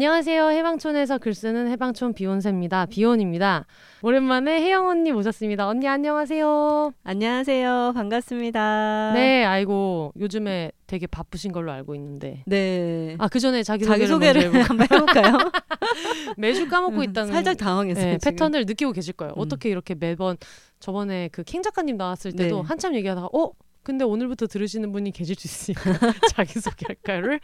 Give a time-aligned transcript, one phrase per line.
[0.00, 0.48] 안녕하세요.
[0.48, 2.86] 해방촌에서 글 쓰는 해방촌 비욘세입니다.
[2.86, 3.66] 비욘입니다.
[4.00, 5.68] 오랜만에 혜영 언니 모셨습니다.
[5.68, 6.92] 언니 안녕하세요.
[7.04, 7.92] 안녕하세요.
[7.94, 9.12] 반갑습니다.
[9.12, 12.44] 네, 아이고 요즘에 되게 바쁘신 걸로 알고 있는데.
[12.46, 13.14] 네.
[13.18, 15.36] 아, 그 전에 자기 소개를 한번 해볼까요?
[16.38, 18.12] 매주 까먹고 있다는 살짝 당황했어요.
[18.12, 18.18] 네.
[18.24, 19.34] 패턴을 느끼고 계실 거예요.
[19.36, 19.38] 음.
[19.38, 20.38] 어떻게 이렇게 매번
[20.78, 22.62] 저번에 그킹 작가님 나왔을 때도 네.
[22.66, 23.50] 한참 얘기하다가 어
[23.82, 25.90] 근데 오늘부터 들으시는 분이 계실 수 있으니까
[26.34, 27.40] 자기소개할까를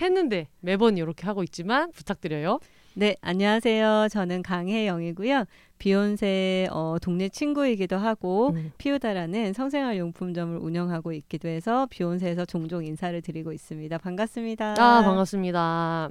[0.00, 2.60] 했는데 매번 이렇게 하고 있지만 부탁드려요.
[2.94, 4.08] 네, 안녕하세요.
[4.10, 5.44] 저는 강혜영이고요.
[5.78, 8.72] 비욘세 어, 동네 친구이기도 하고 음.
[8.78, 13.96] 피우다라는 성생활 용품점을 운영하고 있기도 해서 비욘세에서 종종 인사를 드리고 있습니다.
[13.98, 14.74] 반갑습니다.
[14.78, 16.10] 아 반갑습니다.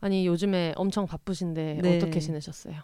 [0.00, 1.96] 아니 요즘에 엄청 바쁘신데 네.
[1.96, 2.74] 어떻게 지내셨어요?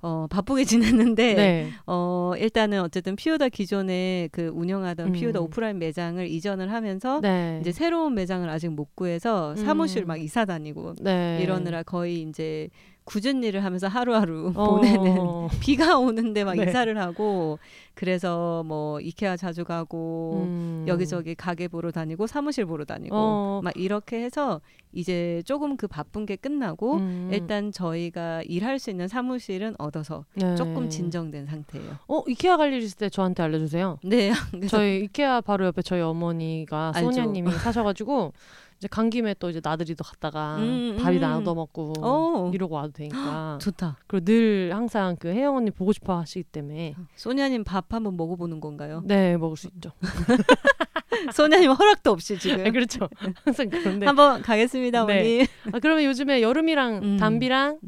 [0.00, 0.64] 어, 바쁘게
[1.14, 1.68] 지냈는데 네.
[1.86, 5.12] 어, 일단은 어쨌든 피우다 기존에 그 운영하던 음.
[5.12, 7.58] 피우다 오프라인 매장을 이전을 하면서 네.
[7.60, 10.06] 이제 새로운 매장을 아직 못 구해서 사무실 음.
[10.08, 11.40] 막 이사 다니고 네.
[11.42, 12.68] 이러느라 거의 이제
[13.04, 14.70] 굳은 일을 하면서 하루하루 어.
[14.76, 16.64] 보내는 비가 오는데 막 네.
[16.68, 17.58] 이사를 하고
[17.94, 20.84] 그래서 뭐 이케아 자주 가고 음.
[20.88, 23.60] 여기저기 가게 보러 다니고 사무실 보러 다니고 어.
[23.62, 24.60] 막 이렇게 해서
[24.92, 27.28] 이제 조금 그 바쁜 게 끝나고 음.
[27.32, 30.54] 일단 저희가 일할 수 있는 사무실은 얻어서 네.
[30.56, 31.96] 조금 진정된 상태예요.
[32.08, 33.98] 어 이케아 갈 일 있을 때 저한테 알려주세요.
[34.04, 34.32] 네,
[34.70, 37.12] 저희 이케아 바로 옆에 저희 어머니가 알죠.
[37.12, 38.32] 소냐님이 사셔가지고
[38.82, 41.42] 이제 간 김에 또 이제 나들이도 갔다가 음, 밥이나 음.
[41.42, 42.50] 얻어 먹고 어.
[42.52, 43.96] 이러고 와도 되니까 좋다.
[44.08, 49.04] 그리고 늘 항상 그 혜영 언니 보고 싶어 하시기 때문에 소냐님 밥 한번 먹어보는 건가요?
[49.04, 49.92] 네 먹을 수 있죠.
[51.32, 53.08] 소냐님 허락도 없이 지금 네, 그렇죠.
[53.44, 55.12] 항상 그런데 한번 가겠습니다, 네.
[55.12, 55.46] 어머니.
[55.72, 57.16] 아, 그러면 요즘에 여름이랑 음.
[57.18, 57.78] 담비랑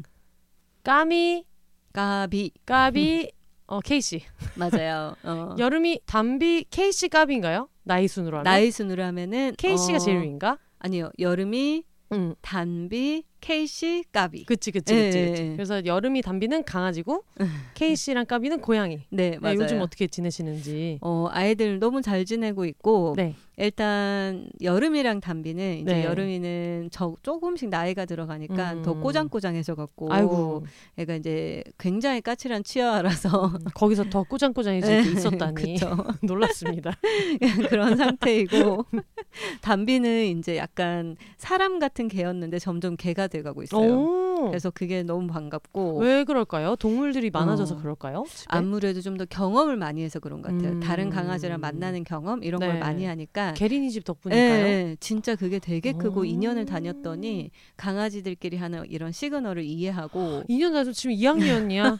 [0.81, 1.43] 까미
[1.91, 3.31] 까비 까비
[3.67, 4.21] 어 케이씨
[4.55, 5.15] 맞아요.
[5.23, 5.55] 어.
[5.59, 7.67] 여름이 담비 케이씨 까비인가요?
[7.83, 10.57] 나이 순으로 하면 나이 순으로 하면은 케이씨가 어, 제일 위인가?
[10.85, 11.09] 아니요.
[11.17, 12.35] 여름이 응.
[12.41, 14.45] 단비 케이씨 까비.
[14.45, 15.41] 그치 그치 예, 그치, 예, 그치.
[15.41, 15.49] 예.
[15.53, 17.23] 그래서 여름이 담비는 강아지고
[17.73, 19.01] 케이씨랑 까비는 고양이.
[19.09, 19.55] 네, 네, 맞아요.
[19.61, 20.99] 요즘 어떻게 지내시는지.
[21.01, 23.33] 어, 아이들 너무 잘 지내고 있고 네.
[23.57, 26.03] 일단 여름이랑 단비는 이제 네.
[26.05, 28.81] 여름이는 저 조금씩 나이가 들어가니까 음.
[28.83, 30.65] 더 꼬장꼬장해져 갖고 아이고
[30.97, 35.95] 애가 이제 굉장히 까칠한 치아라서 거기서 더 꾸장꾸장해질 게 있었다니 그쵸.
[36.23, 36.91] 놀랐습니다.
[37.69, 38.85] 그런 상태이고
[39.61, 43.91] 단비는 이제 약간 사람 같은 개였는데 점점 개가 돼가고 있어요.
[43.91, 44.47] 오.
[44.49, 46.75] 그래서 그게 너무 반갑고 왜 그럴까요?
[46.75, 47.77] 동물들이 많아져서 어.
[47.79, 48.25] 그럴까요?
[48.27, 48.45] 집에?
[48.55, 50.73] 아무래도 좀 더 경험을 많이 해서 그런 것 같아요.
[50.73, 50.79] 음.
[50.81, 52.67] 다른 강아지랑 만나는 경험 이런 네.
[52.67, 53.44] 걸 많이 하니까.
[53.53, 54.65] 게린이 집 예, 덕분일까요?
[54.65, 56.23] 예, 진짜 그게 되게 크고 오.
[56.23, 61.99] 2년을 다녔더니 강아지들끼리 하는 이런 시그널을 이해하고 2년 나서 지금 2학년이야.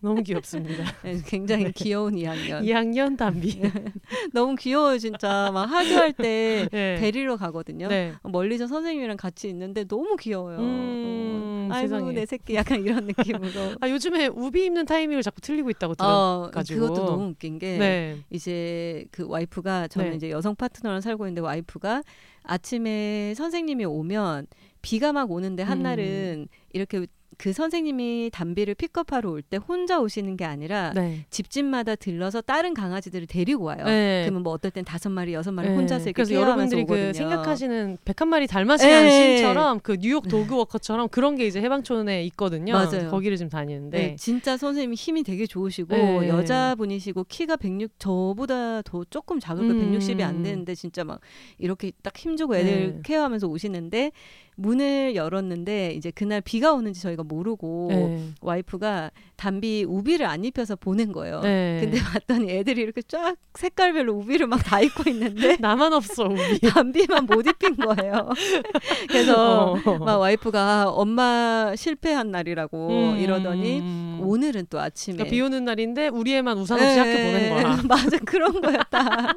[0.00, 0.84] 너무 귀엽습니다.
[1.04, 2.62] 예, 굉장히 귀여운 2학년.
[2.62, 3.60] 2학년 담비.
[4.32, 5.50] 너무 귀여워요, 진짜.
[5.52, 6.96] 막 하교할 때 네.
[7.00, 7.88] 데리러 가거든요.
[7.88, 8.12] 네.
[8.22, 10.58] 멀리서 선생님이랑 같이 있는데 너무 귀여워요.
[10.58, 12.12] 음, 어, 아이고 세상에.
[12.12, 13.74] 내 새끼 약간 이런 느낌으로.
[13.80, 16.80] 아 요즘에 우비 입는 타이밍을 자꾸 틀리고 있다고 어, 들어가지고.
[16.80, 18.18] 그것도 너무 웃긴 게 네.
[18.30, 20.16] 이제 그 와이프가 저는 네.
[20.16, 22.02] 이제 여성 파트너랑 살고 있는데 와이프가
[22.44, 24.46] 아침에 선생님이 오면
[24.82, 25.68] 비가 막 오는데 음.
[25.68, 27.06] 한날은 이렇게
[27.38, 31.24] 그 선생님이 담비를 픽업하러 올 때 혼자 오시는 게 아니라 네.
[31.30, 33.84] 집집마다 들러서 다른 강아지들을 데리고 와요.
[33.84, 34.22] 네.
[34.24, 35.74] 그러면 뭐 어떨 땐 다섯 마리 여섯 마리 네.
[35.76, 37.06] 혼자서 이렇게 그래서 여러분들이 오거든요.
[37.08, 39.36] 그 생각하시는 101마리 달마시안 네.
[39.36, 42.72] 신처럼 그 뉴욕 도그워커처럼 그런 게 이제 해방촌에 있거든요.
[42.72, 43.10] 맞아요.
[43.10, 43.98] 거기를 지금 다니는데.
[43.98, 46.28] 네, 진짜 선생님이 힘이 되게 좋으시고 네.
[46.28, 49.92] 여자분이시고 키가 106 저보다 더 조금 작을 거 음.
[49.98, 51.20] 160이 안 되는데 진짜 막
[51.58, 53.00] 이렇게 딱 힘주고 애들 네.
[53.04, 54.12] 케어하면서 오시는데
[54.56, 58.28] 문을 열었는데 이제 그날 비가 오는지 저희가 모르고 네.
[58.40, 61.40] 와이프가 담비 우비를 안 입혀서 보낸 거예요.
[61.42, 61.78] 네.
[61.82, 66.60] 근데 봤더니 애들이 이렇게 쫙 색깔별로 우비를 막 다 입고 있는데 나만 없어 우비.
[66.60, 68.30] 담비만 못 입힌 거예요.
[69.08, 69.98] 그래서 어.
[69.98, 73.18] 막 와이프가 엄마 실패한 날이라고 음.
[73.18, 77.82] 이러더니 오늘은 또 아침에 그러니까 비 오는 날인데 우리 애만 우산 없이 학교 보낸 거야.
[77.86, 79.34] 맞아 그런 거였다.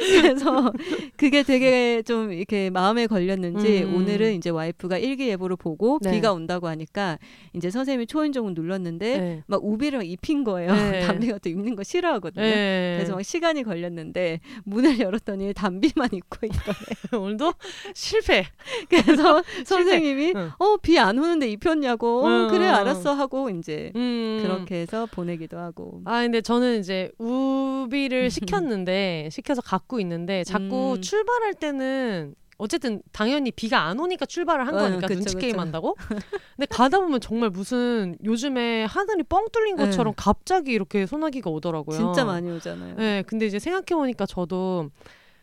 [0.00, 0.72] 그래서
[1.16, 3.94] 그게 되게 좀 이렇게 마음에 걸렸는지 음.
[3.94, 6.12] 오늘은 이제 와이프가 일기예보를 보고 네.
[6.12, 7.18] 비가 온다고 하니까
[7.54, 9.42] 이제 선생님이 초인종을 눌렀는데 네.
[9.46, 10.72] 막 우비를 막 입힌 거예요.
[10.72, 11.00] 네.
[11.06, 12.44] 담비가 또 입는 거 싫어하거든요.
[12.44, 12.94] 네.
[12.96, 16.76] 그래서 막 시간이 걸렸는데 문을 열었더니 담비만 입고 있더래.
[17.22, 17.52] 오늘도
[17.94, 18.46] 실패.
[18.88, 20.50] 그래서 선생님이 응.
[20.58, 24.40] 어비 안 오는데 입혔냐고 어, 응, 그래 응, 알았어 하고 이제 음.
[24.42, 26.02] 그렇게 해서 보내기도 하고.
[26.04, 31.00] 아 근데 저는 이제 우비를 시켰는데 시켜서 갖고 있는데 자꾸 음.
[31.00, 35.38] 출발할 때는 어쨌든 당연히 비가 안 오니까 출발을 한 어, 거니까 그쵸, 눈치 그쵸.
[35.38, 35.96] 게임 한다고.
[36.56, 39.84] 근데 가다 보면 정말 무슨 요즘에 하늘이 뻥 뚫린 네.
[39.86, 41.96] 것처럼 갑자기 이렇게 소나기가 오더라고요.
[41.96, 42.96] 진짜 많이 오잖아요.
[42.96, 44.90] 네, 근데 이제 생각해 보니까 저도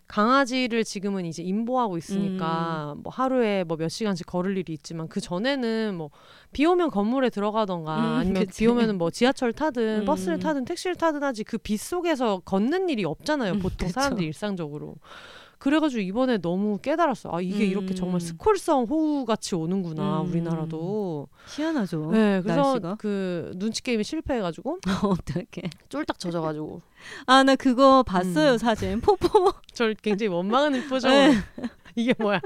[0.07, 3.01] 강아지를 지금은 이제 임보하고 있으니까 음.
[3.01, 6.09] 뭐 하루에 뭐 몇 시간씩 걸을 일이 있지만 그 전에는 뭐
[6.51, 8.59] 비 오면 건물에 들어가던가 음, 아니면 그치.
[8.59, 10.05] 비 오면은 뭐 지하철 타든 음.
[10.05, 13.89] 버스를 타든 택시를 타든 하지 그 비 속에서 걷는 일이 없잖아요 음, 보통.
[13.89, 14.95] 사람들이 일상적으로
[15.65, 17.95] 그래가지고 이번에 너무 깨달았어요 아 이게 이렇게 음.
[17.95, 20.27] 정말 스콜성 호우 같이 오는구나 음.
[20.29, 22.11] 우리나라도 희한하죠.
[22.11, 22.95] 네 그래서 날씨가.
[22.99, 25.63] 그 눈치 게임이 실패해가지고 어떻게?
[25.89, 26.81] 쫄딱 젖어가지고
[27.25, 28.57] 아 나 그거 봤어요 음.
[28.59, 29.51] 사진 포포.
[29.73, 31.33] 절 굉장히 원망하는 표정 네.
[31.95, 32.39] 이게 뭐야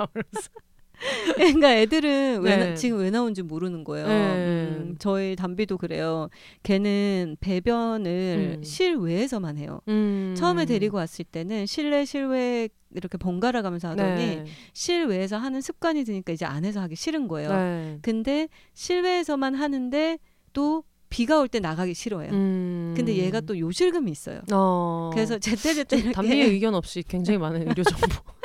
[1.36, 2.74] 그러니까 애들은 왜 나- 네.
[2.76, 4.08] 지금 왜 나온지 모르는 거예요.
[4.08, 4.14] 네.
[4.16, 6.30] 음, 저희 담비도 그래요.
[6.64, 8.64] 걔는 배변을 음.
[8.64, 9.80] 실외에서만 해요.
[9.88, 10.36] 음.
[10.38, 14.46] 처음에 데리고 왔을 때는 실내 실외 이렇게 번갈아 가면서 하더니 네.
[14.74, 17.50] 실외에서 하는 습관이 드니까 이제 안에서 하기 싫은 거예요.
[17.52, 17.98] 네.
[18.02, 20.18] 근데 실외에서만 하는데
[20.54, 22.32] 또 비가 올 때 나가기 싫어해요.
[22.34, 22.94] 음.
[22.96, 24.42] 근데 얘가 또 요실금이 있어요.
[24.52, 25.10] 어.
[25.14, 28.06] 그래서 제때제때 담비의 의견 없이 굉장히 많은 의료 정보.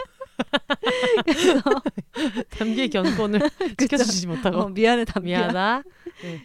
[2.50, 3.40] 담비의 견권을
[3.78, 5.38] 지켜주지 못하고 어, 미안해 담비야.
[5.38, 5.82] 미안하다.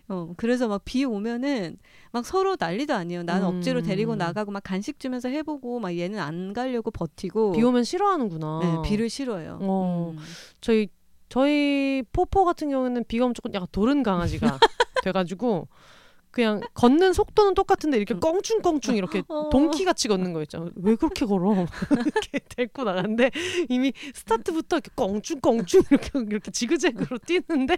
[0.09, 1.77] 어, 그래서 막 비 오면은
[2.11, 3.23] 막 서로 난리도 아니에요.
[3.23, 3.57] 나는 음.
[3.57, 8.59] 억지로 데리고 나가고 막 간식 주면서 해보고 막 얘는 안 가려고 버티고 비 오면 싫어하는구나.
[8.63, 9.59] 네, 비를 싫어해요.
[9.61, 10.13] 어.
[10.17, 10.19] 음.
[10.61, 10.87] 저희
[11.27, 14.57] 저희 포포 같은 경우에는 비가 오면 조금 약간 도른 강아지가
[15.03, 15.67] 돼가지고
[16.31, 19.49] 그냥 걷는 속도는 똑같은데 이렇게 껑충껑충 이렇게 어.
[19.49, 20.67] 동키 같이 걷는 거 있잖아.
[20.75, 21.65] 왜 그렇게 걸어?
[22.05, 23.31] 이렇게 데리고 나갔는데
[23.67, 27.77] 이미 스타트부터 이렇게 껑충껑충 이렇게 이렇게 지그재그로 뛰는데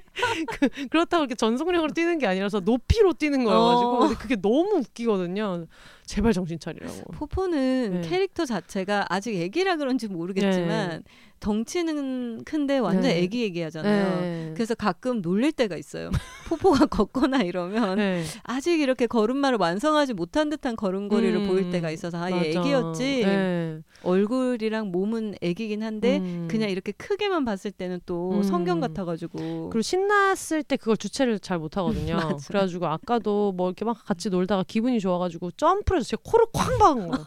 [0.51, 3.99] 그, 그렇다고 이렇게 전속력으로 뛰는 게 아니라서 높이로 뛰는 거여가지고 어.
[3.99, 5.67] 근데 그게 너무 웃기거든요.
[6.11, 7.13] 제발 정신 차리라고.
[7.13, 8.09] 포포는 네.
[8.09, 11.03] 캐릭터 자체가 아직 애기라 그런지 모르겠지만
[11.39, 13.19] 덩치는 큰데 완전 네.
[13.19, 14.21] 애기 애기하잖아요.
[14.21, 14.51] 네.
[14.53, 16.11] 그래서 가끔 놀릴 때가 있어요.
[16.49, 18.23] 포포가 걷거나 이러면 네.
[18.43, 22.59] 아직 이렇게 걸음마를 완성하지 못한 듯한 걸음걸이를 음, 보일 때가 있어서 아, 얘 맞아.
[22.59, 23.23] 애기였지.
[23.25, 23.79] 네.
[24.03, 26.47] 얼굴이랑 몸은 애기긴 한데 음.
[26.49, 28.43] 그냥 이렇게 크게만 봤을 때는 또 음.
[28.43, 32.17] 성경 같아가지고 그리고 신났을 때 그걸 주체를 잘 못하거든요.
[32.47, 37.07] 그래가지고 아까도 뭐 이렇게 막 같이 놀다가 기분이 좋아가지고 점프를 해서 제 코를 쾅 박은
[37.07, 37.23] 거야.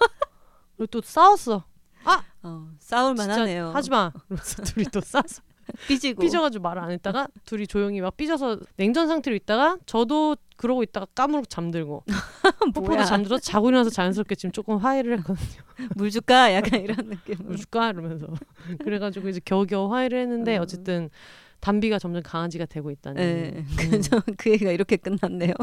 [0.77, 1.65] 그리고 또 싸웠어.
[2.45, 3.71] 어, 싸울만 하네요.
[3.71, 4.13] 하지 마.
[4.29, 5.43] 그래서 둘이 또 싸서
[5.89, 11.07] 삐지고 삐져가지고 말을 안 했다가 둘이 조용히 막 삐져서 냉전 상태로 있다가 저도 그러고 있다가
[11.15, 12.05] 까무룩 잠들고
[12.75, 15.63] 뭐야 잠들어 자고 일어나서 자연스럽게 지금 조금 화해를 했거든요.
[15.97, 18.27] 물 줄까 약간 이런 느낌으로 물 줄까 이러면서
[18.81, 20.63] 그래가지고 이제 겨우겨우 화해를 했는데 음.
[20.63, 21.09] 어쨌든
[21.61, 23.17] 담비가 점점 강아지가 되고 있다는.
[23.23, 23.67] 네, 음.
[23.79, 25.55] 그래서 그 얘기가 이렇게 끝났네요.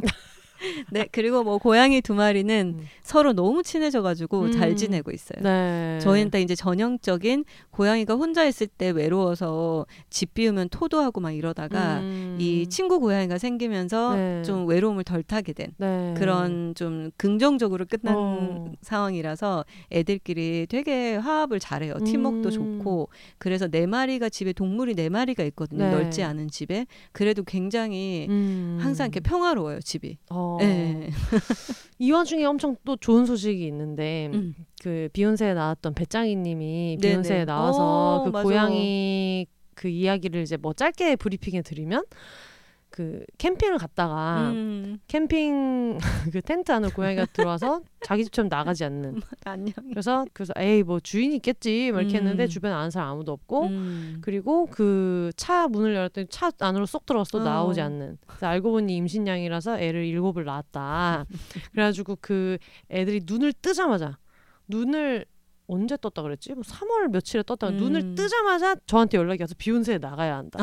[0.92, 2.86] 네, 그리고 뭐 고양이 두 마리는 음.
[3.02, 4.52] 서로 너무 친해져가지고 음.
[4.52, 5.42] 잘 지내고 있어요.
[5.42, 6.00] 네.
[6.02, 12.38] 저희는 딱 이제 전형적인 고양이가 혼자 있을 때 외로워서 집 비우면 토도하고 막 이러다가 음.
[12.40, 14.42] 이 친구 고양이가 생기면서 네.
[14.44, 16.14] 좀 외로움을 덜 타게 된 네.
[16.18, 18.72] 그런 좀 긍정적으로 끝난 어.
[18.82, 21.96] 상황이라서 애들끼리 되게 화합을 잘해요.
[22.06, 22.52] 팀워크도 음.
[22.52, 25.86] 좋고 그래서 네 마리가 집에 동물이 네 마리가 있거든요.
[25.86, 25.92] 네.
[25.92, 28.78] 넓지 않은 집에 그래도 굉장히 음.
[28.80, 30.18] 항상 이렇게 평화로워요 집이.
[30.30, 30.51] 어.
[30.60, 31.10] 네.
[32.00, 34.56] 이 와중에 엄청 또 좋은 소식이 있는데 음.
[34.82, 37.14] 그 비욘세에 나왔던 배짱이님이 네네.
[37.14, 38.44] 비욘세에 나와서 어, 그 맞아.
[38.44, 42.04] 고양이 그 이야기를 이제 뭐 짧게 브리핑해 드리면
[42.92, 45.00] 그 캠핑을 갔다가 음.
[45.08, 45.98] 캠핑
[46.34, 49.74] 그 텐트 안으로 고양이가 들어와서 자기 집처럼 나가지 않는 안녕.
[49.90, 52.24] 그래서 그래서 에이 뭐 주인 있겠지 막 이렇게 음.
[52.24, 54.18] 했는데 주변에 아는 사람 아무도 없고 음.
[54.22, 57.44] 그리고 그 차 문을 열었더니 차 안으로 쏙 들어가서 또 어.
[57.44, 58.18] 나오지 않는.
[58.28, 61.26] 그래서 알고 보니 임신양이라서 애를 일곱을 낳았다.
[61.72, 62.58] 그래가지고 그
[62.92, 64.18] 애들이 눈을 뜨자마자
[64.68, 65.26] 눈을
[65.68, 66.54] 언제 떴다 그랬지?
[66.54, 67.78] 뭐 3월 며칠에 떴다가 음.
[67.78, 70.60] 눈을 뜨자마자 저한테 연락이 와서 비욘세에 나가야 한다.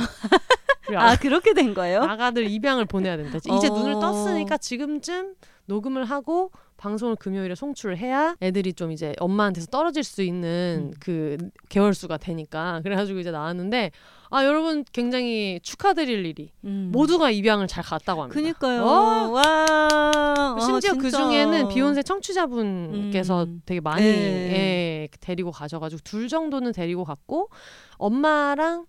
[0.96, 2.02] 아 그렇게 된 거예요?
[2.02, 3.38] 아가들 입양을 보내야 된다.
[3.56, 3.74] 이제 어.
[3.74, 5.34] 눈을 떴으니까 지금쯤
[5.66, 10.96] 녹음을 하고 방송을 금요일에 송출을 해야 애들이 좀 이제 엄마한테서 떨어질 수 있는 음.
[11.00, 11.36] 그
[11.68, 13.90] 개월 수가 되니까 그래가지고 이제 나왔는데
[14.30, 16.90] 아 여러분 굉장히 축하드릴 일이 음.
[16.92, 18.40] 모두가 입양을 잘 갔다고 합니다.
[18.40, 18.82] 그니까요.
[18.84, 19.30] 어?
[19.30, 20.56] 와.
[20.60, 21.10] 심지어 아, 그.
[21.10, 23.62] 중에는 비욘세 청취자분께서 음.
[23.66, 24.12] 되게 많이 네.
[24.12, 27.48] 예, 데리고 가셔가지고 둘 정도는 데리고 갔고
[27.96, 28.86] 엄마랑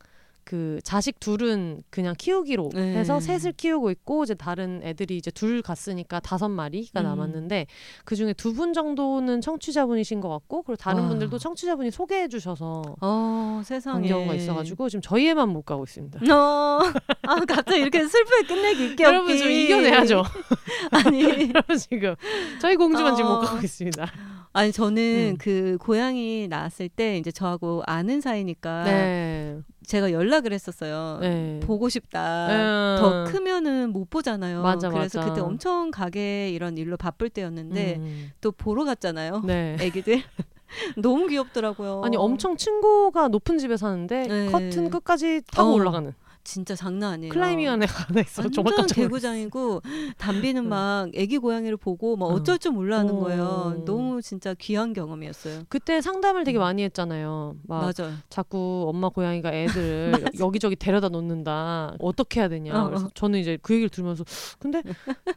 [0.49, 2.95] 그 자식 둘은 그냥 키우기로 네.
[2.95, 7.03] 해서 셋을 키우고 있고 이제 다른 애들이 이제 둘 갔으니까 다섯 마리가 음.
[7.03, 7.67] 남았는데
[8.03, 11.09] 그 중에 두 분 정도는 청취자분이신 것 같고 그리고 다른 와.
[11.09, 16.19] 분들도 청취자분이 소개해 주셔서 어간 세상에 경우가 있어가지고 지금 저희 애만 못 가고 있습니다.
[16.33, 16.79] 어,
[17.27, 19.37] 아 갑자기 이렇게 슬프게 끝내기 있게 여러분.
[19.37, 20.23] 좀 이겨내야죠.
[20.91, 21.21] 아니
[21.53, 22.15] 여러분 지금
[22.59, 23.41] 저희 공주만 지금 못 어.
[23.41, 24.11] 가고 있습니다.
[24.51, 25.37] 아니 저는 음.
[25.37, 29.59] 그 고양이 낳았을 때 이제 저하고 아는 사이니까 네.
[29.85, 31.19] 제가 연락을 했었어요.
[31.21, 31.59] 네.
[31.63, 32.47] 보고 싶다.
[32.49, 32.97] 음.
[32.99, 34.61] 더 크면은 못 보잖아요.
[34.61, 35.29] 맞아, 그래서 맞아.
[35.29, 38.31] 그때 엄청 가게 이런 일로 바쁠 때였는데 음.
[38.41, 39.43] 또 보러 갔잖아요.
[39.45, 39.77] 네.
[39.81, 40.23] 애기들
[40.97, 42.01] 너무 귀엽더라고요.
[42.03, 44.51] 아니 엄청 층고가 높은 집에 사는데 네.
[44.51, 47.33] 커튼 끝까지 타고 어, 올라가는 진짜 장난 아니에요.
[47.33, 48.41] 클라이밍 안에 하나 있어.
[48.43, 48.87] 완전.
[48.87, 49.81] 개구장이고
[50.17, 52.33] 담비는 막 애기 고양이를 보고 막 응.
[52.35, 53.19] 어쩔 줄 몰라 하는 어.
[53.19, 53.83] 거예요.
[53.85, 55.63] 너무 진짜 귀한 경험이었어요.
[55.69, 56.61] 그때 상담을 되게 음.
[56.61, 57.55] 많이 했잖아요.
[57.67, 58.13] 막 맞아요.
[58.29, 61.95] 자꾸 엄마 고양이가 애들을 여기저기 데려다 놓는다.
[61.99, 62.73] 어떻게 해야 되냐.
[62.73, 62.87] 어, 어.
[62.89, 64.23] 그래서 저는 이제 그 얘기를 들으면서
[64.59, 64.81] 근데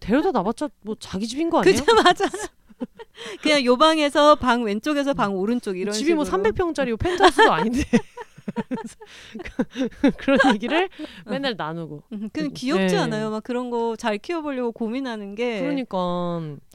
[0.01, 1.77] 데려다 놔봤자 뭐 자기 집인 거 아니에요?
[1.79, 2.25] 그죠 맞아.
[3.43, 6.43] 그냥 요 방에서 방 왼쪽에서 방 오른쪽 이런 집이 뭐 식으로.
[6.43, 7.83] 300평짜리 펜트하우스도 아닌데.
[10.01, 10.89] 그- 그런 얘기를
[11.27, 12.03] 맨날 나누고.
[12.13, 13.01] 음, 그 귀엽지 네.
[13.03, 13.31] 않아요?
[13.31, 15.61] 막 그런 거 잘 키워보려고 고민하는 게.
[15.61, 15.99] 그러니까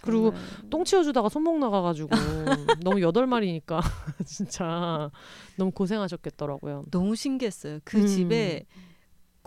[0.01, 0.69] 그리고 정말.
[0.69, 2.09] 똥 치워주다가 손목 나가가지고
[2.83, 3.81] 너무 여덟 마리니까
[4.25, 5.09] 진짜
[5.57, 6.83] 너무 고생하셨겠더라고요.
[6.91, 7.79] 너무 신기했어요.
[7.83, 8.07] 그 음.
[8.07, 8.65] 집에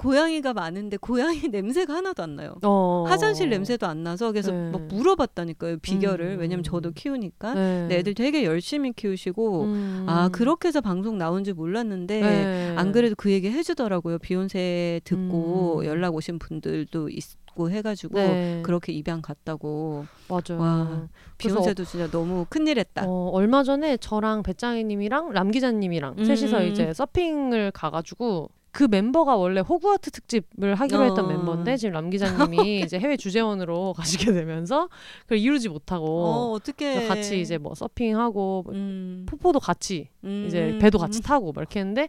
[0.00, 2.54] 고양이가 많은데 고양이 냄새가 하나도 안 나요.
[2.62, 3.04] 어.
[3.06, 4.70] 화장실 냄새도 안 나서 그래서 네.
[4.70, 6.40] 막 물어봤다니까요 비결을 음.
[6.40, 7.88] 왜냐면 저도 키우니까 네.
[7.90, 10.06] 애들 되게 열심히 키우시고 음.
[10.08, 12.74] 아 그렇게 해서 방송 나온 줄 몰랐는데 네.
[12.78, 15.84] 안 그래도 그 얘기 해주더라고요 비욘세 듣고 음.
[15.84, 18.62] 연락 오신 분들도 있 고 해가지고 네.
[18.64, 20.60] 그렇게 입양 갔다고 맞아요.
[20.60, 23.04] 와, 비욘세도 진짜 너무 큰일했다.
[23.06, 26.24] 어, 얼마 전에 저랑 배짱이님이랑 람 기자님이랑 음.
[26.24, 31.28] 셋이서 이제 서핑을 가가지고 그 멤버가 원래 호그와트 특집을 하기로 했던 어.
[31.28, 34.88] 멤버인데 지금 람 기자님이 이제 해외 주재원으로 가시게 되면서
[35.22, 40.78] 그걸 이루지 못하고 어 어떻게 같이 이제 뭐 서핑하고 뭐 음, 포포도 같이 음, 이제
[40.80, 42.08] 배도 같이 타고 막 이렇게 했는데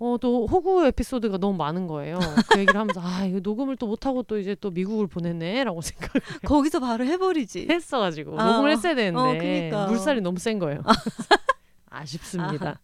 [0.00, 2.20] 어 또 호구 에피소드가 너무 많은 거예요.
[2.50, 5.80] 그 얘기를 하면서 아 이거 녹음을 또 못 하고 또 이제 또 미국을 보냈네라고
[6.46, 7.60] 거기서 바로 해버리지.
[7.60, 9.86] 생각했어가지고 아, 녹음을 했어야 되는데 어, 그니까.
[9.86, 10.82] 물살이 너무 센 거예요.
[11.90, 12.78] 아쉽습니다.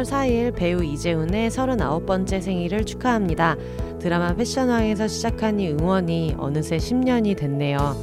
[0.00, 3.56] 칠월 4일 배우 이재훈의 39번째 생일을 축하합니다.
[3.98, 7.96] 드라마 패션왕에서 시작한 이 응원이 어느새 10년이 됐네요.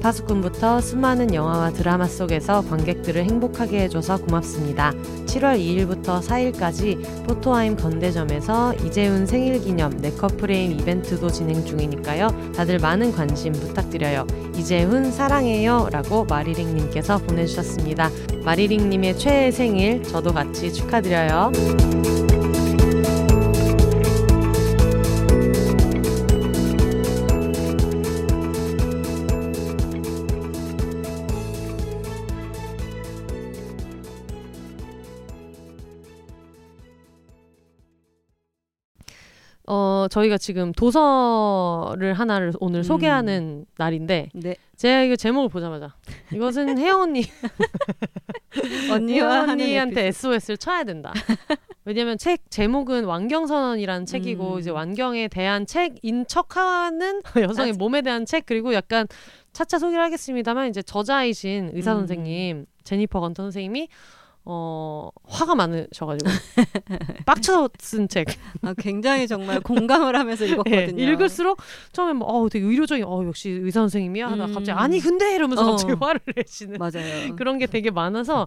[0.00, 4.92] 파수꾼부터 수많은 영화와 드라마 속에서 관객들을 행복하게 해줘서 고맙습니다.
[5.26, 12.28] 7월 2일부터 4일까지 포토아임 건대점에서 이재훈 생일 기념 네컷 프레임 이벤트도 진행 중이니까요.
[12.56, 14.26] 다들 많은 관심 부탁드려요.
[14.56, 18.10] 이재훈 사랑해요 라고 마리링님께서 보내주셨습니다.
[18.44, 21.52] 마리링님의 최애 생일 저도 같이 축하드려요.
[40.10, 42.82] 저희가 지금 도서를 하나를 오늘 음.
[42.82, 45.94] 소개하는 날인데 네 제가 이거 제목을 보자마자
[46.32, 47.22] 이것은 혜영 언니
[48.92, 50.06] 언니와 언니한테.
[50.08, 51.12] SOS를 쳐야 된다.
[51.84, 54.58] 왜냐면 책 제목은 완경선언이라는 책이고 음.
[54.58, 57.78] 이제 완경에 대한 책인 척하는 여성의 맞아.
[57.78, 59.06] 몸에 대한 책 그리고 약간
[59.52, 61.98] 차차 소개를 하겠습니다만 이제 저자이신 의사 음.
[62.00, 63.88] 선생님 제니퍼 건터 선생님이
[64.44, 66.30] 어 화가 많으셔가지고
[67.26, 68.26] 빡쳐 쓴 책.
[68.62, 71.02] 아, 굉장히 정말 공감을 하면서 예, 읽었거든요.
[71.02, 71.58] 읽을수록
[71.92, 74.54] 처음에 뭐 어우 되게 의료적인 어 역시 의사 선생님이야 하다 음.
[74.54, 75.70] 갑자기 아니 근데 이러면서 어.
[75.72, 77.36] 갑자기 화를 내시는 맞아요.
[77.36, 78.46] 그런 게 되게 많아서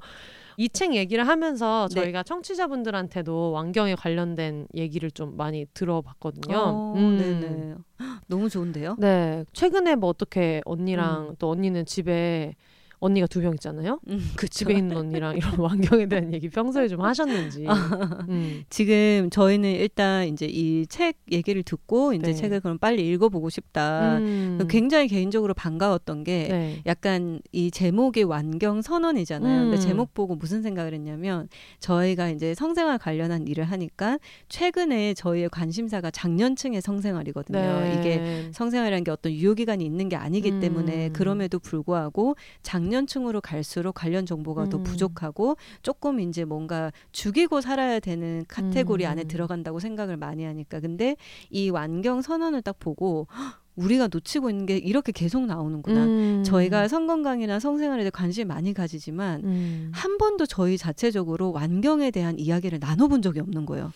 [0.57, 2.01] 이 책 얘기를 하면서 네.
[2.01, 6.55] 저희가 청취자분들한테도 완경에 관련된 얘기를 좀 많이 들어봤거든요.
[6.57, 7.17] 어, 음.
[7.17, 7.75] 네네.
[8.27, 8.95] 너무 좋은데요?
[8.99, 11.35] 네, 최근에 뭐 어떻게 언니랑 음.
[11.39, 12.55] 또 언니는 집에
[13.03, 13.99] 언니가 두명 있잖아요.
[14.07, 17.65] 음, 그 집에 있는 언니랑 이런 완경에 대한 얘기 평소에 좀 하셨는지.
[17.67, 18.25] 아.
[18.29, 18.63] 음.
[18.69, 22.33] 지금 저희는 일단 이제 이 책 얘기를 듣고 이제 네.
[22.33, 24.17] 책을 그럼 빨리 읽어보고 싶다.
[24.19, 24.59] 음.
[24.69, 26.81] 굉장히 개인적으로 반가웠던 게 네.
[26.85, 29.63] 약간 이 제목이 완경 선언이잖아요.
[29.63, 29.71] 음.
[29.71, 34.19] 근데 제목 보고 무슨 생각을 했냐면 저희가 이제 성생활 관련한 일을 하니까
[34.49, 37.59] 최근에 저희의 관심사가 장년층의 성생활이거든요.
[37.59, 37.97] 네.
[37.99, 40.59] 이게 성생활이라는 게 어떤 유효 기간이 있는 게 아니기 음.
[40.59, 44.83] 때문에 그럼에도 불구하고 장년 장년층으로 갈수록 관련 정보가 더 음.
[44.83, 49.09] 부족하고 조금 이제 뭔가 죽이고 살아야 되는 카테고리 음.
[49.09, 51.17] 안에 들어간다고 생각을 많이 하니까 근데
[51.49, 56.03] 이 완경 선언을 딱 보고 헉, 우리가 놓치고 있는 게 이렇게 계속 나오는구나.
[56.03, 56.43] 음.
[56.45, 59.91] 저희가 성건강이나 성생활에 대해 관심 많이 가지지만 음.
[59.91, 63.91] 한 번도 저희 자체적으로 완경에 대한 이야기를 나눠본 적이 없는 거예요.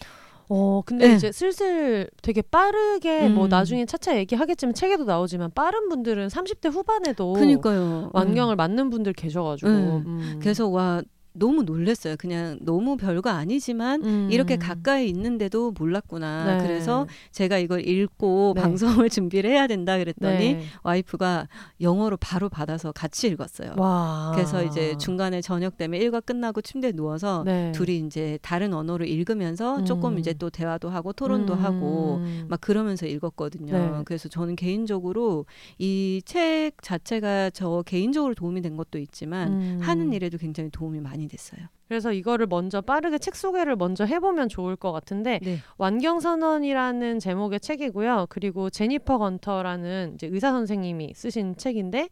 [0.50, 1.16] 어 근데 네.
[1.16, 3.50] 이제 슬슬 되게 빠르게 뭐 음.
[3.50, 8.10] 나중에 차차 얘기하겠지만 책에도 나오지만 빠른 분들은 30대 후반에도 그니까요.
[8.13, 10.04] 완경을 맞는 분들 계셔가지고 음.
[10.06, 10.39] 음.
[10.42, 11.01] 그래서 와
[11.38, 12.15] 너무 놀랬어요.
[12.17, 14.29] 그냥 너무 별거 아니지만 음.
[14.32, 16.58] 이렇게 가까이 있는데도 몰랐구나.
[16.58, 16.63] 네.
[16.63, 18.62] 그래서 제가 이걸 읽고 네.
[18.62, 20.63] 방송을 준비를 해야 된다 그랬더니 네.
[20.84, 21.48] 와이프가
[21.82, 23.74] 영어로 바로 받아서 같이 읽었어요.
[23.77, 27.72] 와 그래서 이제 중간에 저녁 때문에 일과 끝나고 침대에 누워서 네.
[27.74, 30.20] 둘이 이제 다른 언어를 읽으면서 조금 음.
[30.20, 31.63] 이제 또 대화도 하고 토론도 음.
[31.63, 33.74] 하고 막 그러면서 읽었거든요.
[33.74, 34.01] 네.
[34.06, 35.46] 그래서 저는 개인적으로
[35.79, 39.79] 이 책 자체가 저 개인적으로 도움이 된 것도 있지만 음.
[39.82, 41.62] 하는 일에도 굉장히 도움이 많이 됐어요.
[41.88, 45.57] 그래서 이거를 먼저 빠르게 책 소개를 먼저 해보면 좋을 것 같은데 네.
[45.77, 48.27] 완경선언이라는 제목의 책이고요.
[48.29, 52.10] 그리고 제니퍼 건터라는 이제 의사 선생님이 쓰신 책인데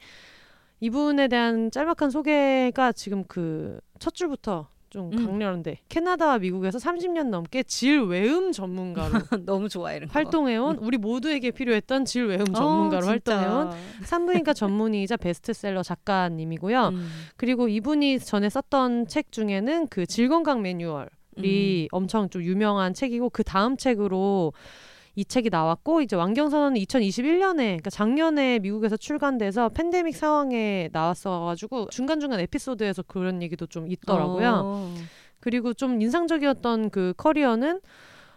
[0.80, 5.26] 이분에 대한 짤막한 소개가 지금 그 첫 줄부터 좀 음.
[5.26, 9.12] 강렬한데 캐나다와 미국에서 30년 넘게 질 외음 전문가로
[9.46, 10.14] 너무 좋아 이런 거.
[10.14, 13.10] 활동해온 우리 모두에게 필요했던 질 외음 전문가로 어.
[13.10, 13.72] 활동해온
[14.06, 16.88] 산부인과 전문의이자 베스트셀러 작가님이고요.
[16.94, 17.10] 음.
[17.36, 21.10] 그리고 이분이 전에 썼던 책 중에는 그 질건강 매뉴얼
[21.40, 21.96] 이 음.
[21.98, 24.54] 엄청 좀 유명한 책이고 그 다음 책으로
[25.16, 32.40] 이 책이 나왔고 이제 완경 선언은 2021년에 그러니까 작년에 미국에서 출간돼서 팬데믹 상황에 나왔어가지고 중간중간
[32.42, 34.62] 에피소드에서 그런 얘기도 좀 있더라고요.
[34.66, 34.96] 어.
[35.40, 37.80] 그리고 좀 인상적이었던 그 커리어는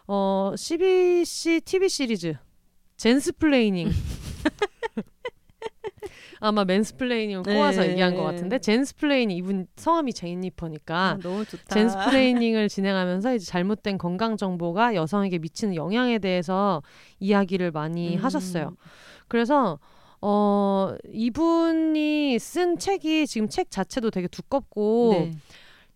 [0.07, 2.37] 어 CBC TV 시리즈
[2.97, 3.91] 젠스플레이닝
[6.41, 7.91] 아마 맨스플레이닝을 꼬아서 네.
[7.91, 11.75] 얘기한 것 같은데 젠스플레이닝 이분 성함이 제니퍼니까 아, 너무 좋다.
[11.75, 16.83] 젠스플레이닝을 진행하면서 이제 잘못된 건강 정보가 여성에게 미치는 영향에 대해서
[17.19, 18.23] 이야기를 많이 음.
[18.23, 18.77] 하셨어요.
[19.27, 19.79] 그래서
[20.21, 25.33] 어 이분이 쓴 책이 지금 책 자체도 되게 두껍고 네.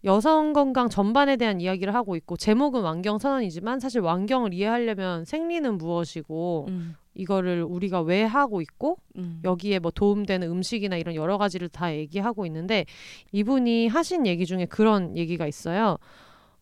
[0.05, 6.67] 여성 건강 전반에 대한 이야기를 하고 있고 제목은 완경 선언이지만 사실 완경을 이해하려면 생리는 무엇이고
[6.69, 6.97] 음.
[7.15, 9.41] 이거를 우리가 왜 하고 있고 음.
[9.45, 12.87] 여기에 뭐 도움되는 음식이나 이런 여러 가지를 다 얘기하고 있는데
[13.33, 15.99] 이분이 하신 얘기 중에 그런 얘기가 있어요.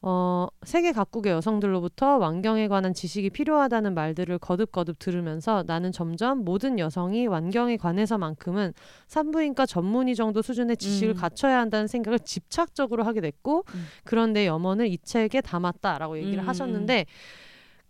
[0.03, 7.27] 어, 세계 각국의 여성들로부터 완경에 관한 지식이 필요하다는 말들을 거듭거듭 들으면서 나는 점점 모든 여성이
[7.27, 8.73] 완경에 관해서만큼은
[9.09, 11.21] 산부인과 전문의 정도 수준의 지식을 음.
[11.21, 13.87] 갖춰야 한다는 생각을 집착적으로 하게 됐고 음.
[14.05, 16.49] 그런데 염원을 이 책에 담았다라고 얘기를 음.
[16.49, 17.05] 하셨는데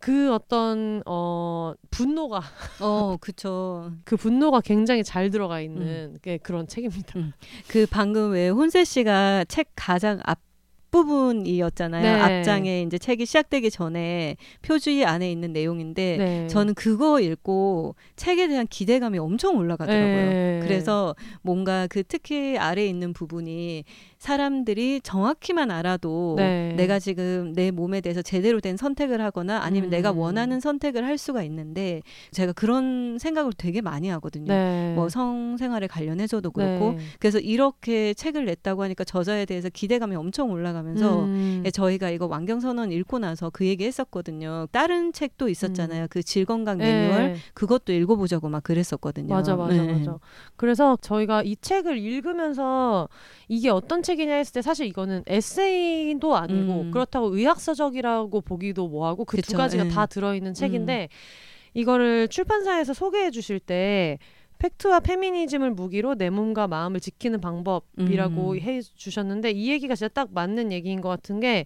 [0.01, 2.43] 그 어떤 어 분노가
[2.81, 3.93] 어, 그쵸.
[4.05, 6.19] 그 분노가 굉장히 잘 들어가 있는 음.
[6.23, 7.13] 게 그런 책입니다.
[7.69, 10.41] 그 방금 왜 혼세 씨가 책 가장 앞
[10.91, 12.03] 부분이었잖아요.
[12.03, 12.39] 네.
[12.39, 16.47] 앞장에 이제 책이 시작되기 전에 표주의 안에 있는 내용인데 네.
[16.49, 20.31] 저는 그거 읽고 책에 대한 기대감이 엄청 올라가더라고요.
[20.31, 20.61] 네.
[20.63, 23.85] 그래서 뭔가 그 특히 아래에 있는 부분이
[24.21, 26.75] 사람들이 정확히만 알아도 네.
[26.77, 29.91] 내가 지금 내 몸에 대해서 제대로 된 선택을 하거나 아니면 음.
[29.91, 34.53] 내가 원하는 선택을 할 수가 있는데 제가 그런 생각을 되게 많이 하거든요.
[34.53, 34.93] 네.
[34.95, 36.99] 뭐 성생활에 관련해서도 그렇고 네.
[37.19, 41.63] 그래서 이렇게 책을 냈다고 하니까 저자에 대해서 기대감이 엄청 올라가면서 음.
[41.65, 44.67] 예, 저희가 이거 완경선언 읽고 나서 그 얘기 했었거든요.
[44.71, 46.09] 다른 책도 있었잖아요.
[46.11, 47.37] 그 질건강 매뉴얼 네.
[47.55, 49.35] 그것도 읽어보자고 막 그랬었거든요.
[49.35, 49.95] 맞아 맞아 네.
[49.95, 50.19] 맞아.
[50.57, 53.09] 그래서 저희가 이 책을 읽으면서
[53.49, 56.91] 이게 어떤 책 이냐 했을 때 사실 이거는 에세이도 아니고 음.
[56.91, 59.89] 그렇다고 의학서적이라고 보기도 뭐하고 그 두 가지가 예.
[59.89, 61.09] 다 들어있는 책인데
[61.75, 64.19] 이거를 출판사에서 소개해 주실 때
[64.59, 68.61] 팩트와 페미니즘을 무기로 내 몸과 마음을 지키는 방법이라고 음.
[68.61, 71.65] 해 주셨는데 이 얘기가 진짜 딱 맞는 얘기인 것 같은 게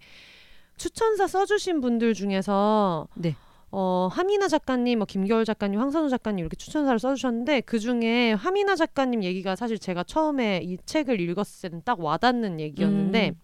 [0.76, 3.34] 추천사 써주신 분들 중에서 네.
[3.76, 9.24] 어, 하미나 작가님, 뭐 김겨울 작가님, 황선우 작가님 이렇게 추천사를 써주셨는데 그 중에 하미나 작가님
[9.24, 13.34] 얘기가 사실 제가 처음에 이 책을 읽었을 때는 딱 와닿는 얘기였는데 음.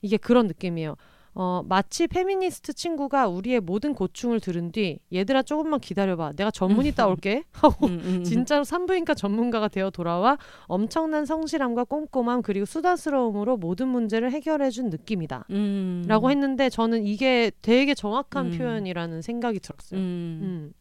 [0.00, 0.96] 이게 그런 느낌이에요.
[1.34, 6.32] 어, 마치 페미니스트 친구가 우리의 모든 고충을 들은 뒤 얘들아 조금만 기다려봐.
[6.36, 8.24] 내가 전문의 따올게 하고 음, 음.
[8.24, 15.46] 진짜로 산부인과 전문가가 되어 돌아와 엄청난 성실함과 꼼꼼함 그리고 수다스러움으로 모든 문제를 해결해준 느낌이다.
[15.50, 16.04] 음.
[16.06, 18.58] 라고 했는데 저는 이게 되게 정확한 음.
[18.58, 19.98] 표현이라는 생각이 들었어요.
[19.98, 20.72] 음.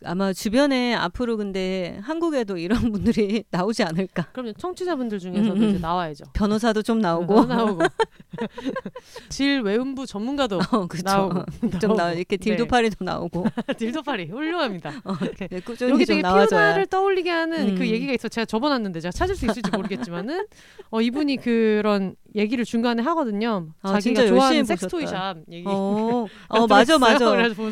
[0.00, 0.06] 음.
[0.06, 4.24] 아마 주변에 앞으로 근데 한국에도 이런 분들이 나오지 않을까.
[4.32, 4.52] 그럼요.
[4.54, 5.68] 청취자분들 중에서도 음, 음.
[5.70, 6.24] 이제 나와야죠.
[6.32, 7.44] 변호사도 좀 나오고.
[7.46, 7.82] 나오고.
[9.28, 11.02] 질 외음부 전문가도 어, 그쵸.
[11.04, 11.44] 나오고.
[11.80, 13.44] 좀 나 이렇게 딜도파리도 나오고.
[13.66, 13.74] 네.
[13.74, 14.92] 딜도파리 훌륭합니다.
[15.04, 15.16] 어.
[15.18, 16.22] 네, 여기 좀 되게.
[16.22, 17.86] 피오나를 떠올리게 하는 그 음.
[17.86, 18.28] 얘기가 있어.
[18.28, 20.46] 제가 접어놨는데 제가 찾을 수 있을지 모르겠지만은
[20.90, 23.68] 어, 이분이 그런 얘기를 중간에 하거든요.
[23.82, 25.64] 아, 자기가 진짜 좋아하는 섹스토이샵 얘기.
[25.66, 27.30] 어, 어 맞아 맞아.
[27.30, 27.62] 그래서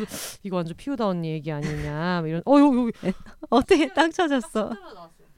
[0.43, 2.41] 이거 완전 피우다 언니 얘기 아니냐 뭐 이런.
[2.45, 2.91] 어 여기 여기
[3.49, 4.71] 어떻게 딱 찾았어.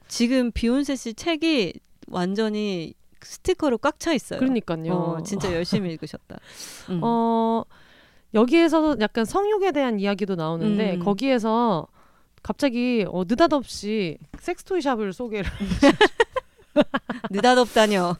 [0.08, 1.74] 지금 비욘세 씨 책이
[2.08, 4.40] 완전히 스티커로 꽉 차 있어요.
[4.40, 4.92] 그러니까요.
[4.92, 6.38] 어, 진짜 열심히 읽으셨다.
[6.90, 7.00] 음.
[7.02, 7.64] 어
[8.34, 11.00] 여기에서 약간 성욕에 대한 이야기도 나오는데 음.
[11.04, 11.86] 거기에서
[12.42, 15.50] 갑자기 어, 느닷없이 섹스토이 샵을 소개를
[17.30, 18.16] 느닷없다녀.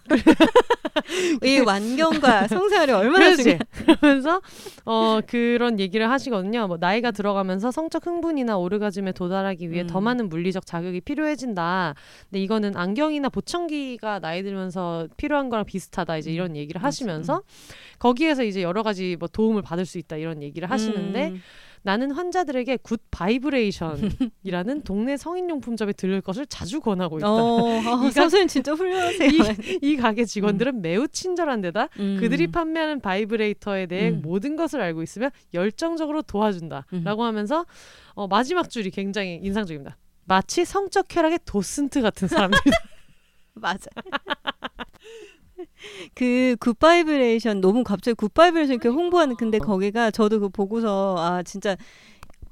[1.45, 3.35] 이 완경과 성생활이 얼마나.
[3.37, 3.59] 중요해.
[4.01, 4.41] 그러면서
[4.85, 6.67] 어 그런 얘기를 하시거든요.
[6.67, 9.87] 뭐 나이가 들어가면서 성적 흥분이나 오르가즘에 도달하기 위해 음.
[9.87, 11.95] 더 많은 물리적 자극이 필요해진다.
[12.29, 16.17] 근데 이거는 안경이나 보청기가 나이 들면서 필요한 거랑 비슷하다.
[16.19, 16.87] 이제 이런 얘기를 맞아.
[16.89, 17.43] 하시면서
[17.99, 21.43] 거기에서 이제 여러 가지 뭐 도움을 받을 수 있다 이런 얘기를 하시는데 음.
[21.83, 27.31] 나는 환자들에게 Good Vibration이라는 동네 성인용품점에 들를 것을 자주 권하고 있다.
[27.31, 29.31] 어, 어, 이가- 선생님 진짜 훌륭하세요.
[29.81, 32.19] 이 가게 직원들은 매우 친절한 데다 음.
[32.21, 34.21] 그들이 판매하는 바이브레이터에 대해 음.
[34.23, 36.87] 모든 것을 알고 있으며 열정적으로 도와준다.
[36.93, 37.03] 음.
[37.05, 37.65] 라고 하면서
[38.15, 39.97] 어, 마지막 줄이 굉장히 인상적입니다.
[40.25, 42.59] 마치 성적 쾌락의 도슨트 같은 사람들.
[43.55, 43.91] 맞아.
[46.15, 51.43] 그 Good Vibration 너무 갑자기 Good Vibration 이렇게 홍보하는 근데 거기가 저도 그 보고서 아
[51.43, 51.77] 진짜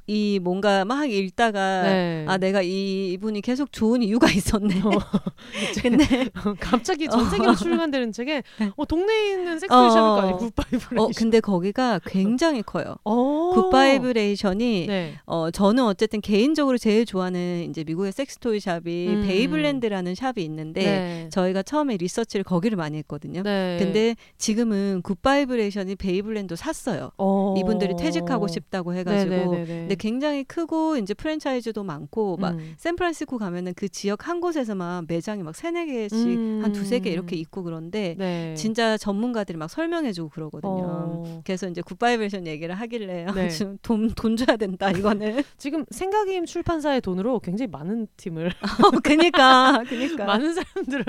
[0.09, 2.25] 이 뭔가 막 읽다가 네.
[2.27, 4.81] 아 내가 이 이분이 계속 좋은 이유가 있었네.
[4.81, 4.91] 어.
[5.83, 8.43] 근데 갑자기 전 세계로 출간되는 책에
[8.77, 9.91] 어, 동네에 있는 섹스 어.
[9.91, 10.37] 샵일 거 아니에요.
[10.39, 10.99] Good Vibration.
[10.99, 12.97] 어 근데 거기가 굉장히 커요.
[13.05, 13.53] 어.
[13.55, 15.15] Good Vibration이 네.
[15.27, 19.25] 어 저는 어쨌든 개인적으로 제일 좋아하는 이제 미국의 섹스토이 샵이 음.
[19.27, 21.29] Babeland라는 shop이 있는데 네.
[21.31, 23.43] 저희가 처음에 리서치를 거기를 많이 했거든요.
[23.43, 23.77] 네.
[23.79, 27.11] 근데 지금은 Good Vibration이 Babeland 샀어요.
[27.19, 27.55] 어.
[27.59, 29.51] 이분들이 퇴직하고 싶다고 해가지고.
[29.51, 32.75] 근데 굉장히 크고 이제 프랜차이즈도 많고 막 음.
[32.79, 36.61] 샌프란시스코 가면은 그 지역 한 곳에서만 매장이 막 세네 개씩 음.
[36.63, 38.55] 한 두세 개 이렇게 있고 그런데 네.
[38.55, 40.71] 진짜 전문가들이 막 설명해 주고 그러거든요.
[40.71, 41.43] 어.
[41.45, 43.49] 그래서 이제 Good Vibration 얘기를 하길래 네.
[43.51, 45.43] 지금 돈, 돈 줘야 된다 이거는.
[45.59, 48.49] 지금 생각임 출판사의 돈으로 굉장히 많은 팀을
[48.85, 51.05] 어, 그니까 그니까 많은 사람들을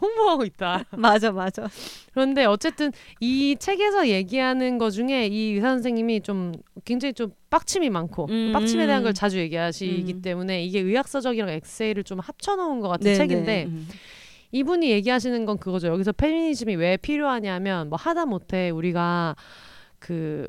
[0.00, 0.84] 홍보하고 있다.
[0.96, 1.68] 맞아 맞아.
[2.12, 6.52] 그런데 어쨌든 이 책에서 얘기하는 것 중에 이 의사 선생님이 좀
[6.84, 9.04] 굉장히 좀 빡침이 많고 음, 빡침에 대한 음.
[9.04, 10.22] 걸 자주 얘기하시기 음.
[10.22, 13.16] 때문에 이게 의학서적이랑 엑세이를 좀 합쳐놓은 것 같은 네네.
[13.16, 13.88] 책인데 음.
[14.50, 15.86] 이분이 얘기하시는 건 그거죠.
[15.86, 19.36] 여기서 페미니즘이 왜 필요하냐면 뭐 하다 못해 우리가
[20.00, 20.48] 그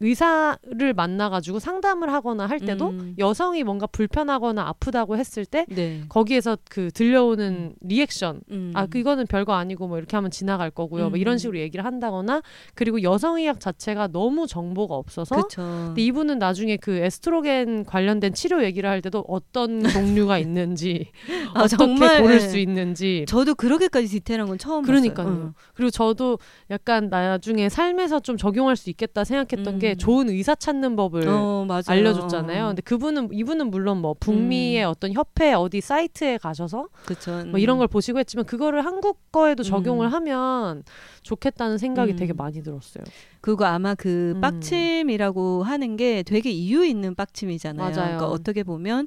[0.00, 3.14] 의사를 만나가지고 상담을 하거나 할 때도 음.
[3.18, 6.02] 여성이 뭔가 불편하거나 아프다고 했을 때 네.
[6.08, 8.72] 거기에서 그 들려오는 리액션 음.
[8.74, 11.38] 아 그거는 별거 아니고 뭐 이렇게 하면 지나갈 거고요 뭐 이런 음.
[11.38, 12.42] 식으로 얘기를 한다거나
[12.74, 15.62] 그리고 여성의학 자체가 너무 정보가 없어서 그쵸.
[15.88, 19.80] 근데 이분은 나중에 그 에스트로겐 관련된 치료 얘기를 할 때도 어떤
[20.24, 21.10] 종류가 있는지
[21.54, 22.40] 아, 어떻게 정말, 고를 예.
[22.40, 25.26] 수 있는지 저도 그렇게까지 디테일한 건 처음 그러니까요.
[25.26, 25.54] 봤어요.
[25.74, 26.38] 그리고 저도
[26.70, 29.94] 약간 나중에 삶에서 좀 적용할 수 있겠다 생각했던 음.
[29.94, 31.32] 게 좋은 의사 찾는 법을 응.
[31.32, 31.80] 어.
[31.86, 32.68] 알려줬잖아요.
[32.68, 34.90] 근데 그분은 이분은 물론 뭐 북미의 음.
[34.90, 37.44] 어떤 협회 어디 사이트에 가셔서 그쵸.
[37.46, 40.12] 뭐 이런 걸 보시고 했지만 그거를 한국 거에도 적용을 음.
[40.12, 40.82] 하면
[41.22, 42.16] 좋겠다는 생각이 음.
[42.16, 43.04] 되게 많이 들었어요.
[43.40, 44.40] 그리고 아마 그 음.
[44.40, 47.82] 빡침이라고 하는 게 되게 이유 있는 빡침이잖아요.
[47.82, 47.94] 맞아요.
[47.94, 49.06] 그러니까 어떻게 보면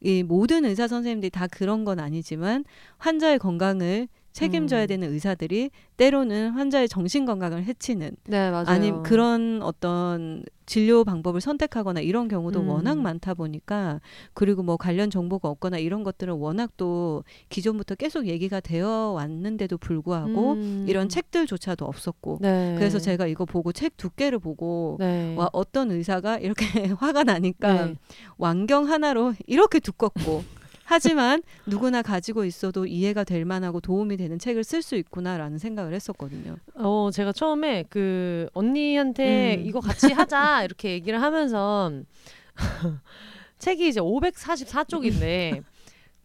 [0.00, 2.64] 이 모든 의사 선생님들이 다 그런 건 아니지만
[2.98, 4.86] 환자의 건강을 책임져야 음.
[4.88, 8.64] 되는 의사들이 때로는 환자의 정신 건강을 해치는 네 맞아요.
[8.66, 12.68] 아니면 그런 어떤 진료 방법을 선택하거나 이런 경우도 음.
[12.68, 14.00] 워낙 많다 보니까
[14.32, 20.54] 그리고 뭐 관련 정보가 없거나 이런 것들은 워낙 또 기존부터 계속 얘기가 되어 왔는데도 불구하고
[20.54, 20.86] 음.
[20.88, 22.74] 이런 책들조차도 없었고 네.
[22.76, 25.36] 그래서 제가 이거 보고 책 두께를 보고 네.
[25.36, 26.64] 와 어떤 의사가 이렇게
[26.98, 27.94] 화가 나니까 네.
[28.36, 30.42] 왕경 하나로 이렇게 두껍고
[30.84, 36.56] 하지만 누구나 가지고 있어도 이해가 될 만하고 도움이 되는 책을 쓸 수 있구나라는 생각을 했었거든요.
[36.74, 39.66] 어, 제가 처음에 그 언니한테 음.
[39.66, 41.90] 이거 같이 하자 이렇게 얘기를 하면서
[43.58, 45.62] 책이 이제 544쪽인데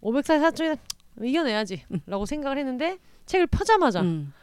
[0.03, 0.77] 544쪽에
[1.21, 4.33] 이겨내야지 라고 생각을 했는데 책을 펴자마자 음.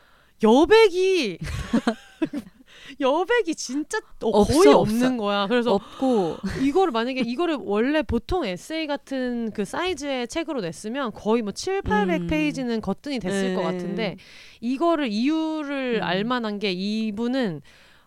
[0.42, 1.38] 여백이
[3.00, 4.80] 여백이 진짜 어, 없어, 거의 없어.
[4.80, 5.46] 없는 거야.
[5.46, 11.52] 그래서 없고 이거를 만약에 이거를 원래 보통 에세이 같은 그 사이즈의 책으로 냈으면 거의 뭐
[11.52, 12.26] 7, 800 음.
[12.26, 13.66] 페이지는 거뜬히 됐을 것 네.
[13.66, 14.16] 같은데
[14.60, 16.02] 이거를 이유를 음.
[16.02, 17.62] 알 만한 게 이분은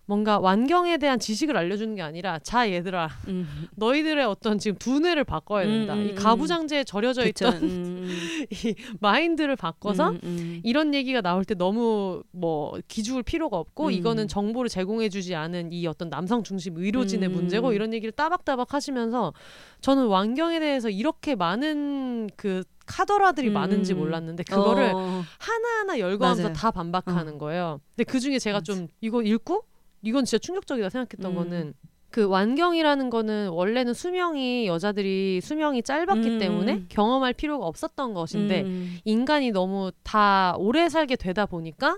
[0.10, 3.48] 뭔가 완경에 대한 지식을 알려주는 게 아니라 자 얘들아 음.
[3.76, 5.93] 너희들의 어떤 지금 두뇌를 바꿔야 된다.
[5.93, 7.48] 음, 음, 이 가부장제에 절여져 그쵸.
[7.48, 8.10] 있던 음,
[8.50, 10.62] 이 마인드를 바꿔서 음, 음.
[10.63, 13.91] 이런 얘기가 나올 때 너무 뭐 기죽을 필요가 없고 음.
[13.91, 17.34] 이거는 정보를 제공해주지 않은 이 어떤 남성 중심 의료진의 음.
[17.34, 19.32] 문제고 이런 얘기를 따박따박 하시면서
[19.82, 23.54] 저는 완경에 대해서 이렇게 많은 그 카더라들이 음.
[23.54, 25.24] 많은지 몰랐는데 그거를 어.
[25.38, 26.52] 하나하나 열거하면서 맞아요.
[26.52, 26.56] 어.
[26.56, 27.80] 다 반박하는 거예요.
[27.95, 29.68] 근데 그 중에 제가 좀 이거 읽고
[30.01, 31.35] 이건 진짜 충격적이다 생각했던 음.
[31.35, 31.73] 거는
[32.12, 36.39] 그 완경이라는 거는 원래는 수명이 여자들이 수명이 짧았기 음.
[36.39, 38.97] 때문에 경험할 필요가 없었던 것인데 음.
[39.05, 41.97] 인간이 너무 다 오래 살게 되다 보니까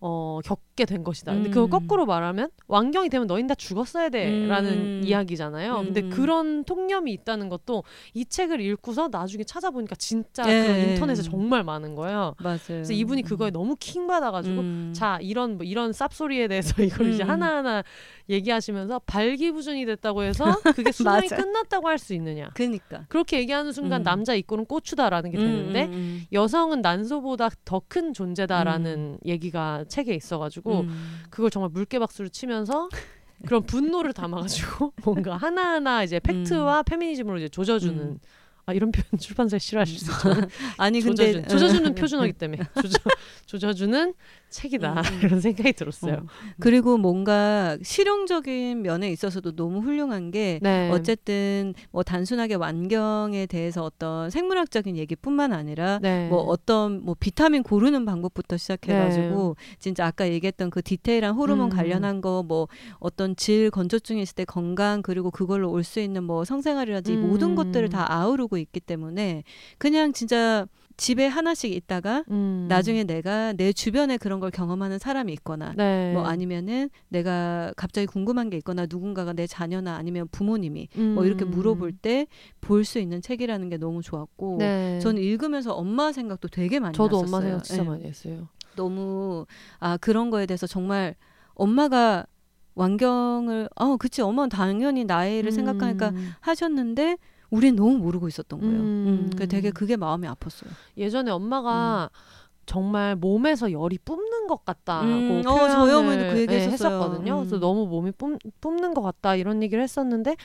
[0.00, 1.32] 어 겪게 된 것이다.
[1.32, 1.70] 근데 그거 음.
[1.70, 5.00] 거꾸로 말하면 완경이 되면 너희는 다 죽었어야 돼라는 음.
[5.04, 5.74] 이야기잖아요.
[5.78, 6.10] 근데 음.
[6.10, 7.82] 그런 통념이 있다는 것도
[8.14, 10.62] 이 책을 읽고서 나중에 찾아보니까 진짜 예.
[10.62, 12.34] 그런 인터넷에 정말 많은 거예요.
[12.38, 12.58] 맞아요.
[12.68, 14.92] 그래서 이분이 그거에 너무 킹받아가지고 음.
[14.94, 17.30] 자 이런 뭐 이런 쌉소리에 대해서 이걸 이제 음.
[17.30, 17.82] 하나하나
[18.30, 20.44] 얘기하시면서 발기부전이 됐다고 해서
[20.76, 21.36] 그게 맞아.
[21.36, 24.04] 끝났다고 할 수 있느냐 그니까 그렇게 얘기하는 순간 음.
[24.04, 25.90] 남자 equal은 고추다라는 게 되는데
[26.32, 31.20] 여성은 난소보다 더 큰 존재다라는 얘기가 책에 있어가지고 음.
[31.30, 32.88] 그걸 정말 물개박수를 치면서
[33.46, 38.18] 그런 분노를 담아가지고 뭔가 하나하나 이제 팩트와 페미니즘으로 이제 조져주는 음.
[38.66, 40.28] 아 이런 표현 출판사에 싫어하실 수 있죠.
[40.76, 42.98] 아니 근데 조져주, 조져주는 표준어기 때문에 조져,
[43.46, 44.14] 조져주는
[44.50, 45.02] 책이다 음, 음.
[45.24, 46.14] 이런 생각이 들었어요.
[46.14, 46.26] 어.
[46.58, 50.90] 그리고 뭔가 실용적인 면에 있어서도 너무 훌륭한 게 네.
[50.90, 56.28] 어쨌든 뭐 단순하게 완경에 대해서 어떤 생물학적인 얘기뿐만 아니라 네.
[56.28, 61.74] 뭐 어떤 뭐 비타민 고르는 방법부터 시작해가지고 진짜 아까 얘기했던 그 디테일한 호르몬 네.
[61.74, 61.76] 음.
[61.76, 62.68] 관련한 거 뭐
[63.00, 67.50] 어떤 질 건조증이 있을 때 건강 그리고 그걸로 올 수 있는 뭐 성생활이라든지 이 모든
[67.50, 67.54] 음.
[67.54, 69.42] 것들을 다 아우르고 있기 때문에
[69.78, 70.66] 그냥 진짜
[70.98, 72.66] 집에 하나씩 있다가 음.
[72.68, 76.12] 나중에 내가 내 주변에 그런 걸 경험하는 사람이 있거나 네.
[76.12, 81.50] 뭐 아니면은 내가 갑자기 궁금한 게 있거나 누군가가 내 자녀나 아니면 부모님이 뭐 이렇게 음.
[81.52, 82.26] 물어볼 때
[82.60, 84.98] 볼 수 있는 책이라는 게 너무 좋았고 네.
[85.00, 87.36] 저는 읽으면서 엄마 생각도 되게 많이 저도 났었어요.
[87.36, 87.86] 엄마 생각 진짜 예.
[87.86, 88.48] 많이 했어요.
[88.76, 89.46] 너무
[89.78, 91.14] 아 그런 거에 대해서 정말
[91.54, 92.26] 엄마가
[92.74, 96.30] 완경을 어 그치 엄마는 당연히 나이를 생각하니까 음.
[96.40, 97.18] 하셨는데
[97.50, 98.74] 우린 너무 모르고 있었던 거예요.
[98.74, 99.06] 음.
[99.06, 99.30] 음.
[99.36, 100.68] 그 되게 그게 마음이 아팠어요.
[100.96, 102.18] 예전에 엄마가 음.
[102.66, 106.72] 정말 몸에서 열이 뿜는 것 같다고 음, 어, 표현을 어머니도 그 얘기 예, 했었어요.
[106.72, 107.32] 했었거든요.
[107.32, 107.38] 음.
[107.38, 110.36] 그래서 너무 몸이 뿜, 뿜는 것 같다 이런 얘기를 했었는데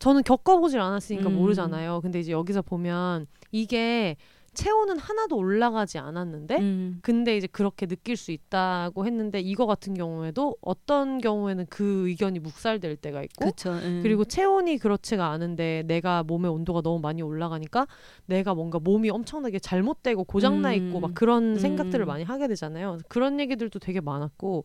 [0.00, 1.36] 저는 겪어보질 않았으니까 음.
[1.36, 2.00] 모르잖아요.
[2.00, 4.16] 근데 이제 여기서 보면 이게
[4.54, 6.98] 체온은 하나도 올라가지 않았는데 음.
[7.02, 12.96] 근데 이제 그렇게 느낄 수 있다고 했는데 이거 같은 경우에도 어떤 경우에는 그 의견이 묵살될
[12.96, 13.70] 때가 있고 그쵸.
[13.72, 14.00] 음.
[14.02, 17.86] 그리고 체온이 그렇지가 않은데 내가 몸의 온도가 너무 많이 올라가니까
[18.26, 21.00] 내가 뭔가 몸이 엄청나게 잘못되고 고장나 있고 음.
[21.00, 21.58] 막 그런 음.
[21.58, 22.98] 생각들을 많이 하게 되잖아요.
[23.08, 24.64] 그런 얘기들도 되게 많았고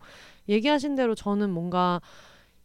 [0.50, 2.02] 얘기하신 대로 저는 뭔가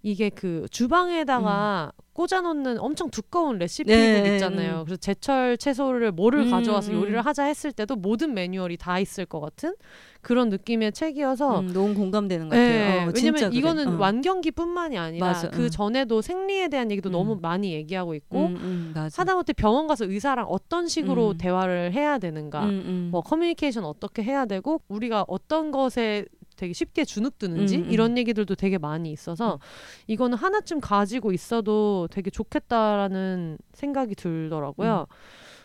[0.03, 4.23] 이게 그 주방에다가 꽂아놓는 엄청 두꺼운 레시피북 음.
[4.25, 4.81] 네, 있잖아요.
[4.81, 4.85] 음.
[4.85, 7.01] 그래서 제철 채소를 뭐를 음, 가져와서 음.
[7.01, 9.75] 요리를 하자 했을 때도 모든 매뉴얼이 다 있을 것 같은
[10.21, 12.69] 그런 느낌의 책이어서 음, 너무 공감되는 것 같아요.
[12.69, 13.53] 네, 어, 왜냐면.
[13.53, 13.99] 이거는 어.
[13.99, 15.71] 완경기뿐만이 아니라 맞아, 그 응.
[15.71, 17.13] 전에도 생리에 대한 얘기도 음.
[17.13, 18.95] 너무 많이 얘기하고 있고 음, 음.
[18.95, 21.39] 하다못해 병원 가서 의사랑 어떤 식으로 음.
[21.39, 23.09] 대화를 해야 되는가, 음, 음.
[23.11, 26.27] 뭐 커뮤니케이션 어떻게 해야 되고 우리가 어떤 것에
[26.61, 27.91] 되게 쉽게 주눅드는지 음, 음.
[27.91, 29.59] 이런 얘기들도 되게 많이 있어서 음.
[30.09, 35.07] 이거는 하나쯤 가지고 있어도 되게 좋겠다라는 생각이 들더라고요.
[35.09, 35.15] 음.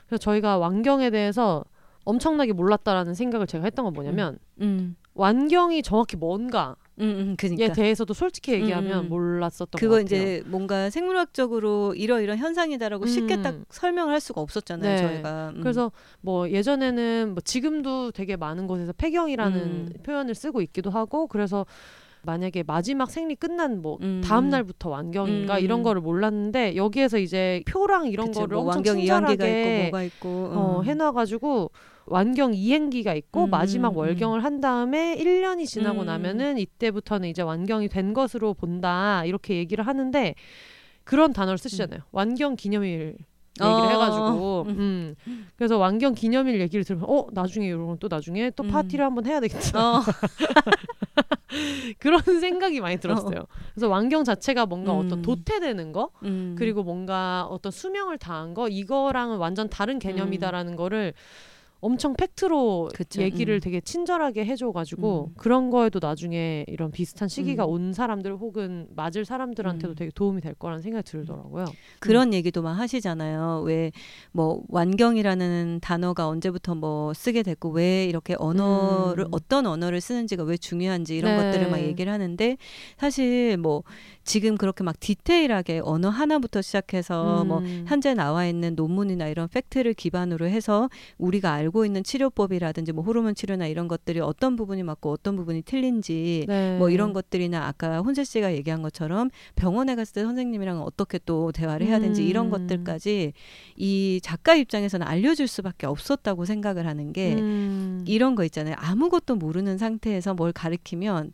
[0.07, 1.65] 그래서 저희가 완경에 대해서
[2.05, 7.73] 엄청나게 몰랐다라는 생각을 제가 했던 건 뭐냐면 음, 완경이 정확히 뭔가에 음, 음, 그니까.
[7.73, 9.09] 대해서도 솔직히 얘기하면 음, 음.
[9.09, 10.05] 몰랐었던 것 그거 같아요.
[10.05, 13.41] 이제 뭔가 생물학적으로 이러이런 현상이다라고 쉽게 음.
[13.41, 14.97] 딱 설명을 할 수가 없었잖아요, 네.
[14.97, 15.53] 저희가.
[15.55, 15.61] 음.
[15.61, 19.93] 그래서 뭐 예전에는 뭐 지금도 되게 많은 곳에서 폐경이라는 음.
[20.03, 21.65] 표현을 쓰고 있기도 하고 그래서
[22.25, 24.21] 만약에 마지막 생리 끝난 뭐 음.
[24.23, 25.63] 다음 날부터 완경인가 음.
[25.63, 29.81] 이런 거를 몰랐는데 여기에서 이제 표랑 이런 그쵸, 거를 뭐 엄청 완경 이완기가 있고 친절하게
[29.83, 30.85] 뭐가 있고 어, 음.
[30.85, 31.71] 해놔가지고
[32.07, 36.05] 완경 이행기가 있고 음, 마지막 음, 월경을 한 다음에 1년이 지나고 음.
[36.05, 40.35] 나면은 이때부터는 이제 완경이 된 것으로 본다 이렇게 얘기를 하는데
[41.03, 42.01] 그런 단어를 쓰시잖아요.
[42.11, 43.15] 완경 기념일
[43.61, 43.89] 얘기를 어.
[43.89, 45.15] 해가지고 음.
[45.55, 48.69] 그래서 완경 기념일 얘기를 들으면 어 나중에 이런 건또 나중에 또 음.
[48.69, 50.01] 파티를 한번 해야 되겠다 어.
[51.99, 53.45] 그런 생각이 많이 들었어요.
[53.73, 55.05] 그래서 완경 자체가 뭔가 음.
[55.05, 56.55] 어떤 도태되는 거 음.
[56.57, 61.13] 그리고 뭔가 어떤 수명을 다한 거 이거랑은 완전 다른 개념이다라는 거를
[61.85, 63.59] 엄청 팩트로 그쵸, 얘기를 음.
[63.59, 65.33] 되게 친절하게 해줘가지고 음.
[65.37, 67.69] 그런 거에도 나중에 이런 비슷한 시기가 음.
[67.69, 69.95] 온 사람들 혹은 맞을 사람들한테도 음.
[69.95, 71.65] 되게 도움이 될 거라는 생각이 들더라고요.
[71.99, 73.61] 그런 얘기도 막 하시잖아요.
[73.65, 73.91] 왜
[74.31, 79.29] 뭐 완경이라는 단어가 언제부터 뭐 쓰게 됐고 왜 이렇게 언어를 음.
[79.31, 81.43] 어떤 언어를 쓰는지가 왜 중요한지 이런 네.
[81.43, 82.57] 것들을 막 얘기를 하는데
[82.97, 83.83] 사실 뭐
[84.23, 87.85] 지금 그렇게 막 디테일하게 언어 하나부터 시작해서 뭐 음.
[87.87, 93.67] 현재 나와 있는 논문이나 이런 팩트를 기반으로 해서 우리가 알고 있는 치료법이라든지 뭐 호르몬 치료나
[93.67, 96.77] 이런 것들이 어떤 부분이 맞고 어떤 부분이 틀린지 네.
[96.77, 101.87] 뭐 이런 것들이나 아까 혼재 씨가 얘기한 것처럼 병원에 갔을 때 선생님이랑 어떻게 또 대화를
[101.87, 102.51] 해야 되는지 이런 음.
[102.51, 103.33] 것들까지
[103.75, 108.03] 이 작가 입장에서는 알려줄 수밖에 없었다고 생각을 하는 게 음.
[108.07, 108.75] 이런 거 있잖아요.
[108.77, 111.33] 아무것도 모르는 상태에서 뭘 가르치면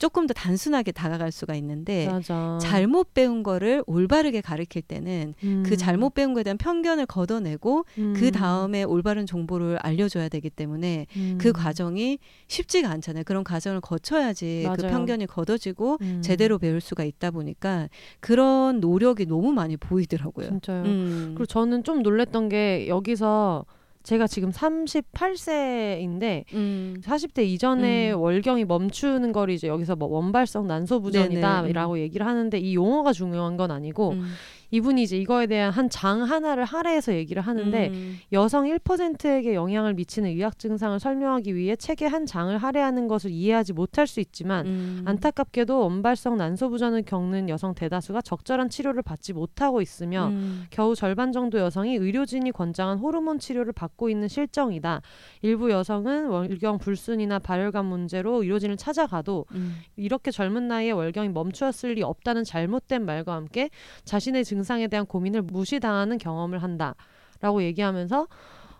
[0.00, 2.58] 조금 더 단순하게 다가갈 수가 있는데 맞아.
[2.60, 5.62] 잘못 배운 거를 올바르게 가르칠 때는 음.
[5.64, 8.14] 그 잘못 배운 거에 대한 편견을 걷어내고 음.
[8.16, 11.36] 그 다음에 올바른 정보를 알려줘야 되기 때문에 음.
[11.38, 13.24] 그 과정이 쉽지가 않잖아요.
[13.24, 14.96] 그런 과정을 거쳐야지 그 맞아요.
[14.96, 16.22] 편견이 걷어지고 음.
[16.22, 20.48] 제대로 배울 수가 있다 보니까 그런 노력이 너무 많이 보이더라고요.
[20.48, 20.82] 진짜요.
[20.84, 21.32] 음.
[21.34, 23.66] 그리고 저는 좀 놀랬던 게 여기서
[24.02, 27.00] 제가 지금 38세인데 음.
[27.04, 28.20] 40대 이전에 음.
[28.20, 34.10] 월경이 멈추는 거를 이제 여기서 뭐 원발성 난소부전이다라고 얘기를 하는데 이 용어가 중요한 건 아니고
[34.12, 34.32] 음.
[34.70, 38.18] 이분이 이제 이거에 대한 한 장 하나를 할애해서 얘기를 하는데 음.
[38.32, 44.06] 여성 1%에게 영향을 미치는 의학 증상을 설명하기 위해 책의 한 장을 할애하는 것을 이해하지 못할
[44.06, 45.02] 수 있지만 음.
[45.04, 50.64] 안타깝게도 원발성 난소부전을 겪는 여성 대다수가 적절한 치료를 받지 못하고 있으며 음.
[50.70, 55.02] 겨우 절반 정도 여성이 의료진이 권장한 호르몬 치료를 받고 있는 실정이다.
[55.42, 59.78] 일부 여성은 월경 불순이나 발열감 문제로 의료진을 찾아가도 음.
[59.96, 63.70] 이렇게 젊은 나이에 월경이 멈추었을 리 없다는 잘못된 말과 함께
[64.04, 68.26] 자신의 증 상에 대한 고민을 무시당하는 경험을 한다라고 얘기하면서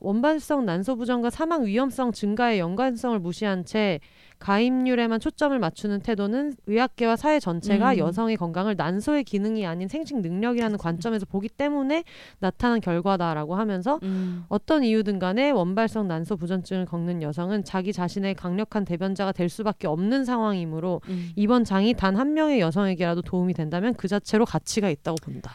[0.00, 4.00] 원발성 난소부전과 사망 위험성 증가의 연관성을 무시한 채
[4.38, 7.98] 가입률에만 초점을 맞추는 태도는 의학계와 사회 전체가 음.
[7.98, 12.04] 여성의 건강을 난소의 기능이 아닌 생식 능력이라는 관점에서 보기 때문에
[12.38, 14.44] 나타난 결과다라고 하면서 음.
[14.48, 20.24] 어떤 이유든 간에 원발성 난소 부전증을 겪는 여성은 자기 자신의 강력한 대변자가 될 수밖에 없는
[20.24, 21.28] 상황이므로 음.
[21.36, 25.52] 이번 장이 단 한 명의 여성에게라도 도움이 된다면 그 자체로 가치가 있다고 본다.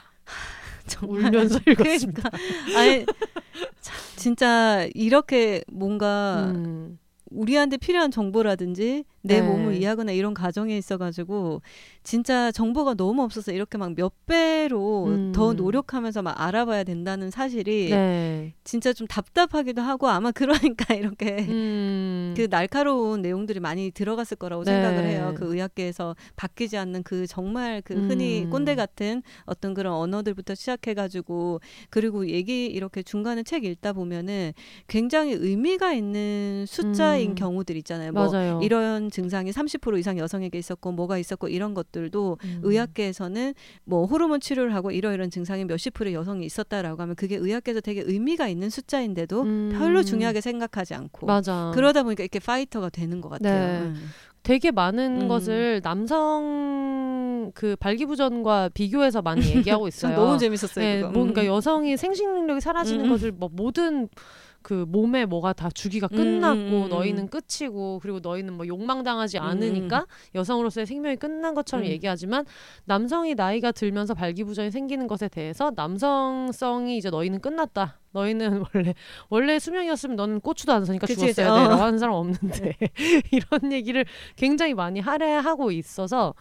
[0.87, 2.29] 정말 울면서 읽었습니다.
[2.29, 3.05] 그러니까 아니
[3.81, 6.99] 참, 진짜 이렇게 뭔가 음,
[7.31, 9.47] 우리한테 필요한 정보라든지 내 네.
[9.47, 11.61] 몸을 이해하거나 이런 과정에 있어가지고
[12.03, 15.31] 진짜 정보가 너무 없어서 이렇게 막 몇 배로 음.
[15.31, 18.53] 더 노력하면서 막 알아봐야 된다는 사실이 네.
[18.63, 24.71] 진짜 좀 답답하기도 하고 아마 그러니까 이렇게 음, 그 날카로운 내용들이 많이 들어갔을 거라고 네.
[24.71, 25.33] 생각을 해요.
[25.37, 28.49] 그 의학계에서 바뀌지 않는 그 정말 그 흔히 음.
[28.49, 34.53] 꼰대 같은 어떤 그런 언어들부터 시작해가지고 그리고 얘기 이렇게 중간에 책 읽다 보면은
[34.87, 37.35] 굉장히 의미가 있는 숫자인 음.
[37.35, 38.11] 경우들 있잖아요.
[38.11, 38.59] 뭐 맞아요.
[38.61, 42.59] 이런 증상이 30% 이상 여성에게 있었고 뭐가 있었고 이런 것들도 음.
[42.63, 43.53] 의학계에서는
[43.85, 48.49] 뭐 호르몬 치료를 하고 이러이런 증상이 몇십 프로 여성이 있었다라고 하면 그게 의학계에서 되게 의미가
[48.49, 49.69] 있는 숫자인데도 음.
[49.73, 51.71] 별로 중요하게 생각하지 않고 맞아.
[51.73, 53.83] 그러다 보니까 이렇게 파이터가 되는 것 같아요.
[53.83, 53.87] 네.
[53.87, 54.09] 음.
[54.43, 55.27] 되게 많은 음.
[55.27, 60.17] 것을 남성 그 발기부전과 비교해서 많이 얘기하고 전 있어요.
[60.17, 60.85] 너무 재밌었어요.
[60.85, 61.11] 네, 그거.
[61.13, 61.47] 뭔가 음.
[61.47, 63.09] 여성이 생식 능력이 사라지는 음.
[63.09, 64.09] 것을 뭐 모든
[64.65, 66.89] 그 몸에 뭐가 다 주기가 끝났고 음, 음, 음.
[66.89, 71.91] 너희는 끝이고 그리고 너희는 뭐 욕망당하지 않으니까 여성으로서의 생명이 끝난 것처럼 음.
[71.91, 72.47] 얘기하지만
[72.85, 77.99] 남성이 나이가 들면서 발기부전이 생기는 것에 대해서 남성성이 이제 너희는 끝났다.
[78.11, 78.95] 너희는 원래
[79.29, 81.53] 원래 수명이었으면 너는 고추도 안 사니까 그치, 죽었어야.
[81.53, 81.57] 어.
[81.59, 82.75] 돼라고 하는 사람 없는데
[83.31, 84.03] 이런 얘기를
[84.35, 86.33] 굉장히 많이 할애하고 있어서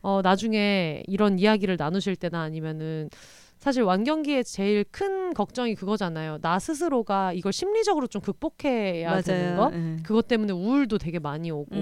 [0.00, 3.08] 어 나중에 이런 이야기를 나누실 때나 아니면은
[3.58, 6.38] 사실 완경기의 제일 큰 걱정이 그거잖아요.
[6.40, 9.70] 나 스스로가 이걸 심리적으로 좀 극복해야 되는 거.
[9.74, 9.96] 예.
[10.04, 11.74] 그것 때문에 우울도 되게 많이 오고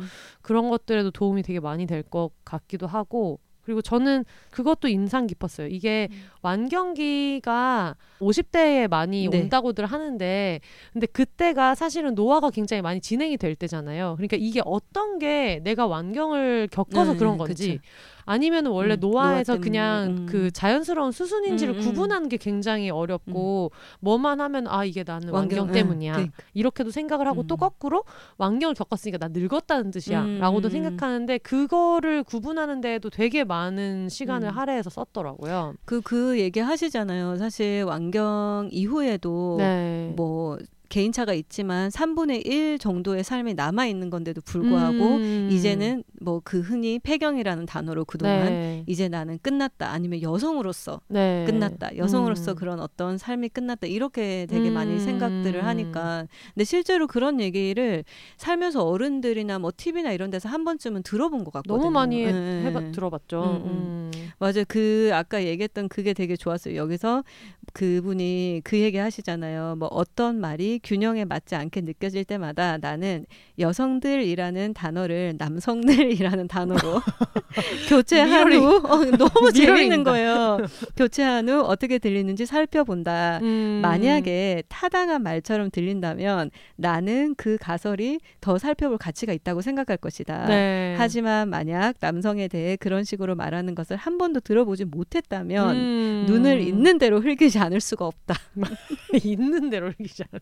[0.00, 0.06] 음.
[0.42, 5.68] 그런 것들에도 도움이 되게 많이 될 것 같기도 하고 그리고 저는 그것도 인상 깊었어요.
[5.68, 6.16] 이게 음.
[6.42, 9.40] 완경기가 50대에 많이 네.
[9.40, 10.60] 온다고들 하는데
[10.92, 14.14] 근데 그때가 사실은 노화가 굉장히 많이 진행이 될 때잖아요.
[14.16, 17.82] 그러니까 이게 어떤 게 내가 완경을 겪어서 네, 그런 건지 그쵸.
[18.24, 20.26] 아니면은 원래 음, 노화에서 그냥 음.
[20.26, 21.82] 그 자연스러운 수순인지를 음, 음.
[21.82, 26.12] 구분하는 게 굉장히 어렵고 뭐만 하면 아 이게 나는 완경, 예, 때문이야.
[26.12, 26.36] 그러니까.
[26.54, 27.58] 이렇게도 생각을 하고 또 음.
[27.58, 28.04] 거꾸로
[28.38, 30.70] 완경을 겪었으니까 나 늙었다는 뜻이야 음, 라고도 음.
[30.70, 34.56] 생각하는데 그거를 구분하는 데에도 되게 많은 시간을 음.
[34.56, 35.74] 할애해서 썼더라고요.
[35.84, 37.36] 그, 그 얘기 하시잖아요.
[37.36, 40.12] 사실 완경 이후에도 네.
[40.16, 40.58] 뭐
[40.94, 45.48] 개인차가 있지만 3분의 1 정도의 삶이 남아 있는 건데도 불구하고 음.
[45.50, 48.84] 이제는 뭐 그 흔히 폐경이라는 단어로 그동안 네.
[48.86, 51.44] 이제 나는 끝났다 아니면 여성으로서 네.
[51.46, 52.56] 끝났다 여성으로서 음.
[52.56, 54.98] 그런 어떤 삶이 끝났다 이렇게 되게 많이 음.
[54.98, 58.04] 생각들을 하니까 근데 실제로 그런 얘기를
[58.36, 61.78] 살면서 어른들이나 뭐 TV나 이런 데서 한 번쯤은 들어본 것 같거든요.
[61.78, 62.72] 너무 많이 예, 해, 예.
[62.72, 63.62] 봐 들어봤죠.
[63.64, 64.30] 음, 음.
[64.38, 64.64] 맞아요.
[64.68, 66.76] 그 아까 얘기했던 그게 되게 좋았어요.
[66.76, 67.24] 여기서
[67.72, 69.76] 그분이 그 얘기 하시잖아요.
[69.78, 73.24] 뭐 어떤 말이 균형에 맞지 않게 느껴질 때마다 나는
[73.58, 77.00] 여성들이라는 단어를 남성들이라는 단어로
[77.88, 78.52] 교체한.
[78.52, 80.04] 후 어, 너무 재밌는.
[80.04, 80.58] 거예요.
[80.96, 83.38] 교체한 후 어떻게 들리는지 살펴본다.
[83.42, 83.80] 음.
[83.82, 90.46] 만약에 타당한 말처럼 들린다면 나는 그 가설이 더 살펴볼 가치가 있다고 생각할 것이다.
[90.46, 90.94] 네.
[90.98, 96.24] 하지만 만약 남성에 대해 그런 식으로 말하는 것을 한 번도 들어보지 못했다면 음.
[96.28, 98.34] 눈을 있는 대로 흘기지 않을 수가 없다.
[99.24, 100.40] 있는 대로 이기지 않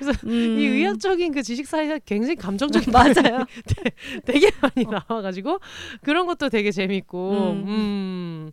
[0.00, 0.12] 았어.
[0.26, 0.58] 음.
[0.58, 3.44] 이 의학적인 그 지식 사이가 굉장히 감정적인 맞아요.
[4.24, 5.60] 되게 많이 나와가지고
[6.02, 7.64] 그런 것도 되게 재밌고 음.
[7.68, 8.52] 음.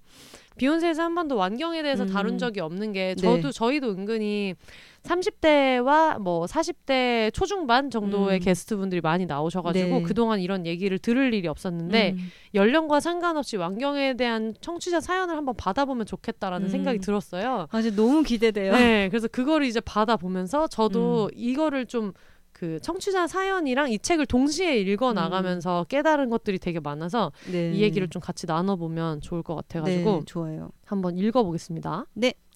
[0.57, 2.09] 비욘세에서 한 번도 완경에 대해서 음.
[2.09, 3.21] 다룬 적이 없는 게 네.
[3.21, 4.55] 저도 저희도 은근히
[5.03, 8.43] 30대와 뭐 40대 초중반 정도의 음.
[8.43, 10.01] 게스트분들이 많이 나오셔가지고 네.
[10.03, 12.31] 그동안 이런 얘기를 들을 일이 없었는데 음.
[12.53, 16.69] 연령과 상관없이 완경에 대한 청취자 사연을 한번 받아보면 좋겠다라는 음.
[16.69, 17.67] 생각이 들었어요.
[17.71, 18.73] 아, 이제 너무 기대돼요.
[18.73, 21.29] 네, 그래서 그거를 이제 받아보면서 저도 음.
[21.33, 22.13] 이거를 좀
[22.61, 27.71] 그 청취자 사연이랑 이 책을 동시에 읽어 나가면서 깨달은 것들이 되게 많아서 네.
[27.71, 30.69] 이 얘기를 좀 같이 나눠보면 좋을 것 같아가지고 네, 좋아요.
[30.85, 32.05] 한번 읽어보겠습니다.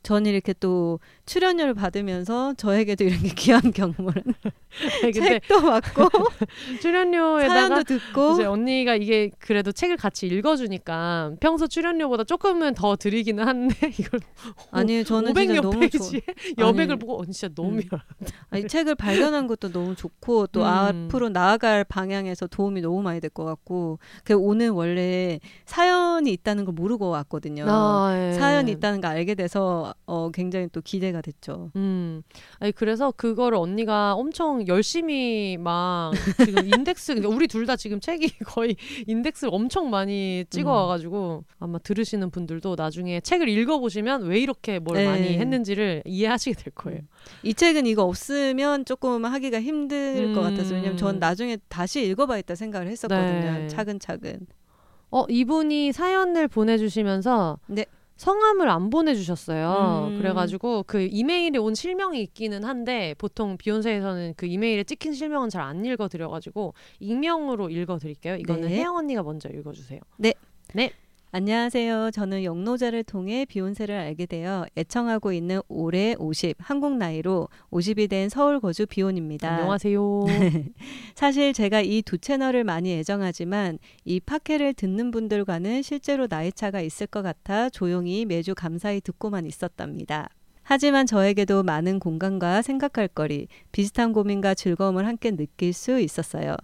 [0.03, 4.13] 저는 이렇게 또 출연료를 받으면서 저에게도 이렇게 귀한 경험을
[5.13, 6.09] 책도 받고
[6.81, 13.45] 출연료에다가 사연도 듣고 이제 언니가 이게 그래도 책을 같이 읽어주니까 평소 출연료보다 조금은 더 드리기는
[13.45, 14.19] 한데 이걸
[14.71, 16.21] 아니 저는 500 진짜 몇 너무 좋 페이지에
[16.57, 17.81] 여백을 아니, 보고 언니 진짜 너무 음.
[18.49, 20.65] 아니 책을 발견한 것도 너무 좋고 또 음.
[20.65, 26.73] 앞으로 나아갈 방향에서 도움이 너무 많이 될 것 같고 그 오늘 원래 사연이 있다는 걸
[26.73, 27.65] 모르고 왔거든요.
[27.67, 28.33] 아, 예.
[28.33, 31.71] 사연이 있다는 걸 알게 돼서 어 굉장히 또 기대가 됐죠.
[31.75, 32.21] 음,
[32.59, 36.11] 아니 그래서 그거를 언니가 엄청 열심히 막
[36.45, 38.75] 지금 인덱스, 그러니까 우리 둘 다 지금 책이 거의
[39.07, 44.97] 인덱스를 엄청 많이 찍어와 가지고 아마 들으시는 분들도 나중에 책을 읽어 보시면 왜 이렇게 뭘
[44.97, 45.05] 네.
[45.05, 46.99] 많이 했는지를 이해하시게 될 거예요.
[47.43, 51.19] 이 책은 이거 없으면 조금 하기가 힘들 것 같아서 왜냐면 전 음.
[51.19, 53.51] 나중에 다시 읽어 봐야겠다 생각을 했었거든요.
[53.51, 53.67] 네.
[53.67, 54.45] 차근차근.
[55.11, 57.85] 어 이분이 사연을 보내주시면서 네.
[58.17, 60.09] 성함을 안 보내주셨어요.
[60.11, 60.17] 음.
[60.17, 65.83] 그래가지고 그 이메일에 온 실명이 있기는 한데 보통 비욘세에서는 그 이메일에 찍힌 실명은 잘 안
[65.83, 68.35] 읽어드려가지고 익명으로 읽어드릴게요.
[68.35, 68.75] 이거는 네.
[68.75, 69.99] 혜영 언니가 먼저 읽어주세요.
[71.39, 72.11] 안녕하세요.
[72.11, 78.61] 저는 영노자를 통해 비욘세를 알게 되어 애청하고 있는 올해 50 한국 나이로 50이 된 서울
[78.61, 79.49] 거주 비욘입니다.
[79.49, 79.99] 안녕하세요.
[81.13, 87.05] 사실 제가 이 두 채널을 많이 애정하지만 이 팟캐를 듣는 분들과는 실제로 나이 차가 있을
[87.05, 90.29] 것 같아 조용히 매주 감사히 듣고만 있었답니다.
[90.63, 96.55] 하지만 저에게도 많은 공감과 생각할 거리, 비슷한 고민과 즐거움을 함께 느낄 수 있었어요.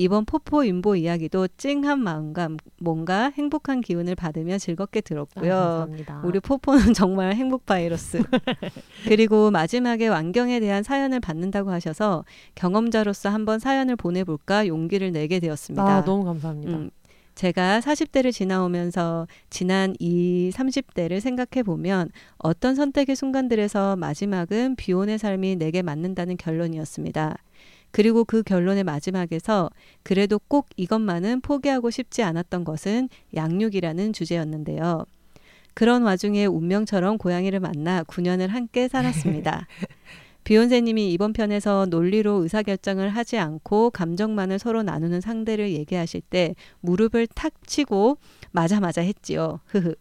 [0.00, 2.48] 이번 포포 윤보 이야기도 찡한 마음과
[2.78, 5.50] 뭔가 행복한 기운을 받으며 즐겁게 아, 들었고요.
[5.52, 6.22] 감사합니다.
[6.24, 8.22] 우리 포포는 정말 행복 바이러스.
[9.06, 12.24] 그리고 마지막에 완경에 대한 사연을 받는다고 하셔서
[12.54, 15.84] 경험자로서 한번 사연을 보내볼까 용기를 내게 되었습니다.
[15.84, 16.78] 아, 너무 감사합니다.
[16.78, 16.90] 음,
[17.34, 25.82] 제가 40대를 지나오면서 지난 이 30대를 생각해 보면 어떤 선택의 순간들에서 마지막은 비혼의 삶이 내게
[25.82, 27.36] 맞는다는 결론이었습니다.
[27.90, 29.70] 그리고 그 결론의 마지막에서
[30.02, 35.04] 그래도 꼭 이것만은 포기하고 싶지 않았던 것은 양육이라는 주제였는데요.
[35.74, 39.66] 그런 와중에 운명처럼 고양이를 만나 9년을 함께 살았습니다.
[40.44, 47.52] 비욘세님이 이번 편에서 논리로 의사결정을 하지 않고 감정만을 서로 나누는 상대를 얘기하실 때 무릎을 탁
[47.66, 48.16] 치고
[48.50, 49.60] 맞아 맞아 했지요.
[49.66, 49.94] 흐흐.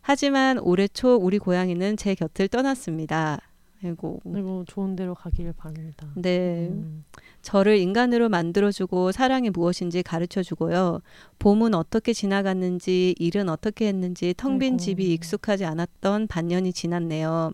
[0.00, 3.40] 하지만 올해 초 우리 고양이는 제 곁을 떠났습니다.
[3.84, 4.20] 아이고.
[4.24, 6.08] 그리고 좋은 데로 가기를 바랍니다.
[6.16, 6.68] 네.
[6.70, 7.04] 음.
[7.42, 11.00] 저를 인간으로 만들어주고 사랑이 무엇인지 가르쳐주고요.
[11.38, 14.76] 봄은 어떻게 지나갔는지, 일은 어떻게 했는지 텅빈 아이고.
[14.78, 17.52] 집이 익숙하지 않았던 반년이 지났네요.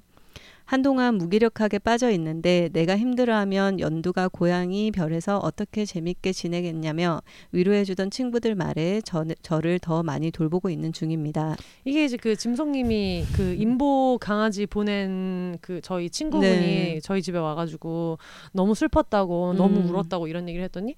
[0.64, 7.20] 한동안 무기력하게 빠져 있는데 내가 힘들어하면 연두가 고양이 별에서 어떻게 재밌게 지내겠냐며
[7.52, 11.56] 위로해주던 친구들 말에 저, 저를 더 많이 돌보고 있는 중입니다.
[11.84, 17.00] 이게 이제 그 짐송님이 그 임보 강아지 보낸 그 저희 친구분이 네.
[17.02, 18.18] 저희 집에 와가지고
[18.52, 19.90] 너무 슬펐다고 너무 음.
[19.90, 20.94] 울었다고 이런 얘기를 했더니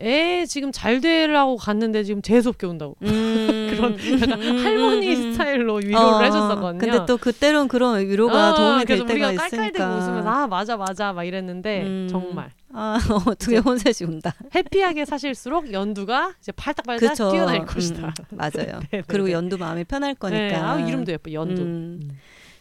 [0.00, 2.94] 애 지금 잘 되라고 갔는데 지금 재수 없게 온다고.
[3.02, 5.32] 음, 그런 약간 음, 할머니 음, 음.
[5.32, 6.78] 스타일로 위로를 어, 해줬었거든요.
[6.78, 9.96] 근데 또 그때론 그런 위로가 어, 도움이 될 그래서 때가 우리가 깔깔대고 있으니까.
[9.96, 12.08] 웃으면서 아 맞아 맞아 막 이랬는데 음.
[12.08, 12.96] 정말 아,
[13.26, 14.32] 어떻게 혼셋이 온다.
[14.54, 17.30] 해피하게 사실수록 연두가 이제 팔딱팔딱 그쵸.
[17.32, 18.14] 뛰어날 음, 것이다.
[18.30, 18.80] 맞아요.
[18.92, 19.32] 네, 네, 그리고 네.
[19.32, 20.38] 연두 마음이 편할 거니까.
[20.46, 21.62] 네, 아, 이름도 예뻐 연두.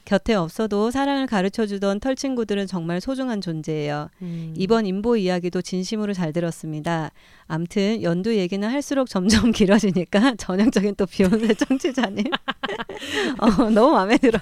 [0.07, 4.09] 곁에 없어도 사랑을 가르쳐 주던 털 친구들은 정말 소중한 존재예요.
[4.21, 4.53] 음.
[4.55, 7.11] 이번 인보 이야기도 진심으로 잘 들었습니다.
[7.47, 12.23] 암튼 연두 얘기는 할수록 점점 길어지니까 전형적인 또 비욘세 청취자님
[13.37, 14.39] 어, 너무 마음에 들어.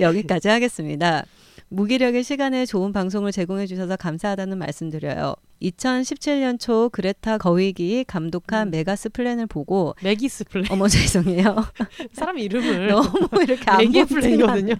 [0.00, 1.26] 여기까지 하겠습니다.
[1.70, 5.34] 무기력의 시간에 좋은 방송을 제공해 주셔서 감사하다는 말씀드려요.
[5.62, 8.70] 2017년 초 그레타 거윅이 감독한 음.
[8.70, 11.66] Maggie's Plan을 보고 Maggie's Plan이 어머 죄송해요.
[12.12, 14.74] 사람 이름을 너무 이렇게 안 메기 붙지만 Plan이거든요.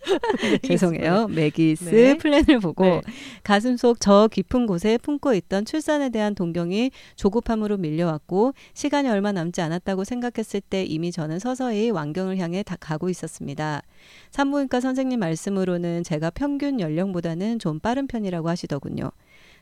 [0.62, 1.28] 죄송해요.
[1.28, 2.16] Maggie's 네.
[2.16, 3.02] Plan을 보고 네.
[3.42, 9.60] 가슴 속 저 깊은 곳에 품고 있던 출산에 대한 동경이 조급함으로 밀려왔고 시간이 얼마 남지
[9.60, 13.82] 않았다고 생각했을 때 이미 저는 서서히 완경을 향해 다 가고 있었습니다.
[14.30, 19.10] 산부인과 선생님 말씀으로는 제가 평균 연령보다는 좀 빠른 편이라고 하시더군요.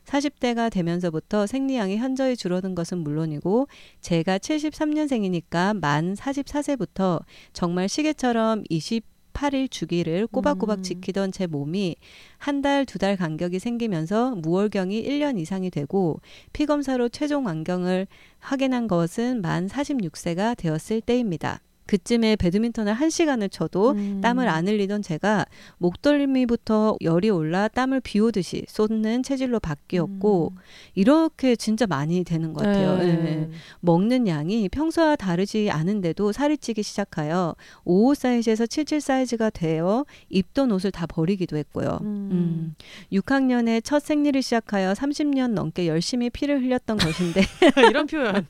[0.04, 3.66] 40대가 되면서부터 생리량이 현저히 줄어든 것은 물론이고
[4.00, 7.22] 제가 73년생이니까 만 44세부터
[7.52, 8.62] 정말 시계처럼
[9.36, 10.82] 28일 주기를 꼬박꼬박 음.
[10.82, 11.96] 지키던 제 몸이
[12.38, 16.20] 한 달, 두 달 간격이 생기면서 무월경이 1년 이상이 되고
[16.54, 18.06] 피검사로 최종 완경을
[18.38, 21.60] 확인한 것은 만 46세가 되었을 때입니다.
[21.86, 24.20] 그쯤에 배드민턴을 한 시간을 쳐도 음.
[24.20, 25.46] 땀을 안 흘리던 제가
[25.78, 30.60] 목덜미부터 열이 올라 땀을 비오듯이 쏟는 체질로 바뀌었고 음.
[30.94, 32.98] 이렇게 진짜 많이 되는 것 같아요.
[32.98, 33.06] 네.
[33.06, 33.50] 예.
[33.80, 40.90] 먹는 양이 평소와 다르지 않은데도 살이 찌기 시작하여 55 사이즈에서 77 사이즈가 되어 입던 옷을
[40.90, 41.98] 다 버리기도 했고요.
[42.02, 42.28] 음.
[42.32, 42.74] 음.
[43.12, 47.42] 6학년에 첫 생리를 시작하여 30년 넘게 열심히 피를 흘렸던 것인데
[47.90, 48.46] 이런 표현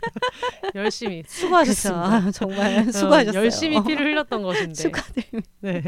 [0.74, 1.22] 열심히.
[1.26, 2.05] 수고하셨습니다.
[2.05, 3.44] 아, 정말 어, 수고하셨 어요.
[3.44, 4.74] 열심히 피를 흘렸던 것인데.
[4.74, 5.48] 축하드립니다.
[5.60, 5.82] 네.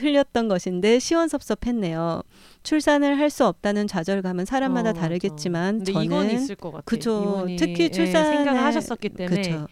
[0.00, 2.22] 흘렸던 것인데 시원섭섭했네요.
[2.62, 6.82] 출산을 할 수 없다는 좌절감은 사람마다 어, 다르겠지만 근데 저는 이건 있을 것 같아요.
[6.84, 7.46] 그쵸.
[7.58, 9.66] 특히 예, 출산을- 생각을 하셨었기 때문에 그쵸.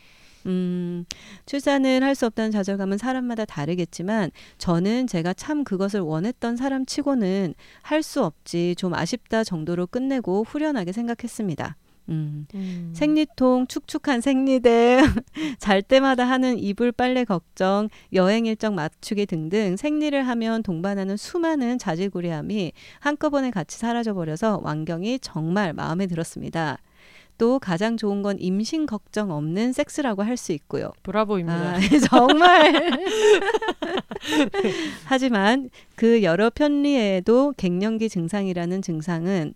[0.47, 1.05] 음,
[1.47, 8.03] 출산을 할 수 없다는 좌절감은 사람마다 다르겠지만 저는 제가 참 그것을 원했던 사람 치고는 할
[8.03, 11.77] 수 없지 좀 아쉽다 정도로 끝내고 후련하게 생각했습니다.
[12.09, 12.47] 음.
[12.55, 12.91] 음.
[12.95, 15.01] 생리통, 축축한 생리대,
[15.59, 22.73] 잘 때마다 하는 이불 빨래 걱정, 여행 일정 맞추기 등등 생리를 하면 동반하는 수많은 자질구레함이
[23.01, 26.79] 한꺼번에 같이 사라져버려서 완경이 정말 마음에 들었습니다.
[27.39, 30.91] 또 가장 좋은 건 임신 걱정 없는 섹스라고 할 수 있고요.
[31.05, 31.75] 브라보입니다.
[31.77, 31.79] 아,
[32.11, 33.01] 정말.
[35.05, 39.55] 하지만 그 여러 편리에도 갱년기 증상이라는 증상은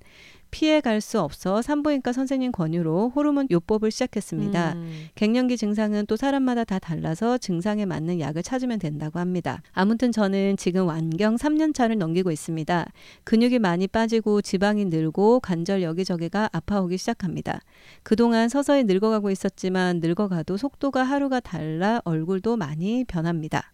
[0.52, 4.74] 피해갈 수 없어 산부인과 선생님 권유로 호르몬 요법을 시작했습니다.
[4.74, 5.06] 음.
[5.16, 9.62] 갱년기 증상은 또 사람마다 다 달라서 증상에 맞는 약을 찾으면 된다고 합니다.
[9.72, 12.86] 아무튼 저는 지금 완경 3년 차를 넘기고 있습니다.
[13.24, 17.60] 근육이 많이 빠지고 지방이 늘고 관절 여기저기가 아파오기 시작합니다.
[18.02, 23.72] 그동안 서서히 늙어가고 있었지만 늙어가도 속도가 하루가 달라 얼굴도 많이 변합니다.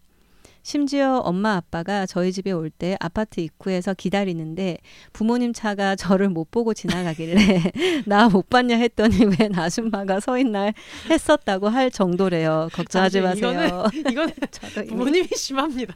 [0.73, 4.77] 심지어 엄마 아빠가 저희 집에 올 때 아파트 입구에서 기다리는데
[5.11, 7.71] 부모님 차가 저를 못 보고 지나가길래
[8.05, 10.71] 나 못 봤냐 했더니 왜 나순마가 서 있나
[11.09, 12.69] 했었다고 할 정도래요.
[12.73, 13.85] 걱정하지 마세요.
[14.51, 15.95] 저도 이미- 부모님이 심합니다.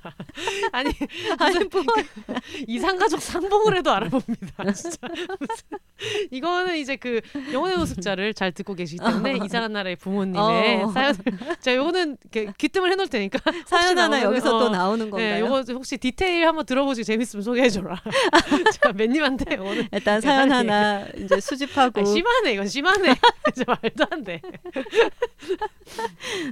[0.72, 0.90] 아니
[1.38, 1.84] 아니 뭐
[2.68, 4.72] 이상가족 상봉을 해도 알아봅니다.
[4.74, 4.98] 진짜
[5.40, 5.78] 무슨
[6.32, 7.22] 이거는 이제 그
[7.54, 10.92] 영혼의 노숙자를 잘 듣고 계시기 때문에 이상한 나라의 부모님의 어.
[10.92, 11.16] 사연을
[11.60, 12.18] 자 요거는
[12.58, 15.46] 귀뜸을 해놓을 테니까 사연 하나 여기서 또 어, 나오는 네, 건가요?
[15.46, 17.96] 요거 혹시 디테일 한번 들어보시고 재밌으면 소개해줘라.
[18.82, 20.70] 자, 맨님한테 오늘 일단 사연 아니.
[20.70, 23.16] 하나 이제 수집하고 아, 심하네 이건 심하네.
[23.52, 24.42] 이제 말도 안 돼.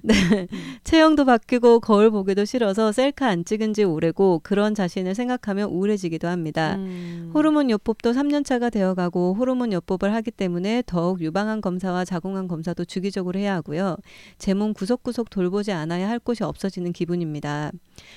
[0.04, 0.48] 네.
[0.84, 6.76] 체형도 바뀌고 거울 보기도 싫어서 셀카 안 찍은 지 오래고 그런 자신을 생각하면 우울해지기도 합니다.
[6.76, 7.32] 음.
[7.34, 13.56] 호르몬 요법도 3년차가 되어가고 호르몬 요법을 하기 때문에 더욱 유방암 검사와 자궁암 검사도 주기적으로 해야
[13.56, 13.98] 하고요.
[14.38, 17.72] 제 몸 구석구석 돌보지 않아야 할 곳이 없어지는 기분입니다.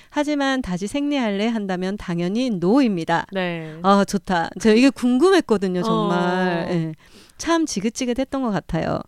[0.09, 3.25] 하지만 다시 생리할래 한다면 당연히 노입니다.
[3.31, 3.77] 네.
[3.83, 4.49] 아 좋다.
[4.59, 6.65] 제가 이게 궁금했거든요 정말.
[6.67, 6.71] 어.
[6.71, 6.93] 예.
[7.37, 8.99] 참 지긋지긋했던 것 같아요.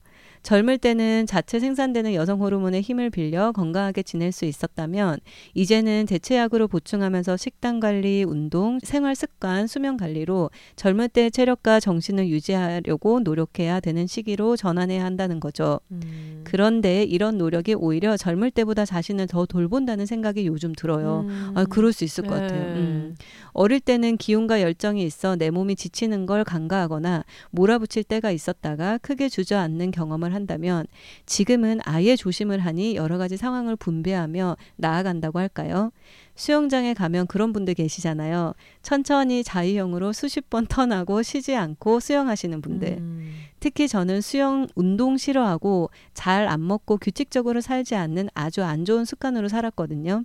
[0.47, 5.19] 젊을 때는 자체 생산되는 여성 호르몬의 힘을 빌려 건강하게 지낼 수 있었다면
[5.55, 13.19] 이제는 대체약으로 보충하면서 식단 관리, 운동, 생활 습관, 수면 관리로 젊을 때 체력과 정신을 유지하려고
[13.19, 15.81] 노력해야 되는 시기로 전환해야 한다는 거죠.
[15.91, 16.45] 음.
[16.45, 21.25] 그런데 이런 노력이 오히려 젊을 때보다 자신을 더 돌본다는 생각이 요즘 들어요.
[21.27, 21.51] 음.
[21.55, 22.73] 아, 그럴 수 있을 것 같아요.
[22.73, 22.79] 네.
[22.79, 23.15] 음.
[23.51, 29.91] 어릴 때는 기운과 열정이 있어 내 몸이 지치는 걸 간과하거나 몰아붙일 때가 있었다가 크게 주저앉는
[29.91, 30.85] 경험을 한다면
[31.25, 35.91] 지금은 아예 조심을 하니 여러 가지 상황을 분배하며 나아간다고 할까요?
[36.35, 38.53] 수영장에 가면 그런 분들 계시잖아요.
[38.83, 42.97] 천천히 자유형으로 수십 번 턴하고 쉬지 않고 수영하시는 분들.
[42.99, 43.33] 음.
[43.59, 49.47] 특히 저는 수영 운동 싫어하고 잘 안 먹고 규칙적으로 살지 않는 아주 안 좋은 습관으로
[49.49, 50.23] 살았거든요.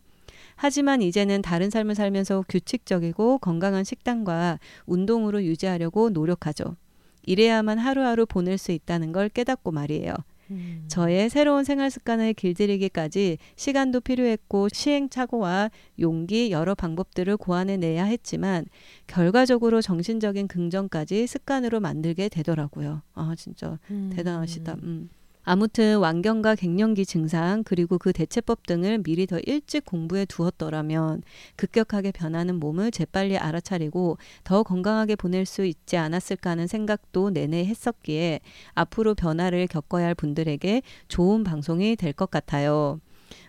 [0.57, 6.77] 하지만 이제는 다른 삶을 살면서 규칙적이고 건강한 식단과 운동으로 유지하려고 노력하죠.
[7.25, 10.15] 이래야만 하루하루 보낼 수 있다는 걸 깨닫고 말이에요.
[10.51, 10.85] 음.
[10.89, 15.71] 저의 새로운 생활 습관을 길들이기까지 시간도 필요했고 시행착오와
[16.01, 18.67] 용기 여러 방법들을 고안해 내야 했지만
[19.07, 23.03] 결과적으로 정신적인 긍정까지 습관으로 만들게 되더라고요.
[23.15, 24.11] 아 진짜 음.
[24.15, 24.77] 대단하시다.
[24.83, 25.09] 음.
[25.45, 31.23] 아무튼 완경과 갱년기 증상 그리고 그 대체법 등을 미리 더 일찍 공부해 두었더라면
[31.57, 38.41] 급격하게 변하는 몸을 재빨리 알아차리고 더 건강하게 보낼 수 있지 않았을까 하는 생각도 내내 했었기에
[38.75, 43.01] 앞으로 변화를 겪어야 할 분들에게 좋은 방송이 될 것 같아요.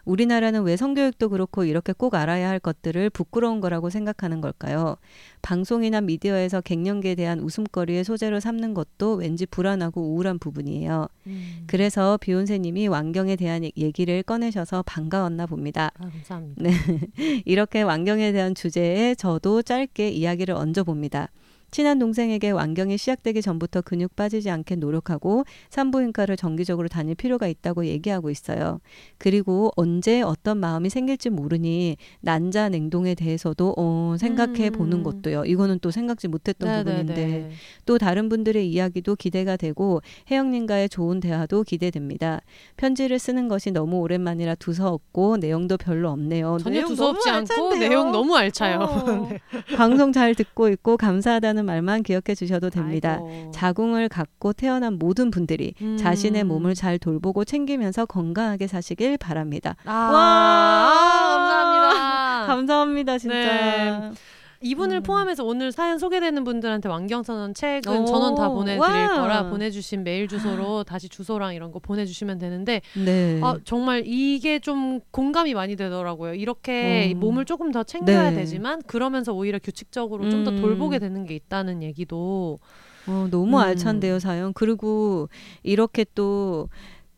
[0.06, 4.98] 우리나라는 왜 성교육도 그렇고 이렇게 꼭 알아야 할 것들을 부끄러운 거라고 생각하는 걸까요?
[5.42, 11.08] 방송이나 미디어에서 갱년기에 대한 웃음거리의 소재로 삼는 것도 왠지 불안하고 우울한 부분이에요.
[11.28, 11.64] 음.
[11.68, 15.92] 그래서 비욘세님이 완경에 대한 얘기를 꺼내셔서 반가웠나 봅니다.
[15.98, 16.64] 아, 감사합니다.
[16.64, 16.72] 네.
[17.46, 21.30] 이렇게 완경에 대한 주제에 저도 짧게 이야기를 얹어봅니다.
[21.74, 28.30] 친한 동생에게 완경이 시작되기 전부터 근육 빠지지 않게 노력하고 산부인과를 정기적으로 다닐 필요가 있다고 얘기하고
[28.30, 28.80] 있어요.
[29.17, 35.03] 그리고 언제 어떤 마음이 생길지 모르니 난자 냉동에 대해서도 어, 생각해 보는 음.
[35.03, 35.45] 것도요.
[35.45, 36.84] 이거는 또 생각지 못했던 네네네.
[36.84, 37.51] 부분인데
[37.88, 42.41] 또 다른 분들의 이야기도 기대가 되고 혜영님과의 좋은 대화도 기대됩니다.
[42.78, 46.59] 편지를 쓰는 것이 너무 오랜만이라 두서없고 내용도 별로 없네요.
[46.61, 47.89] 전혀 두서없지 않고 알찬데요?
[47.89, 48.78] 내용 너무 알차요.
[48.78, 49.30] 어.
[49.76, 53.20] 방송 잘 듣고 있고 감사하다는 말만 기억해 주셔도 됩니다.
[53.22, 53.51] 아이고.
[53.53, 55.97] 자궁을 갖고 태어난 모든 분들이 음.
[55.97, 59.76] 자신의 몸을 잘 돌보고 챙기면서 건강하게 사시길 바랍니다.
[59.86, 60.93] 아, 와.
[60.93, 62.45] 아, 감사합니다.
[62.47, 63.36] 감사합니다, 진짜.
[63.36, 64.11] 네.
[64.64, 65.03] 이분을 음.
[65.03, 69.22] 포함해서 오늘 사연 소개되는 분들한테 완경선언 책은 오, 전원 다 보내드릴 와.
[69.22, 73.39] 거라 보내주신 메일 주소로 다시 주소랑 이런 거 보내주시면 되는데 네.
[73.43, 76.34] 아, 정말 이게 좀 공감이 많이 되더라고요.
[76.34, 77.20] 이렇게 음.
[77.20, 78.38] 몸을 조금 더 챙겨야 네.
[78.38, 80.61] 되지만 그러면서 오히려 규칙적으로 좀더 음.
[80.61, 82.59] 돌보게 되는 게 있다는 얘기도
[83.05, 83.61] 어, 너무 음.
[83.61, 84.53] 알찬데요, 사연.
[84.53, 85.28] 그리고
[85.61, 86.70] 이렇게 또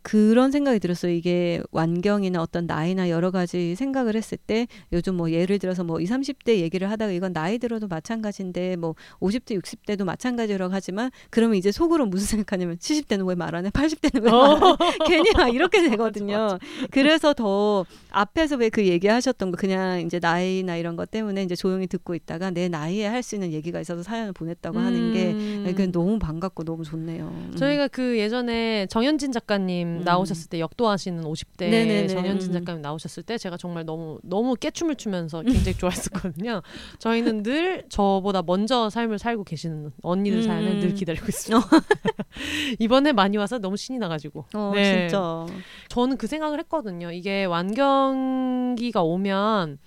[0.09, 1.11] 그런 생각이 들었어요.
[1.11, 6.15] 이게 완경이나 어떤 나이나 여러 가지 생각을 했을 때 요즘 뭐 예를 들어서 뭐 20,
[6.15, 12.05] 30대 얘기를 하다가 이건 나이 들어도 마찬가지인데 뭐 50대, 60대도 마찬가지라고 하지만 그러면 이제 속으로
[12.05, 13.69] 무슨 생각하냐면 70대는 왜 말 안 해?
[13.71, 14.75] 80대는 왜 말 안 해?
[15.09, 16.59] 괜히 막 이렇게 되거든요.
[16.91, 21.87] 그래서 더 앞에서 왜 그 얘기하셨던 거 그냥 이제 나이나 이런 것 때문에 이제 조용히
[21.87, 25.63] 듣고 있다가 내 나이에 할 수 있는 얘기가 있어서 사연을 보냈다고 하는 게 음.
[25.65, 27.25] 그게 너무 반갑고 너무 좋네요.
[27.25, 27.55] 음.
[27.57, 30.03] 저희가 그 예전에 정현진 작가님 음.
[30.03, 32.07] 나오셨을 때 역도하시는 50대 네네네.
[32.07, 32.53] 정현진 음.
[32.53, 36.61] 작가님 나오셨을 때 제가 정말 너무 너무 깨춤을 추면서 굉장히 좋아했었거든요.
[36.99, 40.43] 저희는 늘 저보다 먼저 삶을 살고 계시는 언니들 음.
[40.43, 41.67] 사연을 늘 기다리고 있습니다.
[42.79, 45.07] 이번에 많이 와서 너무 신이 나가지고 어, 네.
[45.07, 45.45] 진짜.
[45.89, 47.11] 저는 그 생각을 했거든요.
[47.11, 49.79] 이게 완경기가 오면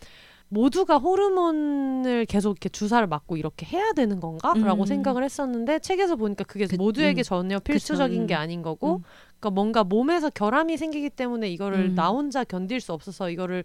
[0.50, 4.86] 모두가 호르몬을 계속 이렇게 주사를 맞고 이렇게 해야 되는 건가라고 음.
[4.86, 7.22] 생각을 했었는데 책에서 보니까 그게 그- 모두에게 음.
[7.22, 8.26] 전혀 필수적인 그쵸.
[8.28, 9.02] 게 아닌 거고 음.
[9.40, 11.94] 그러니까 뭔가 몸에서 결함이 생기기 때문에 이거를 음.
[11.94, 13.64] 나 혼자 견딜 수 없어서 이거를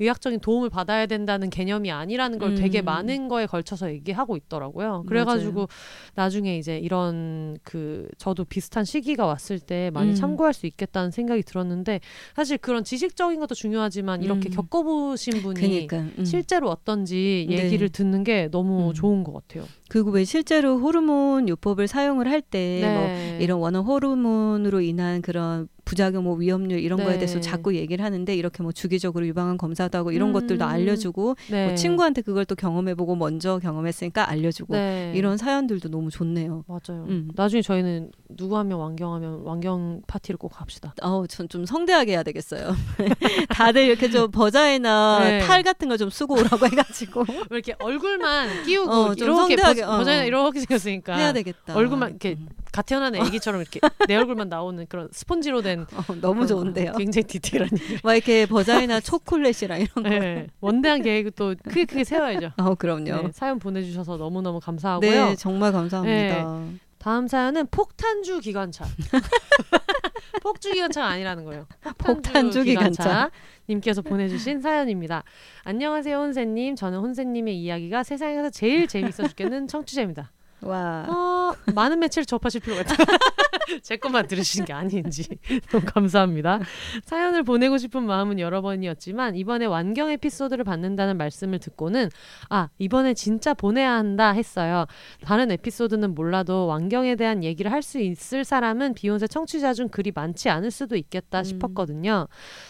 [0.00, 2.84] 의학적인 도움을 받아야 된다는 개념이 아니라는 걸 되게 음.
[2.84, 5.04] 많은 거에 걸쳐서 얘기하고 있더라고요.
[5.08, 5.68] 그래가지고
[6.14, 10.14] 나중에 이제 이런 그 저도 비슷한 시기가 왔을 때 많이 음.
[10.14, 12.00] 참고할 수 있겠다는 생각이 들었는데
[12.34, 14.52] 사실 그런 지식적인 것도 중요하지만 이렇게 음.
[14.52, 15.98] 겪어보신 분이 그니까.
[15.98, 16.24] 음.
[16.24, 17.64] 실제로 어떤지 네.
[17.64, 18.94] 얘기를 듣는 게 너무 음.
[18.94, 19.64] 좋은 것 같아요.
[19.88, 23.38] 그리고 왜 실제로 호르몬 요법을 사용을 할 때뭐 네.
[23.40, 27.18] 이런 원형 호르몬으로 인한 그런 부작용, 뭐 위험률 이런 거에 네.
[27.20, 30.32] 대해서 자꾸 얘기를 하는데 이렇게 뭐 주기적으로 유방암 검사도 하고 이런 음.
[30.34, 31.66] 것들도 알려주고 네.
[31.68, 35.12] 뭐 친구한테 그걸 또 경험해보고 먼저 경험했으니까 알려주고 네.
[35.14, 36.64] 이런 사연들도 너무 좋네요.
[36.68, 37.06] 맞아요.
[37.08, 37.30] 음.
[37.34, 40.94] 나중에 저희는 누구 하면 완경하면 완경 파티를 꼭 갑시다.
[41.00, 42.76] 어우, 전좀 성대하게 해야 되겠어요.
[43.48, 45.38] 다들 이렇게 좀 vagina 네.
[45.40, 49.94] 탈 같은 거좀 쓰고 오라고 해가지고 왜 이렇게 얼굴만 끼우고 어, 좀 이렇게 성대하게, 버,
[49.94, 49.96] 어.
[49.98, 51.74] vagina 이렇게 생겼으니까 해야 되겠다.
[51.74, 52.48] 얼굴만 이렇게 음.
[52.78, 56.92] 갓 태어난 애기처럼 이렇게 내 얼굴만 나오는 그런 스폰지로 된 어, 너무 좋은데요.
[56.92, 57.98] 굉장히 디테일한 얘기.
[58.04, 60.08] 막 이렇게 vagina 초콜릿이랑 이런 거.
[60.08, 60.46] 네.
[60.60, 62.52] 원대한 계획도 크게 크게 세워야죠.
[62.56, 63.04] 어, 그럼요.
[63.04, 65.10] 네, 사연 보내주셔서 너무 너무 감사하고요.
[65.10, 66.62] 네, 정말 감사합니다.
[66.98, 68.84] 다음 사연은 폭탄주 기관차.
[70.44, 71.66] 폭주 기관차가 아니라는 거예요.
[71.98, 73.32] 폭탄주 기관차.
[73.68, 75.24] 님께서 보내주신 사연입니다.
[75.64, 76.76] 안녕하세요 혼세님.
[76.76, 80.30] 저는 혼세님의 이야기가 세상에서 제일 재밌어 죽겠는 청취자입니다.
[80.60, 81.06] 와.
[81.08, 82.94] 어, 많은 매체를 접하실 필요가 있다.
[83.82, 85.28] 제 것만 들으신 게 아닌지
[85.70, 86.60] 너무 감사합니다.
[87.04, 92.08] 사연을 보내고 싶은 마음은 여러 번이었지만 이번에 완경 에피소드를 받는다는 말씀을 듣고는
[92.48, 94.86] 아 이번에 진짜 보내야 한다 했어요.
[95.22, 100.50] 다른 에피소드는 몰라도 완경에 대한 얘기를 할 수 있을 사람은 비욘세 청취자 중 그리 많지
[100.50, 101.44] 않을 수도 있겠다 음.
[101.44, 102.26] 싶었거든요.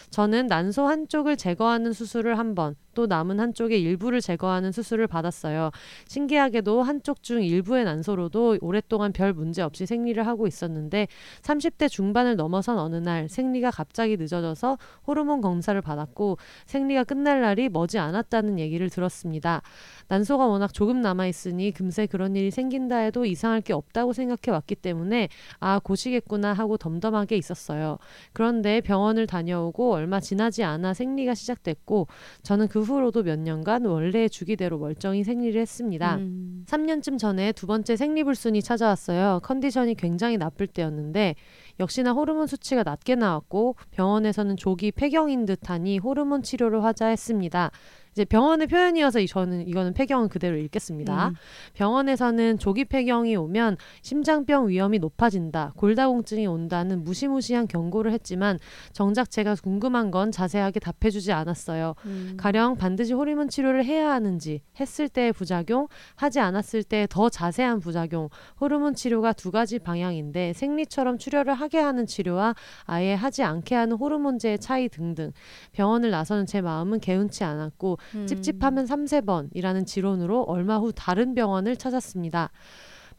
[0.09, 5.71] 저는 난소 한쪽을 제거하는 수술을 한 번, 또 남은 한쪽의 일부를 제거하는 수술을 받았어요.
[6.07, 11.07] 신기하게도 한쪽 중 일부의 난소로도 오랫동안 별 문제 없이 생리를 하고 있었는데
[11.41, 17.99] 30대 중반을 넘어선 어느 날 생리가 갑자기 늦어져서 호르몬 검사를 받았고 생리가 끝날 날이 머지
[17.99, 19.61] 않았다는 얘기를 들었습니다.
[20.09, 24.75] 난소가 워낙 조금 남아 있으니 금세 그런 일이 생긴다 해도 이상할 게 없다고 생각해 왔기
[24.75, 25.29] 때문에
[25.59, 27.97] 아 고시겠구나 하고 덤덤하게 있었어요.
[28.33, 32.07] 그런데 병원을 다녀오고 얼마 지나지 않아 생리가 시작됐고
[32.43, 36.15] 저는 그 후로도 몇 년간 원래의 주기대로 멀쩡히 생리를 했습니다.
[36.15, 36.65] 음.
[36.67, 39.39] 3년쯤 전에 두 번째 생리불순이 찾아왔어요.
[39.43, 41.35] 컨디션이 굉장히 나쁠 때였는데
[41.79, 47.71] 역시나 호르몬 수치가 낮게 나왔고 병원에서는 조기 폐경인 듯하니 호르몬 치료를 하자 했습니다.
[48.19, 51.29] 이제 병원의 표현이어서 이- 저는 이거는 폐경은 그대로 읽겠습니다.
[51.29, 51.35] 음.
[51.73, 58.59] 병원에서는 조기 폐경이 오면 심장병 위험이 높아진다, 골다공증이 온다는 무시무시한 경고를 했지만
[58.91, 61.95] 정작 제가 궁금한 건 자세하게 답해주지 않았어요.
[62.07, 62.33] 음.
[62.37, 68.27] 가령 반드시 호르몬 치료를 해야 하는지, 했을 때의 부작용, 하지 않았을 때 더 자세한 부작용,
[68.59, 72.53] 호르몬 치료가 두 가지 방향인데 생리처럼 출혈을 하게 하는 치료와
[72.83, 75.31] 아예 하지 않게 하는 호르몬제의 차이 등등.
[75.71, 78.27] 병원을 나서는 제 마음은 개운치 않았고 음.
[78.27, 82.51] 찝찝하면 3 세 번이라는 지론으로 얼마 후 다른 병원을 찾았습니다.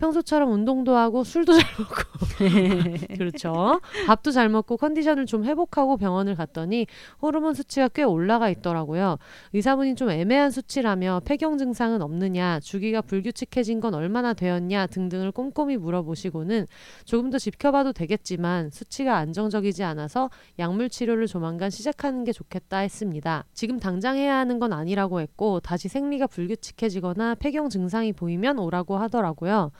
[0.00, 1.94] 평소처럼 운동도 하고 술도 잘 먹고
[3.18, 3.80] 그렇죠.
[4.06, 6.86] 밥도 잘 먹고 컨디션을 좀 회복하고 병원을 갔더니
[7.20, 9.18] 호르몬 수치가 꽤 올라가 있더라고요.
[9.52, 16.66] 의사분이 좀 애매한 수치라며 폐경 증상은 없느냐, 주기가 불규칙해진 건 얼마나 되었냐 등등을 꼼꼼히 물어보시고는
[17.04, 23.44] 조금 더 지켜봐도 되겠지만 수치가 안정적이지 않아서 약물 치료를 조만간 시작하는 게 좋겠다 했습니다.
[23.52, 29.70] 지금 당장 해야 하는 건 아니라고 했고 다시 생리가 불규칙해지거나 폐경 증상이 보이면 오라고 하더라고요.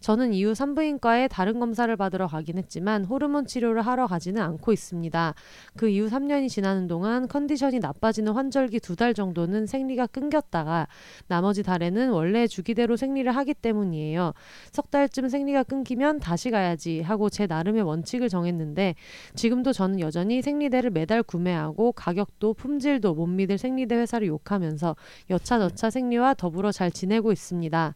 [0.00, 5.34] 저는 이후 산부인과에 다른 검사를 받으러 가긴 했지만 호르몬 치료를 하러 가지는 않고 있습니다.
[5.76, 10.88] 그 이후 3년이 지나는 동안 컨디션이 나빠지는 환절기 두 달 정도는 생리가 끊겼다가
[11.28, 14.32] 나머지 달에는 원래 주기대로 생리를 하기 때문이에요.
[14.72, 18.94] 석 달쯤 생리가 끊기면 다시 가야지 하고 제 나름의 원칙을 정했는데
[19.34, 24.96] 지금도 저는 여전히 생리대를 매달 구매하고 가격도 품질도 못 믿을 생리대 회사를 욕하면서
[25.30, 27.94] 여차저차 생리와 더불어 잘 지내고 있습니다.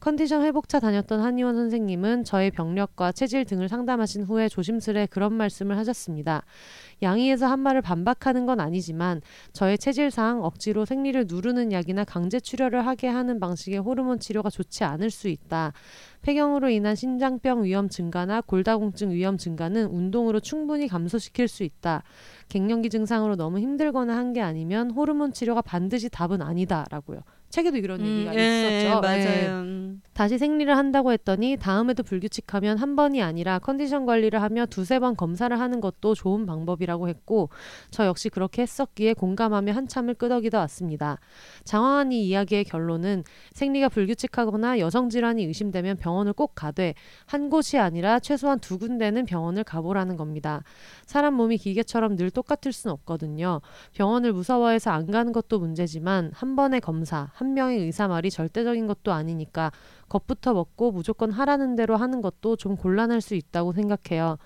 [0.00, 6.42] 컨디션 회복차 다녔던 한의원 선생님은 저의 병력과 체질 등을 상담하신 후에 조심스레 그런 말씀을 하셨습니다.
[7.02, 9.20] 양의에서 한 말을 반박하는 건 아니지만
[9.52, 15.10] 저의 체질상 억지로 생리를 누르는 약이나 강제 출혈을 하게 하는 방식의 호르몬 치료가 좋지 않을
[15.10, 15.74] 수 있다.
[16.22, 22.04] 폐경으로 인한 신장병 위험 증가나 골다공증 위험 증가는 운동으로 충분히 감소시킬 수 있다.
[22.48, 27.20] 갱년기 증상으로 너무 힘들거나 한 게 아니면 호르몬 치료가 반드시 답은 아니다라고요.
[27.50, 29.00] 책에도 이런 얘기가 음, 예, 있었죠.
[29.00, 29.96] 맞아요.
[30.20, 35.58] 다시 생리를 한다고 했더니 다음에도 불규칙하면 한 번이 아니라 컨디션 관리를 하며 두세 번 검사를
[35.58, 37.48] 하는 것도 좋은 방법이라고 했고
[37.90, 41.18] 저 역시 그렇게 했었기에 공감하며 한참을 끄덕이다 왔습니다.
[41.64, 46.92] 장황한 이 이야기의 결론은 생리가 불규칙하거나 여성 질환이 의심되면 병원을 꼭 가되
[47.24, 50.62] 한 곳이 아니라 최소한 두 군데는 병원을 가보라는 겁니다.
[51.06, 53.62] 사람 몸이 기계처럼 늘 똑같을 순 없거든요.
[53.94, 59.12] 병원을 무서워해서 안 가는 것도 문제지만 한 번의 검사, 한 명의 의사 말이 절대적인 것도
[59.12, 59.72] 아니니까
[60.10, 64.36] 겁부터 먹고 무조건 하라는 대로 하는 것도 좀 곤란할 수 있다고 생각해요.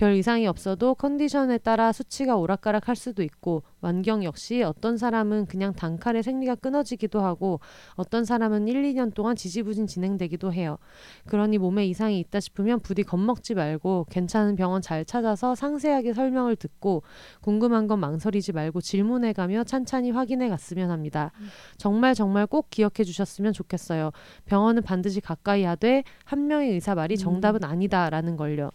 [0.00, 5.74] 별 이상이 없어도 컨디션에 따라 수치가 오락가락 할 수도 있고 완경 역시 어떤 사람은 그냥
[5.74, 7.60] 단칼에 생리가 끊어지기도 하고
[7.96, 10.78] 어떤 사람은 1, 2년 동안 지지부진 진행되기도 해요.
[11.26, 17.02] 그러니 몸에 이상이 있다 싶으면 부디 겁먹지 말고 괜찮은 병원 잘 찾아서 상세하게 설명을 듣고
[17.42, 21.30] 궁금한 건 망설이지 말고 질문해 가며 찬찬히 확인해 갔으면 합니다.
[21.76, 24.12] 정말 정말 꼭 기억해 주셨으면 좋겠어요.
[24.46, 28.70] 병원은 반드시 가까이 하되 한 명의 의사 말이 정답은 아니다라는 걸요.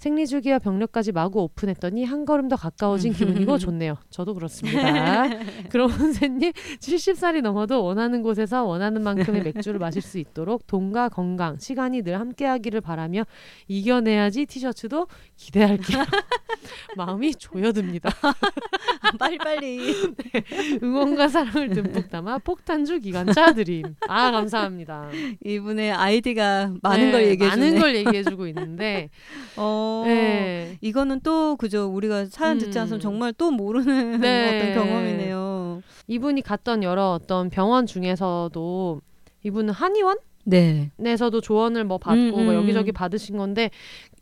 [0.00, 3.96] 생리주기와 병력까지 마구 오픈했더니 한 걸음 더 가까워진 기분이고 좋네요.
[4.08, 5.28] 저도 그렇습니다.
[5.68, 12.02] 그럼 선생님 70살이 넘어도 원하는 곳에서 원하는 만큼의 맥주를 마실 수 있도록 돈과 건강, 시간이
[12.02, 13.24] 늘 함께하기를 바라며
[13.68, 16.02] 이겨내야지 티셔츠도 기대할게요.
[16.96, 18.10] 마음이 조여듭니다.
[19.18, 19.94] 빨리빨리.
[20.82, 23.96] 응원과 사랑을 듬뿍 담아 폭탄주 기관차 드림.
[24.08, 25.10] 아 감사합니다.
[25.44, 27.64] 이분의 아이디가 많은 네, 걸 얘기해 주네.
[27.66, 29.10] 많은 걸 얘기해 주고 있는데
[29.56, 29.89] 어.
[29.90, 30.04] 어.
[30.06, 30.78] 네.
[30.80, 31.86] 이거는 또 그죠.
[31.86, 32.82] 우리가 사연 듣지 음.
[32.82, 34.56] 않으면 정말 또 모르는 네.
[34.56, 35.82] 어떤 경험이네요.
[36.06, 39.00] 이분이 갔던 여러 어떤 병원 중에서도
[39.42, 40.18] 이분은 한의원?
[40.44, 40.90] 네.
[41.04, 42.54] 에서도 조언을 뭐 받고 음, 뭐 음.
[42.54, 43.70] 여기저기 받으신 건데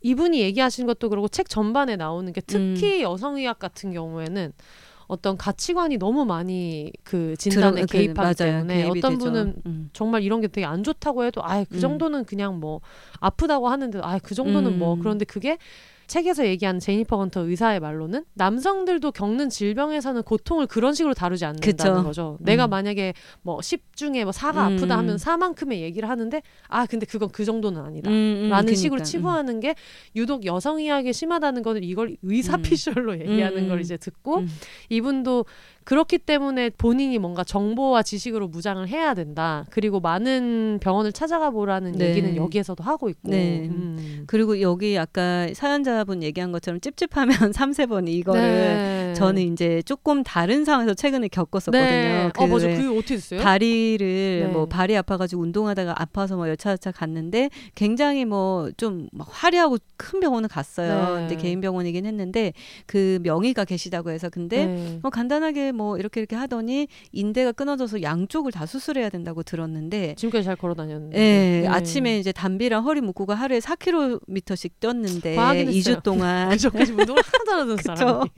[0.01, 2.73] 이분이 얘기하신 것도 그렇고 책 전반에 나오는 게 음.
[2.75, 4.53] 특히 여성의학 같은 경우에는
[5.09, 8.33] 어떤 가치관이 너무 많이 그 진단에 들어- 그, 개입하기 맞아요.
[8.35, 9.17] 때문에 어떤 되죠.
[9.17, 9.89] 분은 음.
[9.91, 11.79] 정말 이런 게 되게 안 좋다고 해도 아그 음.
[11.79, 12.79] 정도는 그냥 뭐
[13.19, 14.99] 아프다고 하는데 아그 정도는 뭐 음.
[14.99, 15.57] 그런데 그게
[16.09, 22.03] 책에서 얘기하는 제니퍼 건터 의사의 말로는 남성들도 겪는 질병에서는 고통을 그런 식으로 다루지 않는다는 그쵸.
[22.03, 22.37] 거죠.
[22.41, 22.71] 내가 음.
[22.71, 24.59] 만약에 뭐 10 중에 뭐 4가 음.
[24.77, 28.09] 아프다 하면 4만큼의 얘기를 하는데 아 근데 그건 그 정도는 아니다.
[28.09, 28.81] 음, 음, 라는 그니까.
[28.81, 29.03] 식으로 음.
[29.03, 29.75] 치부하는 게
[30.15, 33.81] 유독 여성 의학에 심하다는 거를 이걸 의사 피셜로 얘기하는 음, 걸 음.
[33.81, 34.49] 이제 듣고 음.
[34.89, 35.45] 이분도
[35.89, 39.65] 그렇기 때문에 본인이 뭔가 정보와 지식으로 무장을 해야 된다.
[39.71, 42.09] 그리고 많은 병원을 찾아가 보라는 네.
[42.09, 43.31] 얘기는 여기에서도 하고 있고.
[43.31, 43.67] 네.
[43.69, 44.23] 음.
[44.27, 49.13] 그리고 여기 아까 사연자분 얘기한 것처럼 찝찝하면 3, 세번 이거를 네.
[49.13, 51.81] 저는 이제 조금 다른 상황에서 최근에 겪었었거든요.
[51.81, 52.29] 네.
[52.33, 52.67] 그 어 맞아.
[52.67, 53.41] 왜그 어떻게 됐어요?
[53.41, 54.47] 다리를 네.
[54.51, 61.15] 뭐 발이 아파가지고 운동하다가 아파서 뭐 여차저차 갔는데 굉장히 뭐 좀 화려하고 큰 병원을 갔어요.
[61.15, 61.27] 네.
[61.27, 62.53] 근데 개인 병원이긴 했는데
[62.85, 64.99] 그 명의가 계시다고 해서 근데 네.
[65.01, 70.55] 뭐 간단하게 뭐 이렇게 이렇게 하더니 인대가 끊어져서 양쪽을 다 수술해야 된다고 들었는데 지금까지 잘
[70.55, 71.17] 걸어 다녔는데.
[71.17, 71.67] 예, 네.
[71.67, 75.95] 아침에 이제 담비랑 허리 묶고가 하루에 4km씩 뛰었는데 과하긴 했어요.
[75.97, 77.77] 2주 동안 그저까지 운동을 하나도 안 하던.
[77.83, 78.29] 사람이.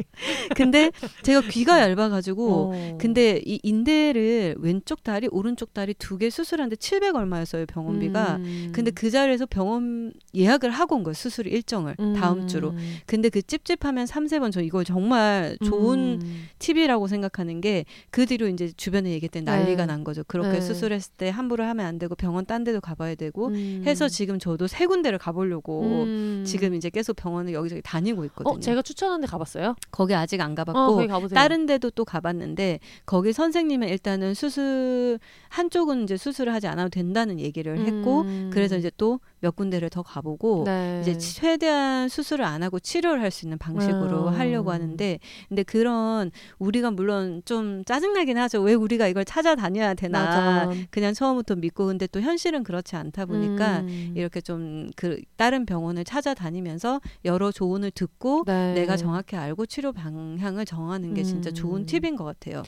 [0.63, 0.91] 근데
[1.23, 2.97] 제가 귀가 얇아가지고 어.
[2.99, 8.71] 근데 이 인대를 왼쪽 다리 오른쪽 다리 두 개 수술하는데 700 얼마였어요 병원비가 음.
[8.73, 12.47] 근데 그 자리에서 병원 예약을 하고 온 거예요 수술 일정을 다음 음.
[12.47, 12.75] 주로
[13.07, 16.43] 근데 그 찝찝하면 3, 세번 저 이거 정말 좋은 음.
[16.59, 19.85] 팁이라고 생각하는 게 그 뒤로 이제 주변에 얘기했더니 난리가 네.
[19.87, 20.61] 난 거죠 그렇게 네.
[20.61, 23.83] 수술했을 때 함부로 하면 안 되고 병원 딴 데도 가봐야 되고 음.
[23.85, 26.43] 해서 지금 저도 세 군데를 가보려고 음.
[26.45, 29.75] 지금 이제 계속 병원을 여기저기 다니고 있거든요 어 제가 추천한 데 가봤어요?
[29.91, 31.35] 거기 아직 안 가봤고 어 거기 가보세요.
[31.35, 37.77] 다른 데도 또 가봤는데 거기 선생님은 일단은 수술 한쪽은 이제 수술을 하지 않아도 된다는 얘기를
[37.79, 38.49] 했고 음.
[38.53, 40.99] 그래서 이제 또 몇 군데를 더 가보고 네.
[41.01, 44.33] 이제 최대한 수술을 안 하고 치료를 할 수 있는 방식으로 음.
[44.33, 50.71] 하려고 하는데 근데 그런 우리가 물론 좀 짜증나긴 하죠 왜 우리가 이걸 찾아다녀야 되나 맞아.
[50.89, 54.13] 그냥 처음부터 믿고 근데 또 현실은 그렇지 않다 보니까 음.
[54.15, 54.61] 이렇게 좀
[54.95, 58.73] 그 다른 병원을 찾아다니면서 여러 조언을 듣고 네.
[58.73, 61.53] 내가 정확히 알고 치료 방향을 정하는 게 진짜 음.
[61.53, 62.61] 좋은 팁인 것 같아요.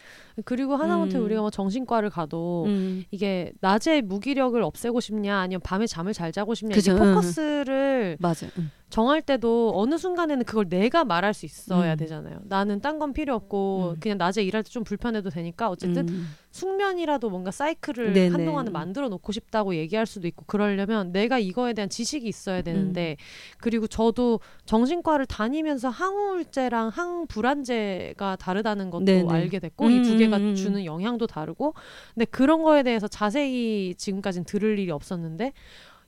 [0.46, 1.26] 그리고 하다못해 음.
[1.26, 3.04] 우리가 뭐 정신과를 가도 음.
[3.12, 6.98] 이게 낮에 무기력을 없애고 싶냐 아니면 밤에 잠을 잘 자고 싶냐 이게 응.
[6.98, 8.48] 포커스를 맞아.
[8.58, 8.72] 음.
[8.90, 11.98] 정할 때도 어느 순간에는 그걸 내가 말할 수 있어야 음.
[11.98, 12.42] 되잖아요.
[12.44, 14.00] 나는 딴 건 필요 없고 음.
[14.00, 16.28] 그냥 낮에 일할 때 좀 불편해도 되니까 어쨌든 음.
[16.52, 18.28] 숙면이라도 뭔가 사이클을 네네.
[18.30, 23.18] 한동안은 만들어 놓고 싶다고 얘기할 수도 있고 그러려면 내가 이거에 대한 지식이 있어야 되는데
[23.58, 29.34] 그리고 저도 정신과를 다니면서 항우울제랑 항불안제가 다르다는 것도 네네.
[29.34, 30.56] 알게 됐고 이두 음, 개가 음, 음.
[30.56, 31.74] 주는 영향도 다르고
[32.14, 35.54] 근데 그런 거에 대해서 자세히 지금까지는 들을 일이 없었는데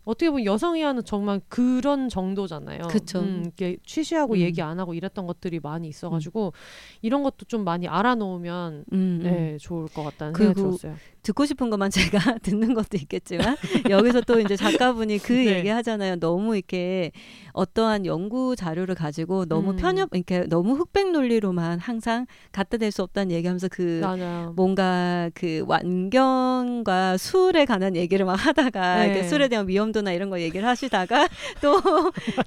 [0.05, 2.83] 어떻게 보면 여성이와는 정말 그런 정도잖아요.
[2.89, 3.19] 그쵸.
[3.19, 4.39] 음, 이렇게 취시하고 음.
[4.39, 6.53] 얘기 안 하고 이랬던 것들이 많이 있어가지고
[7.01, 9.19] 이런 것도 좀 많이 알아놓으면 음, 음.
[9.23, 10.95] 네, 좋을 것 같다는 생각이 들었어요.
[11.25, 13.57] 듣고 싶은 것만 제가 듣는 것도 있겠지만
[13.89, 15.57] 여기서 또 이제 작가분이 그 네.
[15.57, 16.17] 얘기 하잖아요.
[16.17, 17.11] 너무 이렇게
[17.53, 19.75] 어떠한 연구 자료를 가지고 너무 음.
[19.77, 24.53] 편협 이렇게 너무 흑백 논리로만 항상 갖다 댈 수 없다는 얘기하면서 그 맞아요.
[24.55, 29.05] 뭔가 그 완경과 술에 관한 얘기를 막 하다가 네.
[29.05, 31.27] 이렇게 술에 대한 위험도나 이런 거 얘기를 하시다가
[31.61, 31.81] 또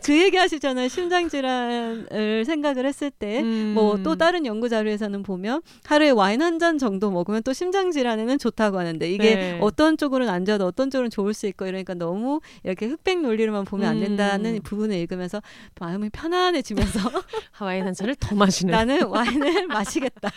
[0.05, 0.89] 그 얘기 하시잖아요.
[0.89, 3.73] 심장 질환을 생각을 했을 때 음.
[3.75, 8.68] 뭐또 다른 연구 자료에서는 보면 하루에 와인 한 잔 정도 먹으면 또 심장 질환에는 좋다
[8.71, 9.59] 고 하는데 이게 네.
[9.61, 13.89] 어떤 쪽으로는 안 좋아도 어떤 쪽으로는 좋을 수 있고 이러니까 너무 이렇게 흑백 논리로만 보면
[13.89, 14.01] 안 음.
[14.01, 15.41] 된다는 부분을 읽으면서
[15.81, 16.99] 마음이 편안해지면서
[17.53, 18.73] 하와이 한 잔을 더 마시는.
[18.73, 20.31] 나는 와인을 마시겠다.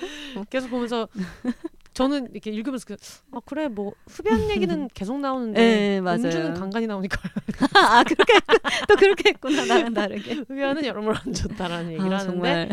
[0.49, 1.07] 계속 보면서
[1.93, 2.95] 저는 이렇게 읽으면서 그,
[3.33, 6.21] 아 그래 뭐 흡연 얘기는 계속 나오는데 네, 맞아요.
[6.23, 7.19] 음주는 간간히 나오니까
[7.75, 8.33] 아 그렇게
[8.87, 10.35] 또 그렇게 했구나 나랑 다르게.
[10.47, 12.69] 흡연은 여러모로 안 좋다라는 얘기를 아, 하는데 정말.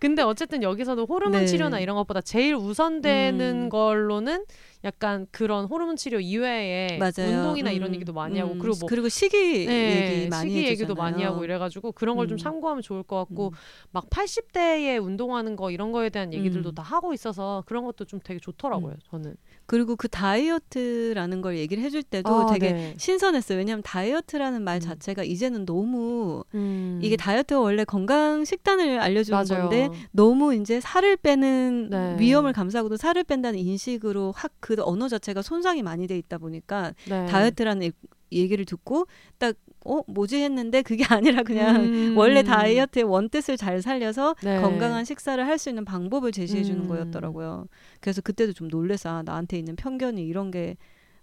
[0.00, 1.46] 근데 어쨌든 여기서도 호르몬 네.
[1.46, 3.68] 치료나 이런 것보다 제일 우선되는 음.
[3.68, 4.44] 걸로는
[4.84, 7.36] 약간 그런 호르몬 치료 이외에 맞아요.
[7.36, 10.66] 운동이나 이런 음, 얘기도 많이 하고 음, 그리고 뭐 그리고 시기 네, 얘기 많이 시기
[10.66, 10.94] 얘기도.
[10.94, 12.38] 많이 하고 이래가지고 그런 걸좀 음.
[12.38, 13.52] 참고하면 좋을 것 같고 음.
[13.92, 16.74] 막 80대에 운동하는 거 이런 거에 대한 얘기들도 음.
[16.74, 18.98] 다 하고 있어서 그런 것도 좀 되게 좋더라고요 음.
[19.10, 19.36] 저는
[19.72, 22.94] 그리고 그 다이어트라는 걸 얘기를 해줄 때도 아, 되게 네.
[22.98, 23.56] 신선했어요.
[23.56, 24.80] 왜냐하면 다이어트라는 말 음.
[24.80, 27.00] 자체가 이제는 너무 음.
[27.02, 29.68] 이게 다이어트가 원래 건강 식단을 알려주는 맞아요.
[29.70, 32.16] 건데 너무 이제 살을 빼는 네.
[32.18, 37.24] 위험을 감수하고도 살을 뺀다는 인식으로 확 그 언어 자체가 손상이 많이 돼 있다 보니까 네.
[37.26, 37.92] 다이어트라는 이-
[38.30, 39.06] 얘기를 듣고
[39.38, 42.14] 딱 어 뭐지 했는데 그게 아니라 그냥 음.
[42.16, 44.60] 원래 다이어트의 원뜻을 잘 살려서 네.
[44.60, 46.88] 건강한 식사를 할 수 있는 방법을 제시해 주는 음.
[46.88, 47.66] 거였더라고요.
[48.00, 50.76] 그래서 그때도 좀 놀래서 아, 나한테 있는 편견이 이런 게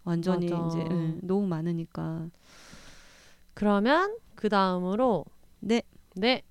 [0.04, 0.66] 완전히 맞아.
[0.68, 2.28] 이제 응, 너무 많으니까.
[3.54, 5.26] 그러면 그 다음으로
[5.60, 5.82] 네.
[6.16, 6.42] 네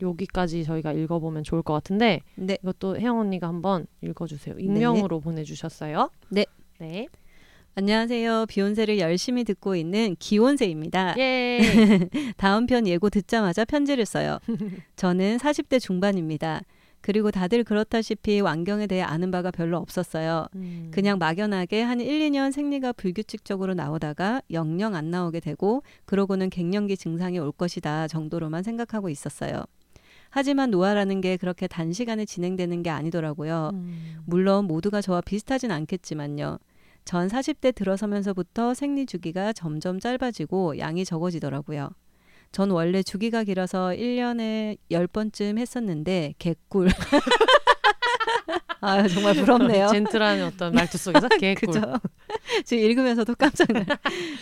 [0.00, 2.58] 여기까지 저희가 읽어보면 좋을 것 같은데 네.
[2.62, 4.56] 이것도 혜영 언니가 한번 읽어주세요.
[4.58, 6.10] 익명으로 보내주셨어요.
[6.30, 6.46] 네.
[6.78, 7.06] 네.
[7.80, 8.44] 안녕하세요.
[8.50, 11.14] 비욘세를 열심히 듣고 있는 기온세입니다.
[11.16, 11.60] 예.
[12.36, 14.38] 다음 편 예고 듣자마자 편지를 써요.
[14.96, 16.60] 저는 40대 중반입니다.
[17.00, 20.46] 그리고 다들 그렇다시피 완경에 대해 아는 바가 별로 없었어요.
[20.56, 20.90] 음.
[20.92, 27.38] 그냥 막연하게 한 1, 2년 생리가 불규칙적으로 나오다가 영영 안 나오게 되고 그러고는 갱년기 증상이
[27.38, 29.64] 올 것이다 정도로만 생각하고 있었어요.
[30.28, 33.70] 하지만 노화라는 게 그렇게 단시간에 진행되는 게 아니더라고요.
[33.72, 34.18] 음.
[34.26, 36.58] 물론 모두가 저와 비슷하진 않겠지만요.
[37.04, 41.90] 전 40대 들어서면서부터 생리 주기가 점점 짧아지고 양이 적어지더라고요.
[42.52, 46.88] 전 원래 주기가 길어서 1년에 10번쯤 했었는데 개꿀.
[48.82, 49.88] 아 정말 부럽네요.
[49.88, 51.68] 젠틀한 어떤 말투 속에서 개꿀.
[51.68, 51.94] 그죠?
[52.64, 53.84] 지금 읽으면서도 깜짝 놀.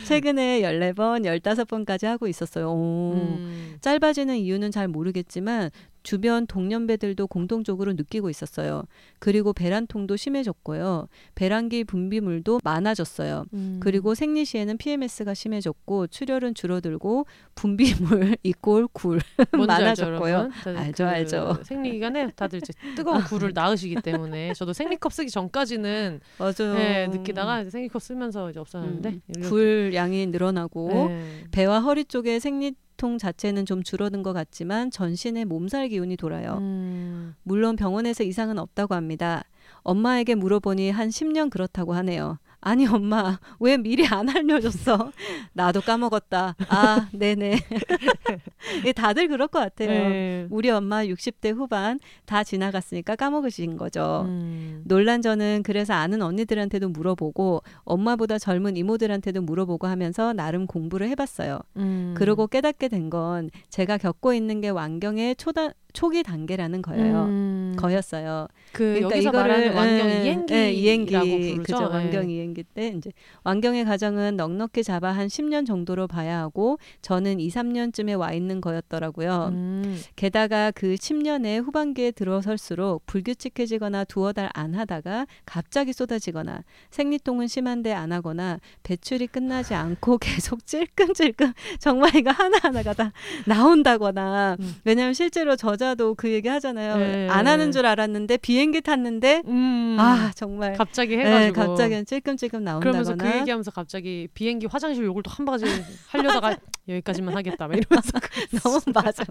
[0.07, 2.71] 최근에 14번, 15번까지 하고 있었어요.
[2.71, 3.13] 오.
[3.15, 3.77] 음.
[3.81, 5.71] 짧아지는 이유는 잘 모르겠지만
[6.09, 8.85] 주변 동년배들도 공통적으로 느끼고 있었어요.
[9.19, 11.07] 그리고 배란통도 심해졌고요.
[11.35, 13.45] 배란기 분비물도 많아졌어요.
[13.53, 13.79] 음.
[13.79, 19.21] 그리고 생리 시에는 PMS가 심해졌고 출혈은 줄어들고 분비물 이꼴 굴
[19.53, 20.51] 많아졌고요.
[20.65, 21.59] 알죠, 그 알죠.
[21.63, 26.75] 생리 기간에 다들 이제 뜨거운 굴을 낳으시기 때문에 저도 생리컵 쓰기 전까지는 맞아요.
[26.75, 31.45] 네, 느끼다가 이제 생리컵 쓰면서 이제 없어졌는데 음, 굴 양이 늘어나고 네.
[31.51, 36.59] 배와 허리 쪽에 생리 통 자체는 좀 줄어든 것 같지만 전신에 몸살 기운이 돌아요.
[36.59, 37.35] 음.
[37.43, 39.45] 물론 병원에서 이상은 없다고 합니다.
[39.83, 42.39] 엄마에게 물어보니 한 10년 그렇다고 하네요.
[42.61, 45.13] 아니 엄마 왜 미리 안 알려줬어?
[45.53, 46.57] 나도 까먹었다.
[46.69, 47.59] 아 네네.
[48.85, 49.89] 예, 다들 그럴 것 같아요.
[49.89, 50.47] 네.
[50.51, 54.25] 우리 엄마 60대 후반 다 지나갔으니까 까먹으신 거죠.
[54.27, 54.83] 음.
[54.85, 61.59] 놀란 저는 그래서 아는 언니들한테도 물어보고 엄마보다 젊은 이모들한테도 물어보고 하면서 나름 공부를 해봤어요.
[61.77, 62.15] 음.
[62.17, 67.25] 그러고 깨닫게 된 건 제가 겪고 있는 게 완경의 초다, 초기 단계라는 거예요.
[67.25, 67.75] 음.
[67.79, 68.49] 거였어요.
[68.73, 70.09] 그 그러니까 여기서 이거를 말하는 완경
[70.51, 71.73] 예, 이행기라고 예, 이행기 부르죠.
[71.77, 71.89] 그죠?
[71.89, 71.95] 네.
[71.95, 73.11] 완경 이행기 때 이제
[73.45, 79.51] 완경의 과정은 넉넉히 잡아 한 10년 정도로 봐야 하고 저는 2, 3년쯤에 와 있는 거였더라고요.
[79.53, 79.99] 음.
[80.17, 88.13] 게다가 그 10년의 후반기에 들어설수록 불규칙해지거나 두어 달 안 하다가 갑자기 쏟아지거나 생리통은 심한데 안
[88.13, 90.19] 하거나 배출이 끝나지 않고
[90.49, 93.13] 계속 찔끔찔끔 정말 이거 하나하나가 다
[93.47, 94.75] 나온다거나 음.
[94.85, 96.97] 왜냐하면 실제로 저 자도 그 얘기 하잖아요.
[96.97, 97.29] 네.
[97.29, 99.97] 안 하는 줄 알았는데 비행기 탔는데 음.
[99.99, 105.31] 아 정말 갑자기 네, 해가지고 갑자기 찔끔찔끔 나온다거나 그러면서 그 얘기하면서 갑자기 비행기 화장실 요걸도
[105.31, 105.65] 한 바가지
[106.09, 106.57] 하려다가
[106.89, 108.11] 여기까지만 하겠다 막 이러면서
[108.63, 109.25] 너무 맞아.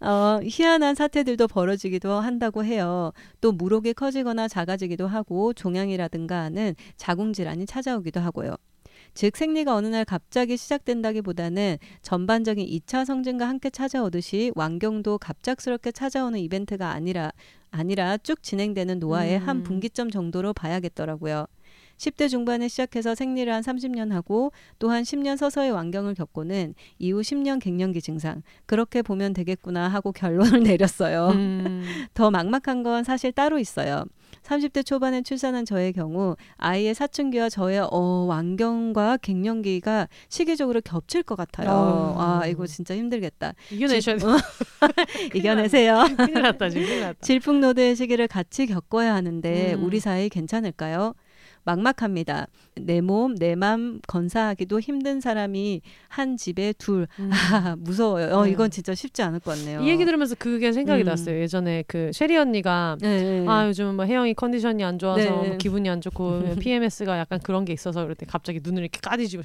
[0.00, 3.12] 어, 희한한 사태들도 벌어지기도 한다고 해요.
[3.40, 8.56] 또 무록이 커지거나 작아지기도 하고 종양이라든가 하는 자궁 질환이 찾아오기도 하고요.
[9.14, 16.90] 즉 생리가 어느 날 갑자기 시작된다기보다는 전반적인 2차 성징과 함께 찾아오듯이 완경도 갑작스럽게 찾아오는 이벤트가
[16.90, 17.30] 아니라
[17.70, 19.48] 아니라 쭉 진행되는 노화의 음.
[19.48, 21.46] 한 분기점 정도로 봐야겠더라고요.
[22.02, 24.50] 10대 중반에 시작해서 생리를 한 30년 하고
[24.80, 31.28] 또한 10년 서서히 완경을 겪고는 이후 10년 갱년기 증상 그렇게 보면 되겠구나 하고 결론을 내렸어요.
[31.28, 31.84] 음.
[32.14, 34.04] 더 막막한 건 사실 따로 있어요.
[34.42, 41.68] 30대 초반에 출산한 저의 경우 아이의 사춘기와 저의 어, 완경과 갱년기가 시기적으로 겹칠 것 같아요.
[41.70, 42.16] 어.
[42.18, 43.52] 아 이거 진짜 힘들겠다.
[43.70, 44.26] 이겨내셔야 돼.
[45.34, 46.04] 이겨내세요.
[46.16, 47.18] 큰일 났다 지금 큰일 났다.
[47.22, 49.84] 질풍노도의 시기를 같이 겪어야 하는데 음.
[49.84, 51.14] 우리 사이 괜찮을까요?
[51.64, 52.46] 막막합니다.
[52.76, 57.06] 내 몸, 내 맘 건사하기도 힘든 사람이 한 집에 둘.
[57.20, 57.30] 음.
[57.52, 58.34] 아, 무서워요.
[58.34, 58.50] 어, 네.
[58.50, 59.80] 이건 진짜 쉽지 않을 것 같네요.
[59.82, 61.06] 이 얘기 들으면서 그게 생각이 음.
[61.06, 61.38] 났어요.
[61.40, 63.46] 예전에 그 쉐리 언니가 네, 네.
[63.48, 65.30] 아 요즘 뭐 혜영이 컨디션이 안 좋아서 네.
[65.30, 69.42] 뭐 기분이 안 좋고 PMS가 약간 그런 게 있어서 그럴 때 갑자기 눈을 이렇게 까디지고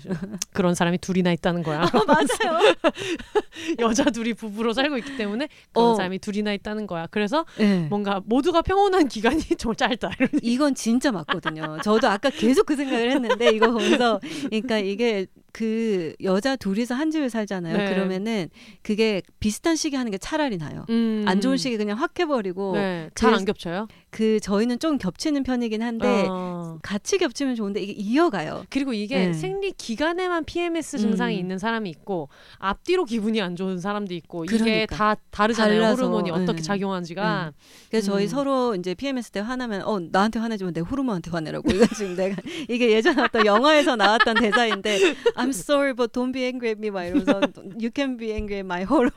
[0.54, 1.82] 그런 사람이 둘이나 있다는 거야.
[1.84, 2.76] 어, 맞아요.
[3.80, 5.96] 여자 둘이 부부로 살고 있기 때문에 그런 어.
[5.96, 7.08] 사람이 둘이나 있다는 거야.
[7.12, 7.88] 그래서 네.
[7.90, 10.12] 뭔가 모두가 평온한 기간이 좀 짧다.
[10.42, 11.78] 이건 진짜 맞거든요.
[11.84, 17.30] 저도 아까 계속 그 생각을 했는데 이거 보면서 그러니까 이게 그 여자 둘이서 한 집에
[17.30, 17.76] 살잖아요.
[17.78, 17.90] 네.
[17.94, 18.50] 그러면은
[18.84, 20.86] 그게 비슷한 시기 하는 게 차라리 나요.
[20.90, 21.24] 음.
[21.28, 23.88] 안 좋은 시기 그냥 확 해버리고 네, 잘안 그래서- 겹쳐요.
[24.10, 26.80] 그 저희는 좀 겹치는 편이긴 한데 어.
[26.82, 28.66] 같이 겹치면 좋은데 이게 이어가요.
[28.70, 29.34] 그리고 이게 네.
[29.34, 31.40] 생리 기간에만 PMS 증상이 음.
[31.40, 34.96] 있는 사람이 있고 앞뒤로 기분이 안 좋은 사람도 있고 이게 그러니까.
[34.96, 35.82] 다 다르잖아요.
[35.82, 36.02] 달라서.
[36.04, 36.64] 호르몬이 어떻게 네.
[36.64, 37.52] 작용하는지가.
[37.90, 38.28] 그래서 저희 음.
[38.30, 42.36] 서로 이제 PMS 때 화나면 어 나한테 화내지만 내 호르몬한테 화내라고 이거 지금 내가
[42.70, 45.00] 이게 예전에 어떤 영화에서 나왔던 대사인데
[45.36, 47.40] 아 I'm sorry, but don't be angry at me 막 이러면서
[47.80, 49.12] You can be angry at my hormone.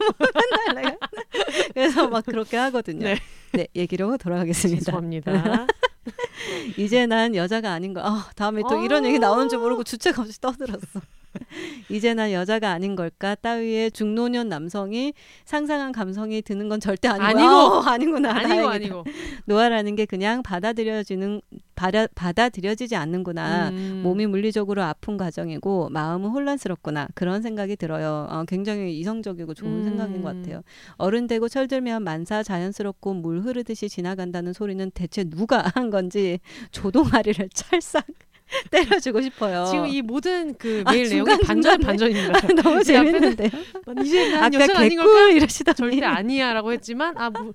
[0.74, 0.98] 맨날
[1.74, 3.04] 그래서 막 그렇게 하거든요.
[3.04, 3.18] 네.
[3.52, 4.78] 네, 얘기로 돌아가겠습니다.
[4.80, 5.66] 죄송합니다.
[6.78, 8.00] 이제 난 여자가 아닌 거.
[8.00, 11.00] 아, 다음에 또 이런 얘기 나오는 줄 모르고 주책 없이 떠들었어.
[11.88, 15.12] 이제 난 여자가 아닌 걸까 따위의 중노년 남성이
[15.44, 17.50] 상상한 감성이 드는 건 절대 아니고 아니고.
[17.50, 18.68] 어, 아니구나 아니고.
[18.68, 19.04] 아니고.
[19.46, 21.40] 노화라는 게 그냥 받아들여지는
[21.74, 24.00] 받아, 받아들여지지 않는구나 음.
[24.02, 28.26] 몸이 물리적으로 아픈 과정이고 마음은 혼란스럽구나 그런 생각이 들어요.
[28.28, 29.84] 어, 굉장히 이성적이고 좋은 음.
[29.84, 30.62] 생각인 것 같아요.
[30.96, 36.38] 어른 되고 철들면 만사 자연스럽고 물 흐르듯이 지나간다는 소리는 대체 누가 한 건지
[36.70, 38.04] 조동아리를 찰싹
[38.70, 39.66] 때려주고 싶어요.
[39.70, 41.46] 지금 이 모든 그 아, 메일 내용이 중간중간에.
[41.46, 42.48] 반전 반전입니다.
[42.62, 43.50] 너무 재밌는데요.
[44.04, 45.30] 이제 난 아까 여자가 아닌 걸까?
[45.30, 47.52] 이러시더니 절대 아니야라고 했지만 아뭐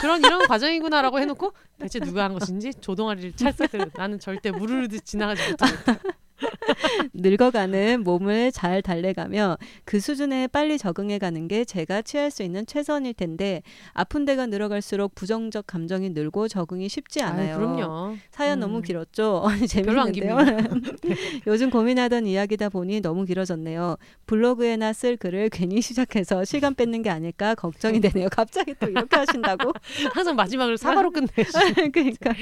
[0.00, 5.50] 그런 이런 과정이구나라고 해놓고 대체 누가 한 것인지 조동아리를 찰싹 때려 나는 절대 무르르듯 지나가지
[5.50, 5.98] 못하겠다.
[7.14, 13.62] 늙어가는 몸을 잘 달래가며 그 수준에 빨리 적응해가는 게 제가 취할 수 있는 최선일 텐데
[13.92, 17.56] 아픈 데가 늘어갈수록 부정적 감정이 늘고 적응이 쉽지 않아요.
[17.56, 18.16] 아유, 그럼요.
[18.30, 18.60] 사연 음.
[18.60, 19.44] 너무 길었죠.
[19.68, 20.36] 재밌는데요.
[21.46, 23.96] 요즘 고민하던 이야기다 보니 너무 길어졌네요.
[24.26, 28.28] 블로그에나 쓸 글을 괜히 시작해서 시간 뺏는 게 아닐까 걱정이 되네요.
[28.30, 29.72] 갑자기 또 이렇게 하신다고?
[30.12, 31.28] 항상 마지막을 사과로 끝내.
[31.92, 32.32] 그러니까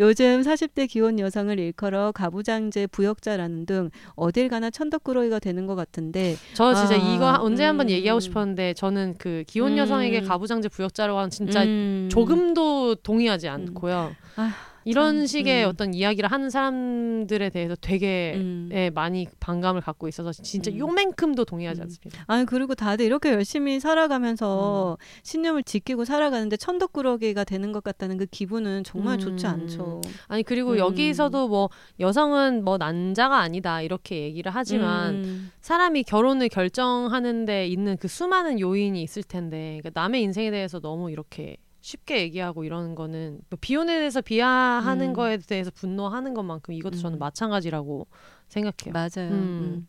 [0.00, 6.36] 요즘 40대 기혼 여성을 일컬어 가부장제 부 역자라는 등 어딜 가나 천덕꾸러기가 되는 것 같은데
[6.54, 7.90] 저 진짜 아, 이거 언제 한번 음.
[7.90, 10.28] 얘기하고 싶었는데 저는 그 기혼 여성에게 음.
[10.28, 12.08] 가부장제 부역자라고 하는 진짜 음.
[12.10, 14.14] 조금도 동의하지 않고요.
[14.36, 14.52] 아,
[14.84, 15.68] 이런 참, 식의 음.
[15.68, 18.68] 어떤 이야기를 하는 사람들에 대해서 되게 음.
[18.72, 20.78] 예, 많이 반감을 갖고 있어서 진짜 음.
[20.78, 21.82] 요만큼도 동의하지 음.
[21.84, 22.24] 않습니다.
[22.26, 23.80] 아니 그리고 다들 이렇게 열심히 음.
[23.80, 29.50] 살아가면서 신념을 지키고 살아가는데 천덕꾸러기가 되는 것 같다는 그 기분은 정말 좋지 음.
[29.50, 30.00] 않죠.
[30.28, 30.78] 아니 그리고 음.
[30.78, 31.70] 여기서도 뭐
[32.00, 35.50] 여성은 뭐 난자가 아니다 이렇게 얘기를 하지만 음.
[35.60, 41.56] 사람이 결혼을 결정하는데 있는 그 수많은 요인이 있을 텐데 그러니까 남의 인생에 대해서 너무 이렇게
[41.84, 45.12] 쉽게 얘기하고 이러는 거는 뭐 비혼에 대해서 비하하는 음.
[45.12, 47.20] 거에 대해서 분노하는 것만큼 이것도 저는 음.
[47.20, 48.06] 마찬가지라고
[48.48, 48.92] 생각해요.
[48.92, 49.30] 맞아요.
[49.30, 49.86] 음.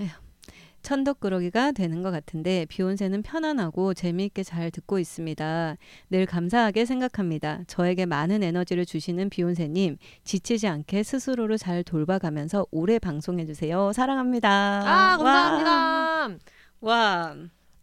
[0.00, 0.08] 음.
[0.82, 5.76] 천덕꾸러기가 되는 것 같은데 비욘세는 편안하고 재미있게 잘 듣고 있습니다.
[6.08, 7.64] 늘 감사하게 생각합니다.
[7.66, 13.92] 저에게 많은 에너지를 주시는 비욘세님 지치지 않게 스스로를 잘 돌봐가면서 오래 방송해 주세요.
[13.92, 14.48] 사랑합니다.
[14.50, 16.38] 아 감사합니다.
[16.80, 17.36] 와.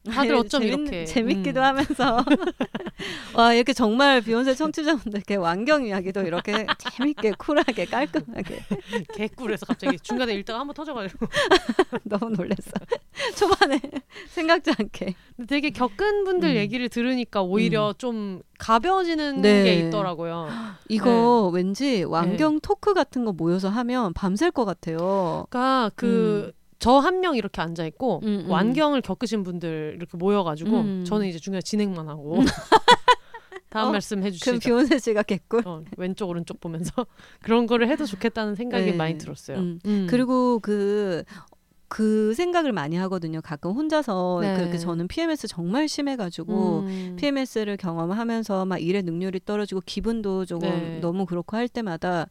[0.09, 1.65] 다들 아니, 어쩜 재밌- 이렇게 재밌기도 음.
[1.65, 2.23] 하면서
[3.35, 6.65] 와 이렇게 정말 비욘세 청취자분들께 완경 이야기도 이렇게
[6.97, 8.63] 재밌게 쿨하게 깔끔하게
[9.15, 11.27] 개꿀에서 갑자기 중간에 읽다가 한번 터져가지고
[12.03, 12.71] 너무 놀랐어.
[13.35, 13.79] 초반에
[14.29, 15.15] 생각지 않게.
[15.35, 16.55] 근데 되게 겪은 분들 음.
[16.55, 19.63] 얘기를 들으니까 오히려 좀 가벼워지는 네.
[19.63, 20.47] 게 있더라고요.
[20.89, 25.45] 이거 왠지 완경 토크 같은 거 모여서 하면 밤샐 것 같아요.
[25.49, 28.49] 그러니까 그 저 한 명 이렇게 앉아 있고 음, 음.
[28.49, 31.05] 완경을 겪으신 분들 이렇게 모여가지고 음.
[31.05, 32.37] 저는 이제 중간에 진행만 하고
[33.69, 34.59] 다음 어, 말씀 그럼 해주시죠.
[34.59, 35.63] 비욘세 씨가 개꿀.
[35.67, 37.05] 어, 왼쪽 오른쪽 보면서
[37.43, 38.93] 그런 거를 해도 좋겠다는 생각이 네.
[38.93, 39.57] 많이 들었어요.
[39.57, 39.79] 음.
[39.85, 40.07] 음.
[40.09, 41.23] 그리고 그,
[41.89, 43.41] 그 생각을 많이 하거든요.
[43.41, 44.55] 가끔 혼자서 네.
[44.55, 47.15] 그렇게 저는 PMS 정말 심해가지고 음.
[47.19, 50.99] PMS를 경험하면서 막 일의 능률이 떨어지고 기분도 조금 네.
[51.01, 52.27] 너무 그렇고 할 때마다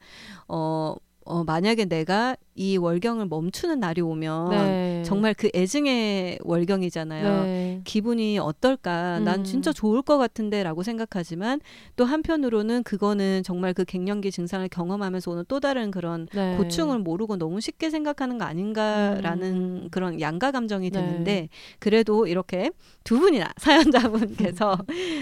[0.49, 0.95] 어,
[1.25, 5.03] 어 만약에 내가 이 월경을 멈추는 날이 오면 네.
[5.05, 7.45] 정말 그 애증의 월경이잖아요.
[7.45, 7.81] 네.
[7.85, 9.21] 기분이 어떨까?
[9.21, 9.45] 난 음.
[9.45, 11.61] 진짜 좋을 것 같은데라고 생각하지만
[11.97, 16.57] 또 한편으로는 그거는 정말 그 갱년기 증상을 경험하면서 오는 또 다른 그런 네.
[16.57, 19.89] 고충을 모르고 너무 쉽게 생각하는 거 아닌가라는 음.
[19.91, 20.99] 그런 양가 감정이 네.
[20.99, 21.49] 드는데
[21.79, 22.71] 그래도 이렇게
[23.05, 24.79] 두 분이나 사연자분께서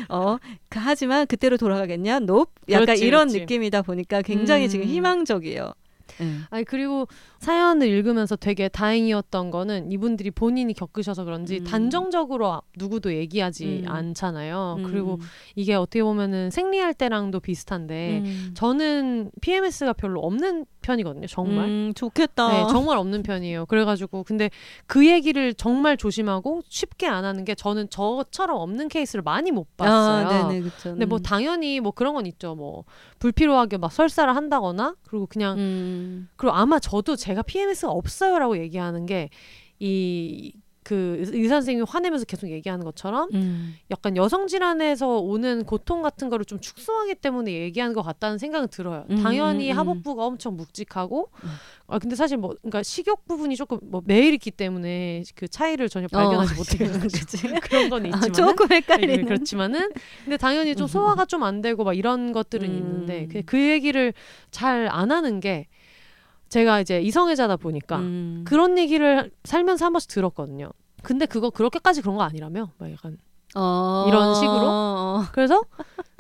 [0.09, 0.37] 어
[0.69, 2.21] 그- 하지만 그때로 돌아가겠냐?
[2.21, 3.41] 높 약간 그렇지, 이런 그렇지.
[3.41, 4.69] 느낌이다 보니까 굉장히 음.
[4.69, 5.73] 지금 희망적이에요.
[6.19, 6.39] 네.
[6.51, 7.09] 아니 그리고
[7.45, 11.65] 사연을 읽으면서 되게 다행이었던 거는 이분들이 본인이 겪으셔서 그런지 음.
[11.65, 13.91] 단정적으로 누구도 얘기하지 음.
[13.91, 14.77] 않잖아요.
[14.79, 14.85] 음.
[14.85, 15.21] 그리고
[15.55, 18.51] 이게 어떻게 보면은 생리할 때랑도 비슷한데 음.
[18.55, 21.27] 저는 PMS가 별로 없는 편이거든요.
[21.27, 21.67] 정말.
[21.67, 22.49] 음, 좋겠다.
[22.49, 23.67] 네, 정말 없는 편이에요.
[23.67, 24.51] 그래가지고 근데
[24.87, 30.27] 그 얘기를 정말 조심하고 쉽게 안 하는 게 저는 저처럼 없는 케이스를 많이 못 봤어요.
[30.27, 30.91] 아, 네네, 그쵸.
[30.91, 32.55] 근데 뭐 당연히 뭐 그런 건 있죠.
[32.55, 32.85] 뭐
[33.19, 36.29] 불필요하게 막 설사를 한다거나 그리고 그냥 음.
[36.37, 40.53] 그리고 아마 저도 제가 PMS가 없어요라고 얘기하는 게이
[40.85, 43.75] 그 의사 선생님이 화내면서 계속 얘기하는 것처럼 음.
[43.91, 49.07] 약간 여성 질환에서 오는 고통 같은 거를 좀 축소하기 때문에 얘기하는 것 같다는 생각은 들어요.
[49.09, 49.79] 음, 당연히 음, 음.
[49.79, 51.49] 하복부가 엄청 묵직하고 음.
[51.87, 56.07] 아 근데 사실 뭐 그러니까 식욕 부분이 조금 뭐 매일 있기 때문에 그 차이를 전혀
[56.07, 56.91] 발견하지 어, 못해요.
[57.63, 59.17] 그런 건 아, 있지만 조금 헷갈리는.
[59.17, 59.91] 네, 그렇지만은
[60.25, 60.89] 근데 당연히 좀 음.
[60.89, 62.75] 소화가 좀 안 되고 막 이런 것들은 음.
[62.75, 64.13] 있는데 그, 그 얘기를
[64.51, 65.67] 잘 안 하는 게
[66.55, 68.45] 제가 이제 이성애자다 보니까 음.
[68.47, 70.71] 그런 얘기를 살면서 한 번씩 들었거든요.
[71.03, 72.71] 근데 그거 그렇게까지 그런 거 아니라며?
[72.79, 73.19] 막 약간
[73.57, 74.05] 어.
[74.07, 74.61] 이런 식으로?
[74.63, 75.25] 어.
[75.33, 75.65] 그래서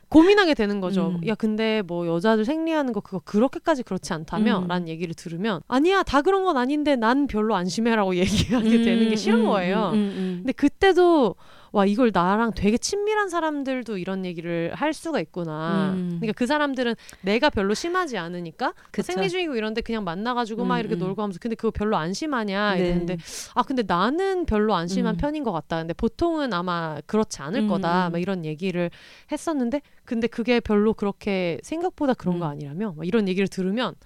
[0.09, 1.19] 고민하게 되는 거죠.
[1.21, 1.29] 음.
[1.29, 4.59] 야, 근데 뭐 여자들 생리하는 거 그거 그렇게까지 그렇지 않다며?
[4.59, 4.67] 음.
[4.67, 9.43] 라는 얘기를 들으면 아니야, 다 그런 건 아닌데 난 별로 안심해라고 얘기하게 되는 게 싫은
[9.43, 9.91] 음, 거예요.
[9.91, 10.37] 음, 음, 음.
[10.39, 11.37] 근데 그때도
[11.75, 15.91] 와 이걸 나랑 되게 친밀한 사람들도 이런 얘기를 할 수가 있구나.
[15.95, 16.19] 음.
[16.21, 19.03] 그러니까 그 사람들은 내가 별로 심하지 않으니까 뭐 그쵸.
[19.03, 21.01] 생리 중이고 이런데 그냥 만나가지고 막 음, 이렇게 음.
[21.01, 22.79] 놀고 하면서 근데 그거 별로 안 심하냐 네.
[22.79, 23.17] 이랬는데
[23.57, 25.17] 아 근데 나는 별로 안 심한 음.
[25.17, 25.79] 편인 것 같다.
[25.79, 28.07] 근데 보통은 아마 그렇지 않을 음, 거다.
[28.07, 28.13] 음.
[28.13, 28.89] 막 이런 얘기를
[29.33, 32.51] 했었는데 근데 그게 별로 그렇게 생각보다 그런 거 음.
[32.53, 33.97] 아니라며 막 이런 얘기를 들으면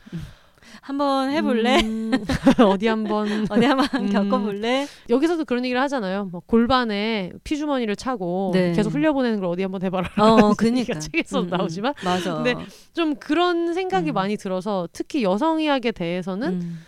[0.81, 1.81] 한번 해볼래?
[1.83, 2.13] 음,
[2.67, 4.11] 어디 한번 어디 한번 음.
[4.11, 4.87] 겪어볼래?
[5.09, 6.27] 여기서도 그런 얘기를 하잖아요.
[6.27, 8.73] 뭐 골반에 피주머니를 차고 네.
[8.73, 10.11] 계속 흘려보내는 걸 어디 한번 해봐라.
[10.19, 10.99] 어, 그니까.
[10.99, 11.51] 책에서 음, 음.
[11.51, 12.35] 나오지만 맞아.
[12.35, 12.55] 근데
[12.93, 14.15] 좀 그런 생각이 음.
[14.15, 16.79] 많이 들어서 특히 여성의학에 대해서는 음.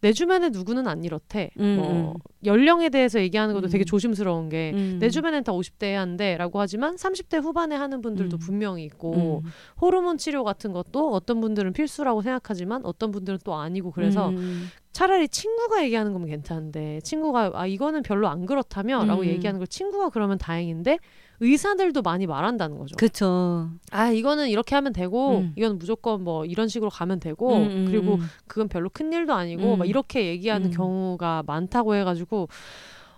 [0.00, 1.50] 내 주변에 누구는 안 이렇대.
[1.58, 2.14] 음, 뭐 음.
[2.44, 3.70] 연령에 대해서 얘기하는 것도 음.
[3.70, 4.98] 되게 조심스러운 게 음.
[4.98, 8.38] 내 주변엔 다 50대에 한대라고 하지만 30대 후반에 하는 분들도 음.
[8.38, 9.50] 분명히 있고 음.
[9.80, 14.68] 호르몬 치료 같은 것도 어떤 분들은 필수라고 생각하지만 어떤 분들은 또 아니고 그래서 음.
[14.92, 19.26] 차라리 친구가 얘기하는 거면 괜찮은데 친구가 아 이거는 별로 안 그렇다며라고 음.
[19.26, 20.98] 얘기하는 걸 친구가 그러면 다행인데
[21.40, 22.94] 의사들도 많이 말한다는 거죠.
[22.96, 23.70] 그쵸.
[23.90, 25.52] 아 이거는 이렇게 하면 되고 음.
[25.56, 28.20] 이건 무조건 뭐 이런 식으로 가면 되고 음, 음, 그리고 음.
[28.46, 29.78] 그건 별로 큰 일도 아니고 음.
[29.78, 30.70] 막 이렇게 얘기하는 음.
[30.70, 32.48] 경우가 많다고 해가지고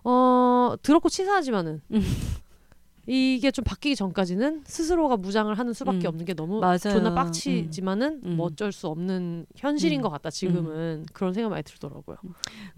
[0.04, 2.02] 어 더럽고 치사하지만은 음.
[3.06, 6.08] 이게 좀 바뀌기 전까지는 스스로가 무장을 하는 수밖에 음.
[6.08, 6.78] 없는 게 너무 맞아요.
[6.78, 8.36] 존나 빡치지만은 음.
[8.36, 10.02] 뭐 어쩔 수 없는 현실인 음.
[10.02, 12.16] 것 같다 지금은 그런 생각 많이 들더라고요.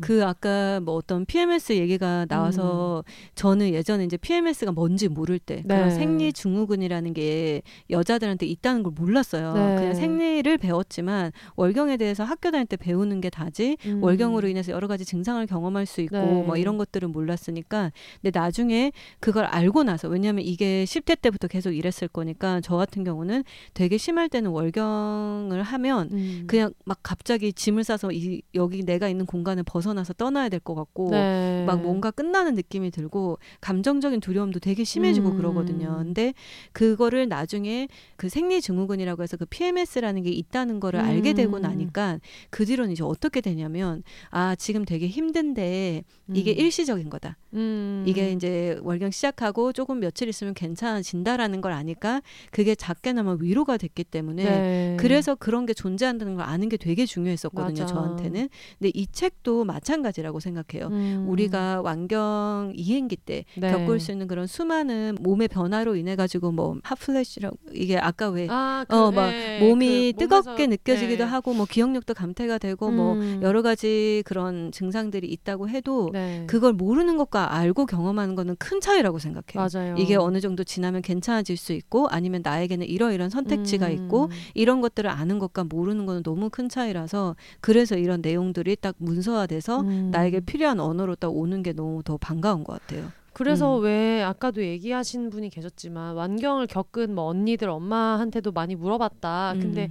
[0.01, 5.77] 그 아까 뭐 어떤 PMS 얘기가 나와서 저는 예전에 이제 PMS가 뭔지 모를 때 네.
[5.77, 9.53] 그런 생리 증후군이라는 게 여자들한테 있다는 걸 몰랐어요.
[9.53, 9.77] 네.
[9.77, 14.03] 그냥 생리를 배웠지만 월경에 대해서 학교 다닐 때 배우는 게 다지 음.
[14.03, 16.43] 월경으로 인해서 여러 가지 증상을 경험할 수 있고 네.
[16.45, 17.93] 뭐 이런 것들은 몰랐으니까
[18.23, 23.05] 근데 나중에 그걸 알고 나서 왜냐 하면 이게 10대 때부터 계속 이랬을 거니까 저 같은
[23.05, 23.45] 경우는
[23.75, 26.45] 되게 심할 때는 월경을 하면 음.
[26.47, 31.11] 그냥 막 갑자기 짐을 싸서 이, 여기 내가 있는 공간을 벗어나서 떠나야 될 것 같고
[31.11, 31.65] 네.
[31.67, 35.37] 막 뭔가 끝나는 느낌이 들고 감정적인 두려움도 되게 심해지고 음.
[35.37, 35.97] 그러거든요.
[35.99, 36.33] 근데
[36.73, 41.63] 그거를 나중에 그 생리 증후군이라고 해서 그 PMS라는 게 있다는 거를 알게 되고 음.
[41.63, 42.19] 나니까
[42.51, 46.03] 그 뒤로는 이제 어떻게 되냐면 아 지금 되게 힘든데
[46.33, 46.59] 이게 음.
[46.59, 47.37] 일시적인 거다.
[47.53, 48.05] 음.
[48.07, 52.21] 이게 이제 월경 시작하고 조금 며칠 있으면 괜찮아진다라는 걸 아니까
[52.51, 54.97] 그게 작게나마 위로가 됐기 때문에 네.
[55.01, 57.87] 그래서 그런 게 존재한다는 걸 아는 게 되게 중요했었거든요, 맞아.
[57.87, 58.49] 저한테는.
[58.79, 60.89] 근데 이 책도 마찬가지라고 생각해요.
[60.89, 61.25] 음.
[61.29, 63.71] 우리가 완경 이행기 때 네.
[63.71, 68.85] 겪을 수 있는 그런 수많은 몸의 변화로 인해 가지고 뭐 핫플래시라고 이게 아까 왜 아,
[68.89, 69.61] 어, 막 네.
[69.61, 71.31] 몸이 그 뜨겁게 몸에서- 느껴지기도 네.
[71.31, 73.41] 하고 뭐 기억력도 감퇴가 되고 뭐 음.
[73.43, 76.45] 여러 가지 그런 증상들이 있다고 해도 네.
[76.47, 79.69] 그걸 모르는 것과 알고 경험하는 거는 큰 차이라고 생각해요.
[79.73, 79.94] 맞아요.
[79.99, 83.93] 이게 어느 정도 지나면 괜찮아질 수 있고 아니면 나에게는 이러이런 선택지가 음.
[83.93, 89.81] 있고 이런 것들을 아는 것과 모르는 거는 너무 큰 차이라서 그래서 이런 내용들이 딱 문서화돼서
[89.81, 90.11] 음.
[90.11, 93.11] 나에게 필요한 언어로 딱 오는 게 너무 더 반가운 것 같아요.
[93.33, 93.85] 그래서 음.
[93.85, 99.55] 왜 아까도 얘기하신 분이 계셨지만 완경을 겪은 뭐 언니들 엄마한테도 많이 물어봤다.
[99.61, 99.91] 근데 음.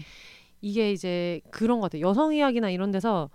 [0.62, 2.08] 이게 이제 그런 것 같아요.
[2.08, 3.30] 여성 이야기나 이런 데서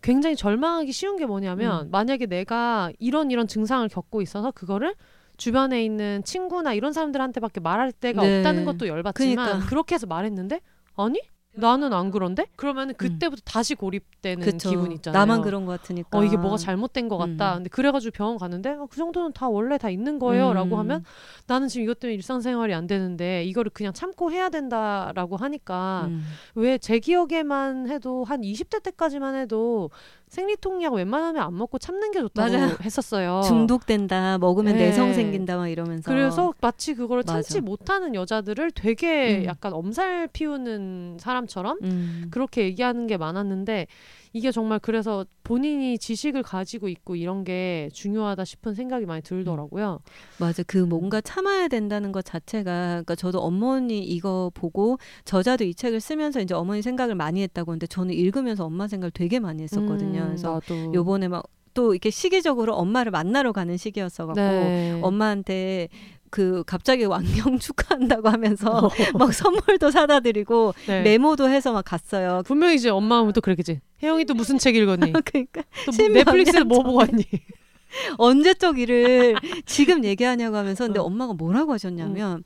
[0.00, 1.90] 굉장히 절망하기 쉬운 게 뭐냐면 음.
[1.90, 4.94] 만약에 내가 이런 이런 증상을 겪고 있어서 그거를
[5.42, 8.38] 주변에 있는 친구나 이런 사람들한테밖에 말할 데가 네.
[8.38, 9.68] 없다는 것도 열받지만 그러니까.
[9.68, 10.60] 그렇게 해서 말했는데
[10.94, 11.20] 아니
[11.54, 14.50] 나는 안 그런데 그러면 그때부터 다시 고립되는 음.
[14.52, 14.70] 그쵸.
[14.70, 15.18] 기분 있잖아요.
[15.18, 16.16] 나만 그런 것 같으니까.
[16.16, 17.54] 어 이게 뭐가 잘못된 것 같다.
[17.54, 17.56] 음.
[17.56, 20.78] 근데 그래가지고 병원 갔는데 어, 그 정도는 다 원래 다 있는 거예요라고 음.
[20.78, 21.04] 하면
[21.48, 26.24] 나는 지금 이것 때문에 일상생활이 안 되는데 이거를 그냥 참고 해야 된다라고 하니까 음.
[26.54, 29.90] 왜제 기억에만 해도 한 20대 때까지만 해도
[30.32, 32.76] 생리통약 웬만하면 안 먹고 참는 게 좋다고 맞아요.
[32.80, 33.42] 했었어요.
[33.44, 34.86] 중독된다, 먹으면 네.
[34.86, 36.10] 내성 생긴다 막 이러면서.
[36.10, 36.94] 그래서 마치
[37.26, 37.42] 맞아.
[37.42, 39.44] 참지 못하는 여자들을 되게 음.
[39.44, 42.28] 약간 엄살 피우는 사람처럼 음.
[42.30, 43.86] 그렇게 얘기하는 게 많았는데
[44.32, 50.00] 이게 정말 그래서 본인이 지식을 가지고 있고 이런 게 중요하다 싶은 생각이 많이 들더라고요.
[50.38, 50.62] 맞아.
[50.62, 56.40] 그 뭔가 참아야 된다는 것 자체가 그러니까 저도 어머니 이거 보고 저자도 이 책을 쓰면서
[56.40, 60.20] 이제 어머니 생각을 많이 했다고 하는데 저는 읽으면서 엄마 생각을 되게 많이 했었거든요.
[60.20, 60.94] 음, 그래서 나도.
[60.94, 64.98] 요번에 막또 이렇게 시기적으로 엄마를 만나러 가는 시기였어 갖고 네.
[65.02, 65.88] 엄마한테
[66.32, 68.90] 그 갑자기 왕경 축하한다고 하면서 어.
[69.18, 71.02] 막 선물도 사다 드리고 네.
[71.02, 72.42] 메모도 해서 막 갔어요.
[72.46, 73.80] 분명히 이제 엄마는 또 그랬겠지.
[74.02, 75.12] 혜영이 또 무슨 책 읽었니?
[75.26, 77.22] 그러니까 또 뭐, 신명이 넷플릭스에 뭐 보고 왔니?
[78.16, 79.36] 언제적 일을
[79.66, 81.02] 지금 얘기하냐고 하면서 근데 어.
[81.02, 82.44] 엄마가 뭐라고 하셨냐면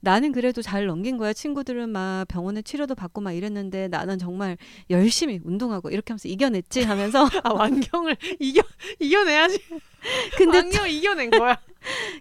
[0.00, 1.32] 나는 그래도 잘 넘긴 거야.
[1.32, 4.56] 친구들은 막 병원에 치료도 받고 막 이랬는데 나는 정말
[4.88, 8.62] 열심히 운동하고 이렇게 하면서 이겨냈지 하면서 아 완경을 이겨
[8.98, 9.60] 이겨내야지.
[10.36, 11.60] 근데 완경을 이겨낸 거야.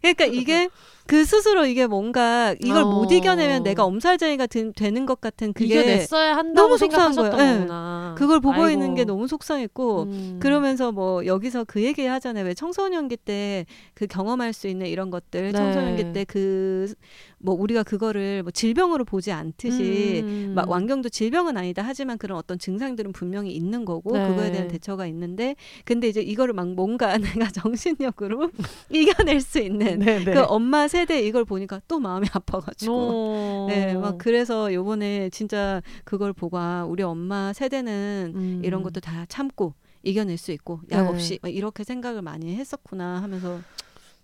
[0.01, 0.69] 그러니까 이게
[1.09, 2.85] 그 스스로 이게 뭔가 이걸 어.
[2.85, 7.33] 못 이겨내면 내가 엄살쟁이가 든- 되는 것 같은 그게 이겨냈어야 한다고 너무 속상한 거예요.
[7.33, 7.53] 예.
[7.57, 8.13] 거구나.
[8.15, 8.69] 그걸 보고 아이고.
[8.69, 10.37] 있는 게 너무 속상했고 음.
[10.39, 12.45] 그러면서 뭐 여기서 그 얘기 하잖아요.
[12.45, 13.65] 왜 청소년기 때
[13.95, 15.51] 그 경험할 수 있는 이런 것들 네.
[15.51, 16.93] 청소년기 때 그
[17.41, 20.51] 뭐 우리가 그거를 뭐 질병으로 보지 않듯이 음.
[20.55, 24.27] 막 완경도 질병은 아니다 하지만 그런 어떤 증상들은 분명히 있는 거고 네.
[24.27, 25.55] 그거에 대한 대처가 있는데
[25.85, 27.15] 근데 이제 이거를 막 뭔가
[27.45, 28.49] 내가 정신력으로
[28.91, 30.33] 이겨낼 수 있는 네, 네.
[30.33, 33.65] 그 엄마 세대 이걸 보니까 또 마음이 아파가지고 어.
[33.69, 38.61] 네, 막 그래서 요번에 진짜 그걸 보고 아, 우리 엄마 세대는 음.
[38.63, 39.73] 이런 것도 다 참고
[40.03, 41.09] 이겨낼 수 있고 약 네.
[41.09, 43.59] 없이 막 이렇게 생각을 많이 했었구나 하면서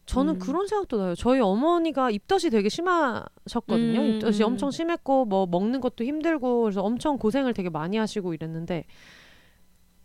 [0.05, 0.39] 저는 음.
[0.39, 1.15] 그런 생각도 나요.
[1.15, 3.99] 저희 어머니가 입덧이 되게 심하셨거든요.
[3.99, 4.45] 음, 입덧이 음.
[4.45, 8.85] 엄청 심했고 뭐 먹는 것도 힘들고 그래서 엄청 고생을 되게 많이 하시고 이랬는데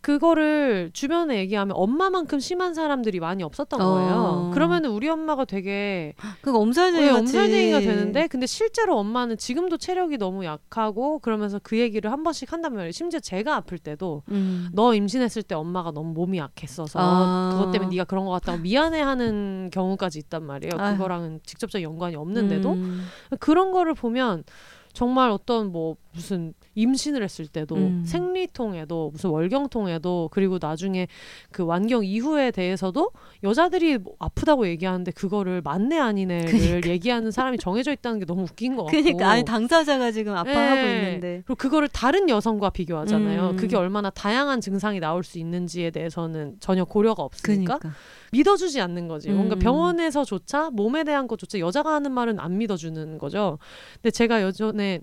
[0.01, 3.85] 그거를 주변에 얘기하면 엄마만큼 심한 사람들이 많이 없었던 어.
[3.85, 4.51] 거예요.
[4.53, 11.19] 그러면은 우리 엄마가 되게 그거 엄살쟁이 엄살쟁이가 되는데 근데 실제로 엄마는 지금도 체력이 너무 약하고
[11.19, 12.91] 그러면서 그 얘기를 한 번씩 한단 말이에요.
[12.91, 14.69] 심지어 제가 아플 때도 음.
[14.73, 17.49] 너 임신했을 때 엄마가 너무 몸이 약했어서 아.
[17.53, 20.73] 그것 때문에 네가 그런 것 같다고 미안해하는 경우까지 있단 말이에요.
[20.77, 20.93] 아휴.
[20.93, 23.05] 그거랑은 직접적 연관이 없는데도 음.
[23.39, 24.43] 그런 거를 보면
[24.93, 28.03] 정말 어떤 뭐 무슨 임신을 했을 때도 음.
[28.05, 31.07] 생리통에도 무슨 월경통에도 그리고 나중에
[31.51, 33.11] 그 완경 이후에 대해서도
[33.43, 38.85] 여자들이 뭐 아프다고 얘기하는데 그거를 맞네 아니네를 얘기하는 사람이 정해져 있다는 게 너무 웃긴 것
[38.85, 40.97] 같고 그러니까 아니 당사자가 지금 아파하고 네.
[40.97, 43.51] 있는데 그리고 그거를 다른 여성과 비교하잖아요.
[43.51, 43.55] 음.
[43.57, 47.99] 그게 얼마나 다양한 증상이 나올 수 있는지에 대해서는 전혀 고려가 없으니까 그러니까
[48.31, 49.29] 믿어주지 않는 거지.
[49.29, 49.59] 뭔가 음.
[49.59, 53.59] 병원에서조차 몸에 대한 것조차 여자가 하는 말은 안 믿어주는 거죠.
[53.95, 55.01] 근데 제가 예전에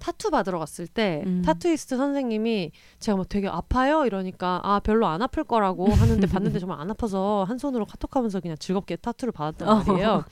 [0.00, 1.42] 타투 받으러 갔을 때 음.
[1.42, 6.80] 타투이스트 선생님이 제가 뭐 되게 아파요 이러니까 아 별로 안 아플 거라고 하는데 봤는데 정말
[6.80, 9.84] 안 아파서 한 손으로 카톡하면서 그냥 즐겁게 타투를 받았단 어.
[9.86, 10.24] 말이에요.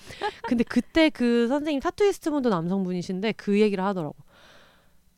[0.44, 4.16] 근데 그때 그 선생님 타투이스트 분도 남성분이신데 그 얘기를 하더라고.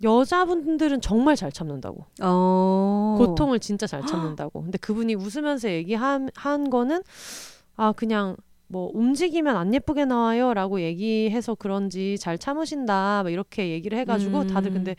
[0.02, 2.06] 여자분들은 정말 잘 참는다고.
[2.22, 3.16] 어.
[3.18, 4.62] 고통을 진짜 잘 참는다고.
[4.62, 7.02] 근데 그분이 웃으면서 얘기한 한 거는
[7.76, 8.36] 아 그냥
[8.66, 14.46] 뭐 움직이면 안 예쁘게 나와요라고 얘기해서 그런지 잘 참으신다 막 이렇게 얘기를 해가지고 음.
[14.46, 14.94] 다들 근데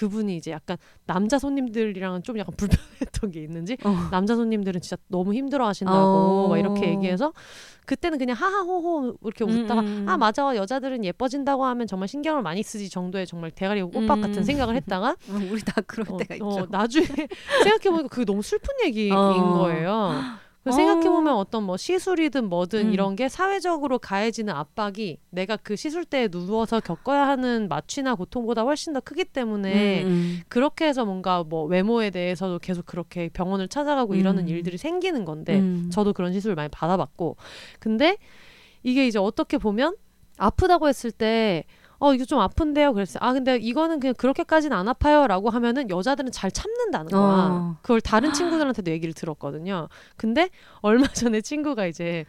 [0.00, 4.08] 그분이 이제 약간 남자 손님들이랑은 좀 약간 불편했던 게 있는지 어.
[4.10, 6.48] 남자 손님들은 진짜 너무 힘들어 하신다고 어.
[6.48, 7.34] 막 이렇게 얘기해서
[7.84, 10.08] 그때는 그냥 하하호호 이렇게 음, 웃다가 음, 음.
[10.08, 14.22] 아 맞아 여자들은 예뻐진다고 하면 정말 신경을 많이 쓰지 정도의 정말 대가리 꽃밥 음.
[14.22, 16.46] 같은 생각을 했다가 어, 우리 다 그럴 어, 때가 있죠.
[16.46, 17.04] 어, 나중에
[17.64, 19.58] 생각해보니까 그게 너무 슬픈 얘기인 어.
[19.58, 20.14] 거예요.
[20.62, 20.72] 그 어.
[20.72, 22.92] 생각해보면 어떤 뭐 시술이든 뭐든 음.
[22.92, 29.00] 이런 게 사회적으로 가해지는 압박이 내가 그 시술대에 누워서 겪어야 하는 마취나 고통보다 훨씬 더
[29.00, 30.40] 크기 때문에 음, 음.
[30.48, 34.18] 그렇게 해서 뭔가 뭐 외모에 대해서도 계속 그렇게 병원을 찾아가고 음.
[34.18, 35.90] 이러는 일들이 생기는 건데 음.
[35.90, 37.36] 저도 그런 시술을 많이 받아봤고
[37.78, 38.18] 근데
[38.82, 39.96] 이게 이제 어떻게 보면
[40.36, 41.64] 아프다고 했을 때
[42.00, 42.92] 어 이거 좀 아픈데요?
[42.94, 43.18] 그랬어요.
[43.22, 47.20] 아 근데 이거는 그냥 그렇게까지는 안 아파요라고 하면은 여자들은 잘 참는다는 거야.
[47.20, 47.76] 어.
[47.82, 49.88] 그걸 다른 친구들한테도 얘기를 들었거든요.
[50.16, 50.48] 근데
[50.80, 52.24] 얼마 전에 친구가 이제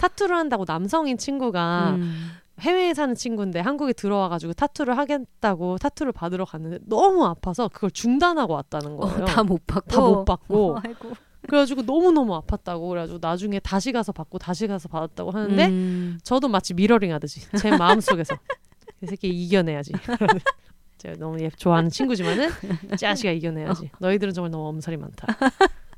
[0.00, 2.30] 타투를 한다고 남성인 친구가 음.
[2.60, 8.96] 해외에 사는 친구인데 한국에 들어와가지고 타투를 하겠다고 타투를 받으러 갔는데 너무 아파서 그걸 중단하고 왔다는
[8.96, 9.22] 거예요.
[9.22, 9.90] 어, 다못 받고.
[9.90, 10.74] 다 못 받고.
[10.74, 11.12] 어, 아이고.
[11.46, 16.18] 그래가지고 너무너무 아팠다고 그래가지고 나중에 다시 가서 받고 다시 가서 받았다고 하는데 음.
[16.22, 18.34] 저도 마치 미러링 하듯이 제 마음속에서
[19.02, 19.92] 이 새끼 이겨내야지
[20.98, 22.50] 제가 너무 예- 좋아하는 친구지만은
[22.98, 25.26] 짜시가 이겨내야지 너희들은 정말 너무 엄살이 많다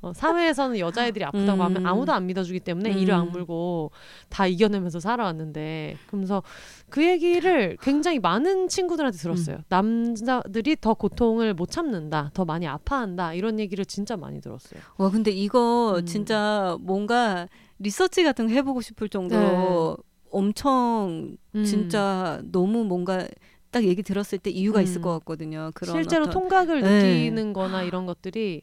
[0.03, 1.65] 어, 사회에서는 여자애들이 아프다고 음.
[1.65, 2.99] 하면 아무도 안 믿어주기 때문에 음.
[2.99, 3.93] 이를 악물고
[4.29, 6.43] 다 이겨내면서 살아왔는데 그러면서
[6.91, 9.63] 그 얘기를 굉장히 많은 친구들한테 들었어요 음.
[9.69, 15.31] 남자들이 더 고통을 못 참는다 더 많이 아파한다 이런 얘기를 진짜 많이 들었어요 와 근데
[15.31, 16.07] 이거 음.
[16.07, 17.47] 진짜 뭔가
[17.79, 19.97] 리서치 같은 거 해보고 싶을 정도로
[20.33, 21.65] 엄청 음.
[21.65, 23.27] 진짜 너무 뭔가
[23.71, 24.85] 딱 얘기 들었을 때 이유가 음.
[24.85, 25.71] 있을 것 같거든요.
[25.75, 27.03] 그런 실제로 어떤- 통각을 네.
[27.25, 28.63] 느끼는 거나 이런 것들이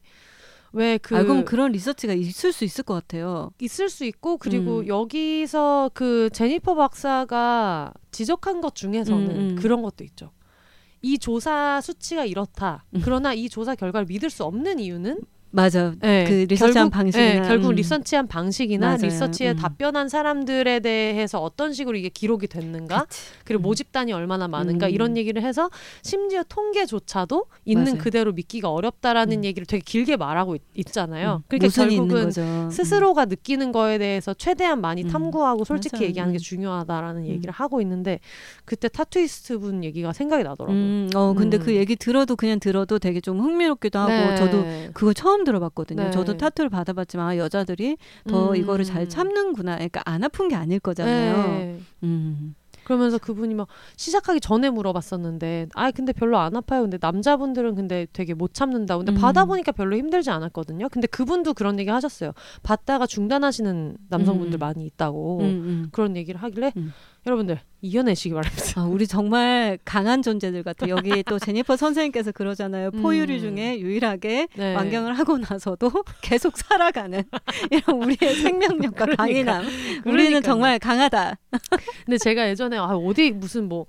[0.71, 3.49] 왜그 아, 그럼 그런 리서치가 있을 수 있을 것 같아요.
[3.59, 4.87] 있을 수 있고 그리고 음.
[4.87, 9.55] 여기서 그 제니퍼 박사가 지적한 것 중에서는 음, 음.
[9.55, 10.31] 그런 것도 있죠.
[11.01, 12.85] 이 조사 수치가 이렇다.
[12.93, 13.01] 음.
[13.03, 15.21] 그러나 이 조사 결과를 믿을 수 없는 이유는
[15.51, 15.93] 맞아.
[15.99, 17.75] 네, 그 리서치한 방식이나, 네, 결국 음.
[17.75, 19.01] 리서치한 방식이나 맞아요.
[19.01, 19.55] 리서치에 음.
[19.55, 23.31] 답변한 사람들에 대해서 어떤 식으로 이게 기록이 됐는가 그치.
[23.45, 23.63] 그리고 음.
[23.63, 24.91] 모집단이 얼마나 많은가 음.
[24.91, 25.69] 이런 얘기를 해서
[26.03, 27.97] 심지어 통계조차도 있는 맞아요.
[27.97, 29.43] 그대로 믿기가 어렵다라는 음.
[29.43, 31.43] 얘기를 되게 길게 말하고 있, 잖아요 음.
[31.47, 32.31] 그러니까 결국은.
[32.71, 35.09] 스스로가 느끼는 거에 대해서 최대한 많이 음.
[35.09, 36.07] 탐구하고 솔직히 맞아요.
[36.09, 36.41] 얘기하는 게 음.
[36.41, 37.27] 중요하다라는 음.
[37.27, 38.19] 얘기를 하고 있는데
[38.65, 40.75] 그때 타투이스트 분 얘기가 생각이 나더라고요.
[40.77, 41.63] 음, 어 근데 음.
[41.63, 44.35] 그 얘기 들어도 그냥 들어도 되게 좀 흥미롭기도 하고 네.
[44.35, 46.03] 저도 그거 처음 들어봤거든요.
[46.03, 46.11] 네.
[46.11, 47.97] 저도 타투를 받아봤지만 아, 여자들이
[48.27, 48.55] 더 음.
[48.55, 49.75] 이거를 잘 참는구나.
[49.75, 51.47] 그러니까 안 아픈 게 아닐 거잖아요.
[51.47, 51.79] 네.
[52.03, 52.55] 음.
[52.89, 53.67] 그러면서 그분이 막
[53.97, 56.81] 시작하기 전에 물어봤었는데 아 근데 별로 안 아파요.
[56.81, 58.97] 근데 남자분들은 근데 되게 못 참는다.
[58.97, 59.15] 근데 음.
[59.15, 60.89] 받아보니까 별로 힘들지 않았거든요.
[60.89, 62.31] 근데 그분도 그런 얘기 하셨어요.
[62.63, 64.59] 받다가 중단하시는 남성분들 음.
[64.59, 65.89] 많이 있다고 음, 음.
[65.91, 66.91] 그런 얘기를 하길래 음.
[67.25, 68.63] 여러분들 이겨내시기 바랍니다.
[68.81, 70.87] 아, 우리 정말 강한 존재들 같아.
[70.89, 72.91] 여기 또 제니퍼 선생님께서 그러잖아요.
[72.93, 73.01] 음.
[73.01, 74.75] 포유류 중에 유일하게 네.
[74.75, 75.91] 완경을 하고 나서도
[76.21, 77.23] 계속 살아가는
[77.71, 79.23] 이런 우리의 생명력과 그러니까.
[79.23, 79.63] 강인함.
[79.65, 80.41] 우리는 그러니까요.
[80.41, 81.37] 정말 강하다.
[82.05, 83.85] 근데 제가 예전에 아 어디 무슨 뭐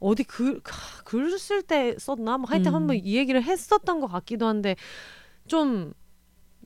[0.00, 0.60] 어디 글,
[1.04, 2.38] 글 쓸 때 썼나?
[2.38, 2.74] 뭐 하여튼 음.
[2.74, 4.76] 한번 이 얘기를 했었던 것 같기도 한데
[5.46, 5.92] 좀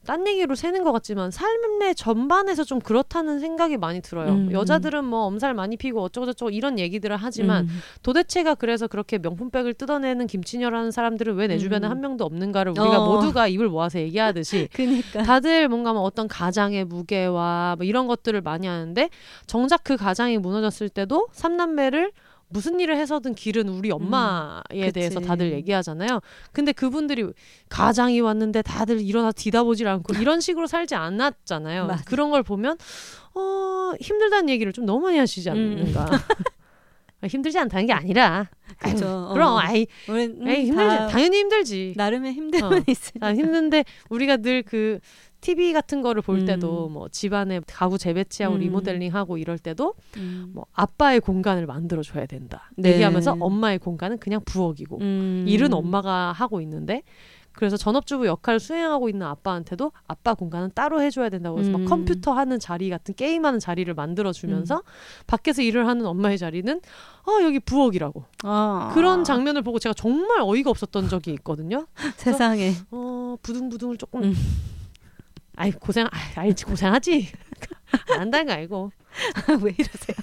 [0.09, 4.31] 딴 얘기로 새는 것 같지만 삶의 전반에서 좀 그렇다는 생각이 많이 들어요.
[4.33, 4.53] 음.
[4.53, 7.81] 여자들은 뭐 엄살 많이 피고 어쩌고저쩌고 이런 얘기들을 하지만 음.
[8.03, 11.91] 도대체가 그래서 그렇게 명품백을 뜯어내는 김치녀라는 사람들은 왜 내 주변에 음.
[11.91, 13.07] 한 명도 없는가를 우리가 어.
[13.17, 15.23] 모두가 입을 모아서 얘기하듯이 그니까.
[15.25, 19.11] 다들 뭔가 뭐 어떤 가장의 무게와 뭐 이런 것들을 많이 하는데
[19.47, 22.13] 정작 그 가장이 무너졌을 때도 삼남매를
[22.49, 24.93] 무슨 일을 해서든 기른 우리 엄마에 음.
[24.93, 26.21] 대해서 다들 얘기하잖아요.
[26.53, 27.27] 근데 그분들이
[27.69, 31.89] 가장이 왔는데 다들 일어나 뒤다보질 않고 이런 식으로 살지 않았잖아요.
[32.07, 32.79] 그런 걸 보면
[33.35, 36.09] 어 힘들다는 얘기를 좀 너무 많이 하시지 않는가.
[37.21, 38.49] 아, 힘들지 않다는 게 아니라
[38.79, 39.31] 그죠.
[39.35, 39.59] 그럼 어.
[39.59, 41.95] 아이, 우리 음, 아이 힘들지 다 당연히 힘들지.
[41.97, 42.85] 나름의 힘듦은 어.
[42.87, 43.13] 있으.
[43.21, 45.01] 아, 힘든데 우리가 늘 그
[45.49, 46.45] TV 같은 거를 볼 음.
[46.45, 48.61] 때도 뭐 집안에 가구 재배치하고 음.
[48.61, 50.51] 리모델링하고 이럴 때도 음.
[50.53, 52.71] 뭐 아빠의 공간을 만들어 줘야 된다.
[52.77, 52.93] 네.
[52.93, 55.45] 얘기하면서 엄마의 공간은 그냥 부엌이고 음.
[55.49, 57.03] 일은 엄마가 하고 있는데
[57.53, 61.81] 그래서 전업주부 역할을 수행하고 있는 아빠한테도 아빠 공간은 따로 해줘야 된다고 해서 음.
[61.81, 64.83] 막 컴퓨터 하는 자리 같은 게임하는 자리를 만들어 주면서
[65.27, 66.79] 밖에서 일을 하는 엄마의 자리는
[67.25, 68.91] 아 여기 부엌이라고 아.
[68.93, 71.87] 그런 장면을 보고 제가 정말 어이가 없었던 적이 있거든요.
[72.17, 74.35] 세상에 어 부둥부둥을 조금 음.
[75.59, 77.29] 아이 고생 아, 알지 고생하지
[78.13, 78.93] 안 한다는 거 알고
[79.63, 80.17] 왜 이러세요?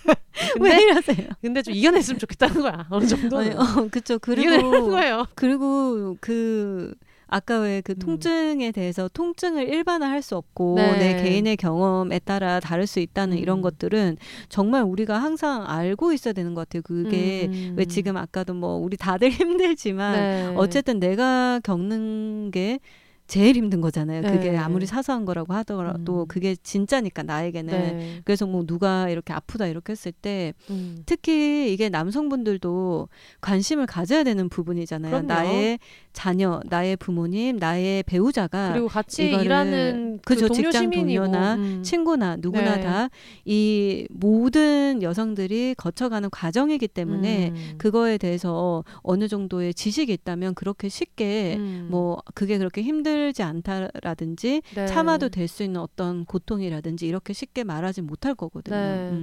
[0.53, 1.28] 근데 왜 이러세요?
[1.41, 4.18] 근데 좀 이겨냈으면 좋겠다는 거야 어느 아니, 정도는 어, 그쵸.
[4.20, 6.94] 그리고 거예요 그리고 그
[7.28, 7.99] 아까 왜그 음.
[7.99, 10.98] 통증에 대해서 통증을 일반화할 수 없고 네.
[10.98, 13.62] 내 개인의 경험에 따라 다를 수 있다는 이런 음.
[13.62, 14.18] 것들은
[14.48, 16.84] 정말 우리가 항상 알고 있어야 되는 것 같아요.
[16.84, 17.74] 그게 음.
[17.78, 20.53] 왜 지금 아까도 뭐 우리 다들 힘들지만 네.
[20.56, 22.80] 어쨌든 내가 겪는 게
[23.28, 24.22] 제일 힘든 거잖아요.
[24.22, 24.58] 그게 네.
[24.58, 26.28] 아무리 사소한 거라고 하더라도 음.
[26.28, 27.74] 그게 진짜니까 나에게는.
[27.74, 28.22] 네.
[28.24, 31.02] 그래서 뭐 누가 이렇게 아프다 이렇게 했을 때 음.
[31.06, 33.10] 특히 이게 남성분들도
[33.42, 35.12] 관심을 가져야 되는 부분이잖아요.
[35.12, 35.28] 그럼요.
[35.28, 35.80] 나의
[36.16, 41.84] 자녀, 나의 부모님, 나의 배우자가 그리고 같이 일하는 그 그죠, 동료 직장 시민이고 동료나 음.
[41.84, 43.10] 친구나 누구나 네.
[43.46, 47.76] 다이 모든 여성들이 거쳐가는 과정이기 때문에 음.
[47.78, 51.88] 그거에 대해서 어느 정도의 지식이 있다면 그렇게 쉽게 음.
[51.92, 54.88] 뭐 그게 그렇게 힘들지 않다라든지 네.
[54.88, 58.76] 참아도 될 수 있는 어떤 고통이라든지 이렇게 쉽게 말하지 못할 거거든요.
[58.76, 59.22] 네.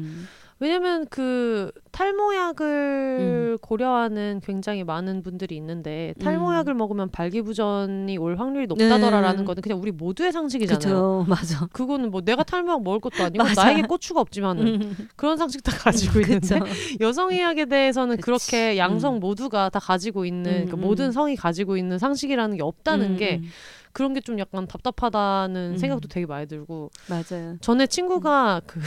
[0.62, 0.64] 음.
[0.64, 3.58] 왜냐면 그 탈모약을 음.
[3.60, 8.74] 고려하는 굉장히 많은 분들이 있는데 탈모약을 먹으면 발기부전이 올 확률이 네.
[8.88, 10.78] 높다더라라는 거는 그냥 우리 모두의 상식이잖아요.
[10.78, 11.66] 그죠, 맞아.
[11.72, 13.64] 그거는 뭐 내가 탈모약 먹을 것도 아니고 맞아.
[13.64, 15.08] 나에게 고추가 없지만은 음.
[15.16, 16.64] 그런 상식 다 가지고 있는데 그쵸.
[17.00, 18.24] 여성의학에 대해서는 그치.
[18.24, 19.20] 그렇게 양성 음.
[19.20, 20.80] 모두가 다 가지고 있는 음, 그러니까 음.
[20.80, 23.48] 모든 성이 가지고 있는 상식이라는 게 없다는 음, 게 음.
[23.92, 25.76] 그런 게 좀 약간 답답하다는 음.
[25.76, 27.56] 생각도 되게 많이 들고 맞아요.
[27.60, 28.80] 전에 친구가 그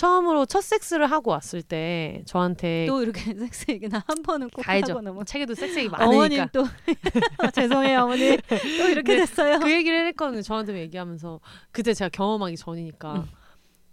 [0.00, 4.92] 처음으로 첫 섹스를 하고 왔을 때 저한테 또 이렇게 섹스 얘기는 한 번은 꼭 알죠.
[4.92, 5.24] 하고 넘어.
[5.24, 6.64] 책에도 섹스 얘기 어머님 많으니까 또
[7.52, 9.60] 죄송해요 어머니 또 이렇게 네, 됐어요.
[9.60, 10.40] 그 얘기를 했거든요.
[10.40, 11.40] 저한테 얘기하면서
[11.70, 13.24] 그때 제가 경험하기 전이니까 음.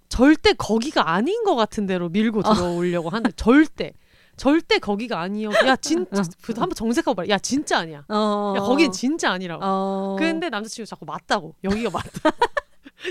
[0.07, 2.53] 절대 거기가 아닌 것 같은 데로 밀고 어.
[2.53, 3.91] 들어오려고 하는데 절대
[4.37, 5.49] 절대 거기가 아니요.
[5.65, 6.23] 야 진짜 어.
[6.41, 7.29] 그래도 한번 정색하고 말해.
[7.31, 8.05] 야 진짜 아니야.
[8.07, 8.53] 어.
[8.55, 9.61] 야 거긴 진짜 아니라고.
[9.61, 10.15] 어.
[10.17, 12.31] 근데 남자친구 자꾸 맞다고 여기가 맞다.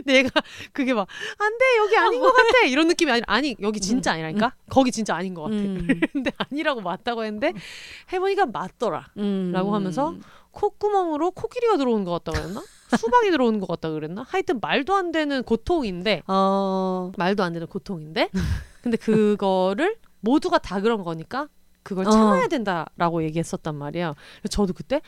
[0.04, 0.30] 내가
[0.72, 1.06] 그게 막
[1.38, 5.14] 안 돼 여기 아닌 것 같아 이런 느낌이 아니라 아니 여기 진짜 아니라니까 거기 진짜
[5.14, 5.54] 아닌 것 같아.
[5.56, 5.86] 음.
[6.12, 7.52] 근데 아니라고 맞다고 했는데
[8.12, 9.08] 해보니까 맞더라.
[9.18, 9.50] 음.
[9.52, 10.14] 라고 하면서
[10.52, 12.62] 콧구멍으로 코끼리가 들어오는 것 같다 그랬나?
[12.96, 14.24] 수박이 들어오는 것 같다 그랬나?
[14.28, 17.12] 하여튼 말도 안 되는 고통인데 어.
[17.16, 18.30] 말도 안 되는 고통인데
[18.82, 21.48] 근데 그거를 모두가 다 그런 거니까
[21.82, 22.10] 그걸 어.
[22.10, 23.78] 참아야 된다라고 얘기했었단.
[23.78, 24.14] 그래서
[24.50, 25.00] 저도 그때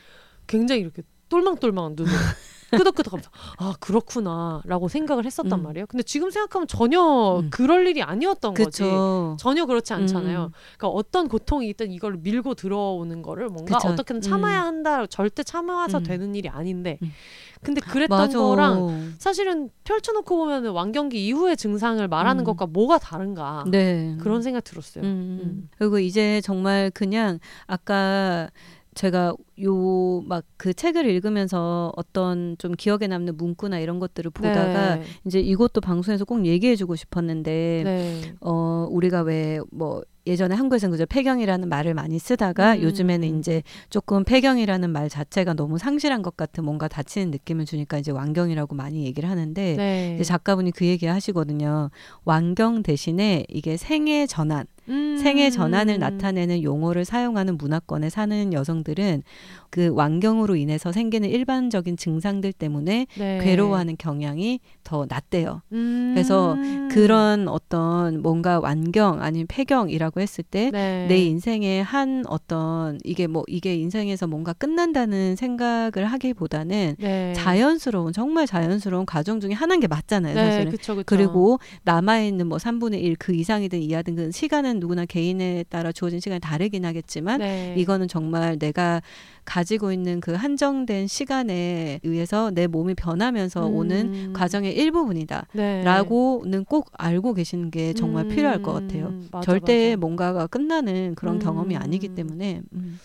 [0.47, 2.15] 굉장히 이렇게 똘망똘망한 눈으로
[2.71, 5.63] 끄덕끄덕하면서 아 그렇구나라고 생각을 했었단 음.
[5.63, 5.85] 말이에요.
[5.87, 7.49] 근데 지금 생각하면 전혀 음.
[7.49, 8.83] 그럴 일이 아니었던 거지.
[8.83, 9.37] 그쵸.
[9.39, 10.45] 전혀 그렇지 않잖아요.
[10.45, 10.51] 음.
[10.77, 13.89] 그러니까 어떤 고통이 있든 이걸 밀고 들어오는 거를 뭔가 그쵸.
[13.89, 14.67] 어떻게든 참아야 음.
[14.67, 15.05] 한다.
[15.07, 16.03] 절대 참아서 음.
[16.03, 16.97] 되는 일이 아닌데.
[17.01, 17.11] 음.
[17.61, 18.37] 근데 그랬던 맞아.
[18.37, 22.45] 거랑 사실은 펼쳐놓고 보면 왕경기 이후의 증상을 말하는 음.
[22.45, 24.15] 것과 뭐가 다른가 네.
[24.21, 25.03] 그런 생각 들었어요.
[25.77, 28.49] 그리고 이제 정말 그냥 아까
[28.99, 35.03] 제가 요 막 그 책을 읽으면서 어떤 좀 기억에 남는 문구나 이런 것들을 보다가 네.
[35.25, 38.21] 이제 이것도 방송에서 꼭 얘기해주고 싶었는데 네.
[38.41, 42.81] 어 우리가 왜뭐 예전에 한국에서는 그저 폐경이라는 말을 많이 쓰다가 음.
[42.83, 48.11] 요즘에는 이제 조금 폐경이라는 말 자체가 너무 상실한 것 같은 뭔가 다치는 느낌을 주니까 이제
[48.11, 50.15] 완경이라고 많이 얘기를 하는데 네.
[50.15, 51.89] 이제 작가분이 그 얘기 하시거든요.
[52.25, 55.17] 완경 대신에 이게 생애 전환, 음.
[55.17, 59.23] 생애 전환을 나타내는 용어를 사용하는 문화권에 사는 여성들은
[59.69, 63.37] 그 완경으로 인해서 생기는 일반적인 증상들 때문에 네.
[63.41, 65.61] 괴로워하는 경향이 더 낮대요.
[65.71, 66.11] 음.
[66.13, 66.57] 그래서
[66.91, 71.05] 그런 어떤 뭔가 완경 아니면 폐경이라고 했을 때 네.
[71.07, 77.33] 내 인생의 한 어떤 이게 뭐 이게 인생에서 뭔가 끝난다는 생각을 하기보다는 네.
[77.35, 81.05] 자연스러운 정말 자연스러운 과정 중에 하나인 게 맞잖아요 네, 사실은 그쵸, 그쵸.
[81.05, 86.19] 그리고 남아 있는 뭐 3분의 1 그 이상이든 이하든 그 시간은 누구나 개인에 따라 주어진
[86.19, 87.73] 시간이 다르긴 하겠지만 네.
[87.75, 89.01] 이거는 정말 내가
[89.45, 93.75] 가지고 있는 그 한정된 시간에 의해서 내 몸이 변하면서 음.
[93.75, 95.47] 오는 과정의 일부분이다.
[95.53, 95.83] 네.
[95.83, 98.29] 라고는 꼭 알고 계시는 게 정말 음.
[98.29, 99.13] 필요할 것 같아요.
[99.31, 99.99] 맞아, 절대 맞아.
[99.99, 101.39] 뭔가가 끝나는 그런 음.
[101.39, 102.99] 경험이 아니기 때문에 음.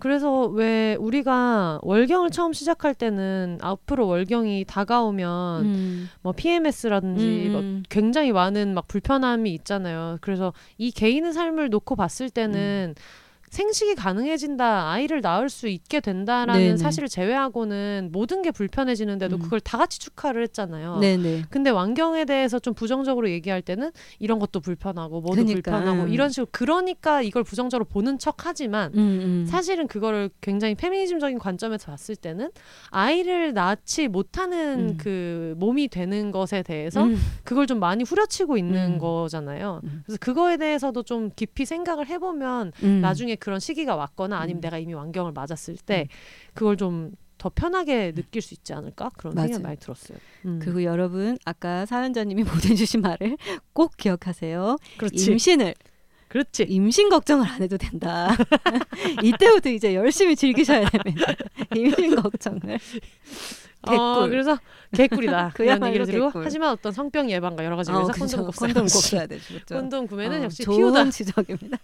[0.00, 6.08] 그래서 왜 우리가 월경을 처음 시작할 때는 앞으로 월경이 다가오면 음.
[6.22, 7.82] 뭐 PMS라든지 뭐 음.
[7.88, 10.16] 굉장히 많은 막 불편함이 있잖아요.
[10.22, 12.94] 그래서 이 개인의 삶을 놓고 봤을 때는
[13.50, 16.76] 생식이 가능해진다, 아이를 낳을 수 있게 된다라는 네네.
[16.76, 19.40] 사실을 제외하고는 모든 게 불편해지는데도 음.
[19.40, 20.98] 그걸 다 같이 축하를 했잖아요.
[20.98, 21.44] 네네.
[21.50, 23.90] 근데 완경에 대해서 좀 부정적으로 얘기할 때는
[24.20, 25.72] 이런 것도 불편하고 뭐도 그러니까.
[25.72, 29.46] 불편하고 이런 식으로 그러니까 이걸 부정적으로 보는 척 하지만 음, 음.
[29.48, 32.50] 사실은 그거를 굉장히 페미니즘적인 관점에서 봤을 때는
[32.90, 34.96] 아이를 낳지 못하는 음.
[34.96, 37.18] 그 몸이 되는 것에 대해서 음.
[37.42, 38.98] 그걸 좀 많이 후려치고 있는 음.
[38.98, 39.80] 거잖아요.
[39.82, 40.02] 음.
[40.06, 43.00] 그래서 그거에 대해서도 좀 깊이 생각을 해보면 음.
[43.00, 44.60] 나중에 그런 시기가 왔거나 아니면 음.
[44.60, 46.06] 내가 이미 완경을 맞았을 때
[46.54, 49.62] 그걸 좀 더 편하게 느낄 수 있지 않을까 그런 생각이 맞아요.
[49.62, 50.18] 많이 들었어요.
[50.44, 50.58] 음.
[50.62, 52.44] 그리고 여러분 아까 사연자님이
[52.84, 53.38] 보내주신 말을
[53.72, 54.76] 꼭 기억하세요.
[54.98, 55.74] 그렇지, 임신을
[56.28, 56.64] 그렇지.
[56.64, 58.28] 임신 걱정을 안 해도 된다.
[59.24, 61.32] 이때부터 이제 열심히 즐기셔야 됩니다.
[61.74, 62.78] 임신 걱정을.
[63.82, 64.28] 어, 개꿀.
[64.30, 64.58] 그래서
[64.94, 65.52] 개꿀이다.
[65.54, 66.44] 그야말로 얘기를 드리고 개꿀.
[66.44, 68.12] 하지만 어떤 성병 예방과 여러 가지 어, 위해서.
[68.12, 68.88] 콘돔 꼭.
[68.90, 69.54] 써야 되죠.
[69.66, 71.08] 콘돔 구매는 어, 역시 좋은 피우다.
[71.10, 71.78] 지적입니다.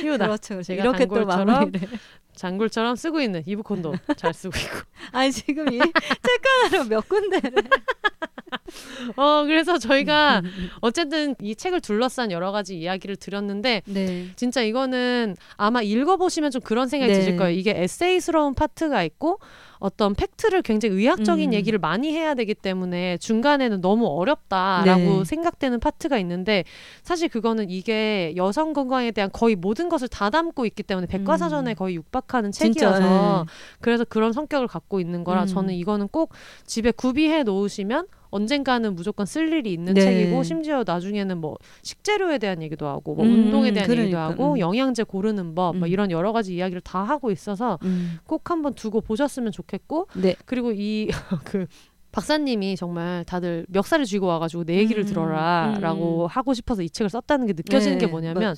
[0.00, 0.26] 피우다.
[0.26, 0.54] 그렇죠.
[0.54, 0.62] 그렇죠.
[0.66, 1.88] 제가 이렇게 또 단골처럼 마무리를.
[2.34, 4.78] 장굴처럼 쓰고 있는 이브 콘돔 잘 쓰고 있고.
[5.12, 7.52] 아니 지금 이 책가나로 몇 군데를.
[9.16, 14.28] 어 그래서 저희가 음, 어쨌든 이 책을 둘러싼 여러 가지 이야기를 드렸는데 네.
[14.36, 17.18] 진짜 이거는 아마 읽어보시면 좀 그런 생각이 네.
[17.18, 17.56] 드실 거예요.
[17.56, 19.38] 이게 에세이스러운 파트가 있고
[19.82, 21.54] 어떤 팩트를 굉장히 의학적인 음.
[21.54, 25.24] 얘기를 많이 해야 되기 때문에 중간에는 너무 어렵다라고 네.
[25.24, 26.62] 생각되는 파트가 있는데
[27.02, 31.74] 사실 그거는 이게 여성 건강에 대한 거의 모든 것을 다 담고 있기 때문에 백과사전에 음.
[31.74, 33.46] 거의 육박하는 진짜, 책이어서
[33.80, 35.46] 그래서 그런 성격을 갖고 있는 거라 음.
[35.46, 36.32] 저는 이거는 꼭
[36.64, 40.00] 집에 구비해 놓으시면 언젠가는 무조건 쓸 일이 있는 네.
[40.00, 44.54] 책이고 심지어 나중에는 뭐 식재료에 대한 얘기도 하고 뭐 음, 운동에 대한 얘기도 그러니까, 하고
[44.54, 44.58] 음.
[44.58, 45.86] 영양제 고르는 법뭐 음.
[45.86, 48.18] 이런 여러 가지 이야기를 다 하고 있어서 음.
[48.24, 50.34] 꼭 한번 두고 보셨으면 좋겠고 네.
[50.46, 51.08] 그리고 이
[51.44, 51.66] 그
[52.10, 56.26] 박사님이 정말 다들 멱살을 쥐고 와가지고 내 얘기를 음, 들어라라고 음.
[56.26, 58.54] 하고 싶어서 이 책을 썼다는 게 느껴지는 네, 게 뭐냐면.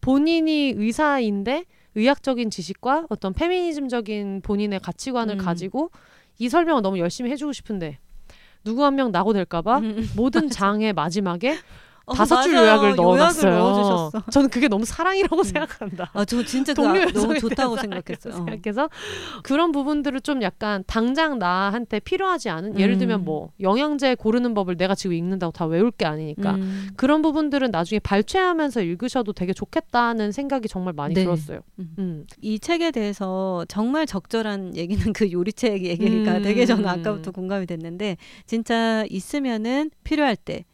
[0.00, 1.64] 본인이 의사인데
[1.94, 5.38] 의학적인 지식과 어떤 페미니즘적인 본인의 가치관을 음.
[5.38, 5.90] 가지고
[6.38, 7.98] 이 설명을 너무 열심히 해주고 싶은데
[8.68, 10.10] 누구 한명 낙오 될까봐 음.
[10.14, 11.54] 모든 장의 마지막에 어,
[12.14, 12.54] 다섯 줄.
[12.54, 14.10] 요약을 넣어놨어요.
[14.30, 16.10] 저는 그게 너무 사랑이라고 생각한다.
[16.12, 18.34] 아, 저 진짜 그 동료 아- 너무 좋다고 생각했어요.
[18.34, 18.36] 어.
[18.36, 18.88] 생각해서
[19.42, 22.98] 그런 부분들을 좀 약간 당장 나한테 필요하지 않은 예를 음.
[22.98, 26.90] 들면 뭐 영양제 고르는 법을 내가 지금 읽는다고 다 외울 게 아니니까 음.
[26.96, 31.24] 그런 부분들은 나중에 발췌하면서 읽으셔도 되게 좋겠다는 생각이 정말 많이 네.
[31.24, 31.60] 들었어요.
[31.78, 31.94] 음.
[31.98, 32.26] 음.
[32.40, 36.42] 이 책에 대해서 정말 적절한 얘기는 그 요리책 얘기가 음.
[36.42, 38.16] 되게 저는 아까부터 공감이 됐는데
[38.46, 40.64] 진짜 있으면은 필요할 때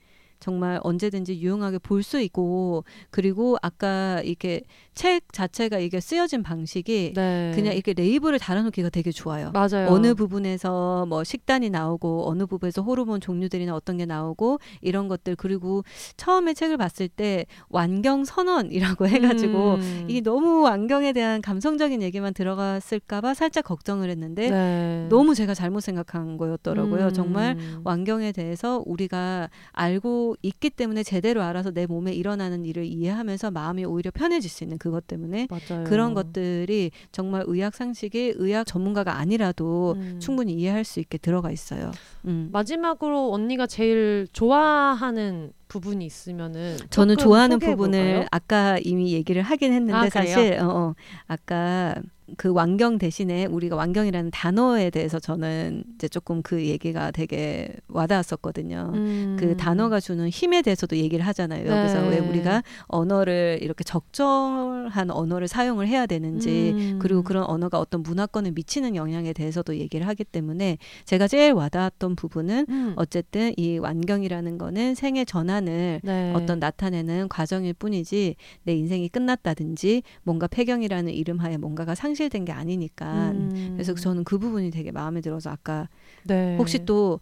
[0.44, 4.60] 정말 언제든지 유용하게 볼 수 있고 그리고 아까 이게
[4.94, 7.52] 책 자체가 이게 쓰여진 방식이 네.
[7.54, 9.50] 그냥 이렇게 레이블을 달아놓기가 되게 좋아요.
[9.52, 9.88] 맞아요.
[9.88, 15.82] 어느 부분에서 뭐 식단이 나오고 어느 부분에서 호르몬 종류들이나 어떤 게 나오고 이런 것들 그리고
[16.16, 20.06] 처음에 책을 봤을 때 완경 선언이라고 해가지고 음.
[20.08, 25.06] 이게 너무 완경에 대한 감성적인 얘기만 들어갔을까봐 살짝 걱정을 했는데 네.
[25.10, 27.06] 너무 제가 잘못 생각한 거였더라고요.
[27.06, 27.12] 음.
[27.12, 33.84] 정말 완경에 대해서 우리가 알고 있기 때문에 제대로 알아서 내 몸에 일어나는 일을 이해하면서 마음이
[33.84, 35.84] 오히려 편해질 수 있는 그것 때문에 맞아요.
[35.84, 40.18] 그런 것들이 정말 의학 상식이 의학 전문가가 아니라도 음.
[40.20, 41.90] 충분히 이해할 수 있게 들어가 있어요.
[42.26, 42.50] 음.
[42.52, 48.28] 마지막으로 언니가 제일 좋아하는 부분이 있으면은 저는 좋아하는 부분을 볼까요?
[48.30, 50.08] 아까 이미 얘기를 하긴 했는데 아?
[50.08, 50.94] 사실 어, 어,
[51.26, 51.96] 아까
[52.36, 58.92] 그 완경 대신에 우리가 완경이라는 단어에 대해서 저는 이제 조금 그 얘기가 되게 와닿았었거든요.
[58.94, 59.36] 음.
[59.38, 61.64] 그 단어가 주는 힘에 대해서도 얘기를 하잖아요.
[61.64, 62.08] 네.
[62.08, 66.98] 왜 우리가 언어를 이렇게 적절한 언어를 사용을 해야 되는지 음.
[67.00, 72.66] 그리고 그런 언어가 어떤 문화권에 미치는 영향에 대해서도 얘기를 하기 때문에 제가 제일 와닿았던 부분은
[72.68, 72.92] 음.
[72.96, 76.32] 어쨌든 이 완경이라는 거는 생애 전환 을 네.
[76.34, 83.72] 어떤 나타내는 과정일 뿐이지 내 인생이 끝났다든지 뭔가 폐경이라는 이름하에 뭔가가 상실된 게 아니니까 음.
[83.74, 85.88] 그래서 저는 그 부분이 되게 마음에 들어서 아까
[86.24, 86.56] 네.
[86.56, 87.20] 혹시 또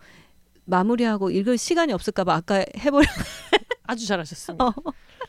[0.65, 3.07] 마무리하고 읽을 시간이 없을까봐 아까 해보려
[3.85, 4.65] 아주 잘하셨습니다.
[4.65, 4.75] 어.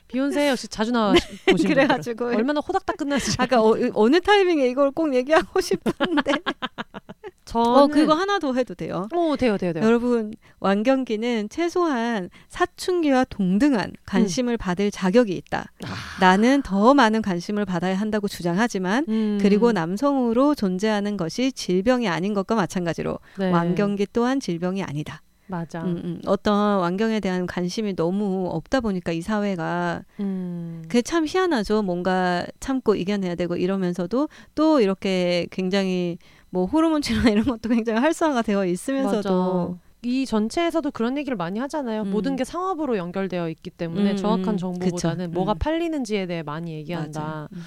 [0.07, 1.13] 비욘세 역시 자주 나와
[1.49, 2.25] 보신 그래가지고.
[2.27, 3.35] 얼마나 호닥닥 끝나지.
[3.39, 6.31] 아까 어, 어느 타이밍에 이걸 꼭 얘기하고 싶었는데
[7.45, 9.07] 저는 어 그거 하나 더 해도 돼요.
[9.13, 9.83] 오 돼요 돼요 돼요.
[9.83, 15.71] 여러분 완경기는 최소한 사춘기와 동등한 관심을 받을 자격이 있다.
[16.19, 19.39] 나는 더 많은 관심을 받아야 한다고 주장하지만 음.
[19.41, 23.51] 그리고 남성으로 존재하는 것이 질병이 아닌 것과 마찬가지로 네.
[23.51, 25.21] 완경기 또한 질병이 아니다.
[25.47, 25.83] 맞아.
[25.83, 26.21] 음, 음.
[26.25, 30.81] 어떤 완경에 대한 관심이 너무 없다 보니까 이 사회가 음.
[30.83, 31.81] 그게 참 희한하죠.
[31.83, 36.17] 뭔가 참고 이겨내야 되고 이러면서도 또 이렇게 굉장히
[36.53, 39.79] 뭐 호르몬 치료나 이런 것도 굉장히 활성화가 되어 있으면서도 맞아.
[40.03, 42.03] 이 전체에서도 그런 얘기를 많이 하잖아요.
[42.03, 42.11] 음.
[42.11, 44.57] 모든 게 상업으로 연결되어 있기 때문에 음, 정확한 음.
[44.57, 45.33] 정보보다는 그쵸.
[45.33, 45.57] 뭐가 음.
[45.59, 47.49] 팔리는지에 대해 많이 얘기한다.
[47.51, 47.63] 음.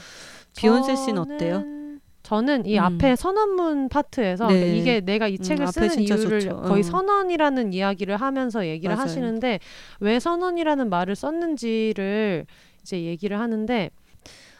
[0.56, 1.64] 비욘세 씨는 어때요?
[2.22, 2.84] 저는- 이 음.
[2.84, 4.76] 앞에 선언문 파트에서 네.
[4.76, 6.60] 이게 내가 이 음, 책을 쓰는 이유를 좋죠.
[6.62, 6.82] 거의 어.
[6.82, 9.02] 선언이라는 이야기를 하면서 얘기를 맞아요.
[9.04, 9.58] 하시는데
[10.00, 12.46] 왜 선언이라는 말을 썼는지를
[12.82, 13.90] 이제 얘기를 하는데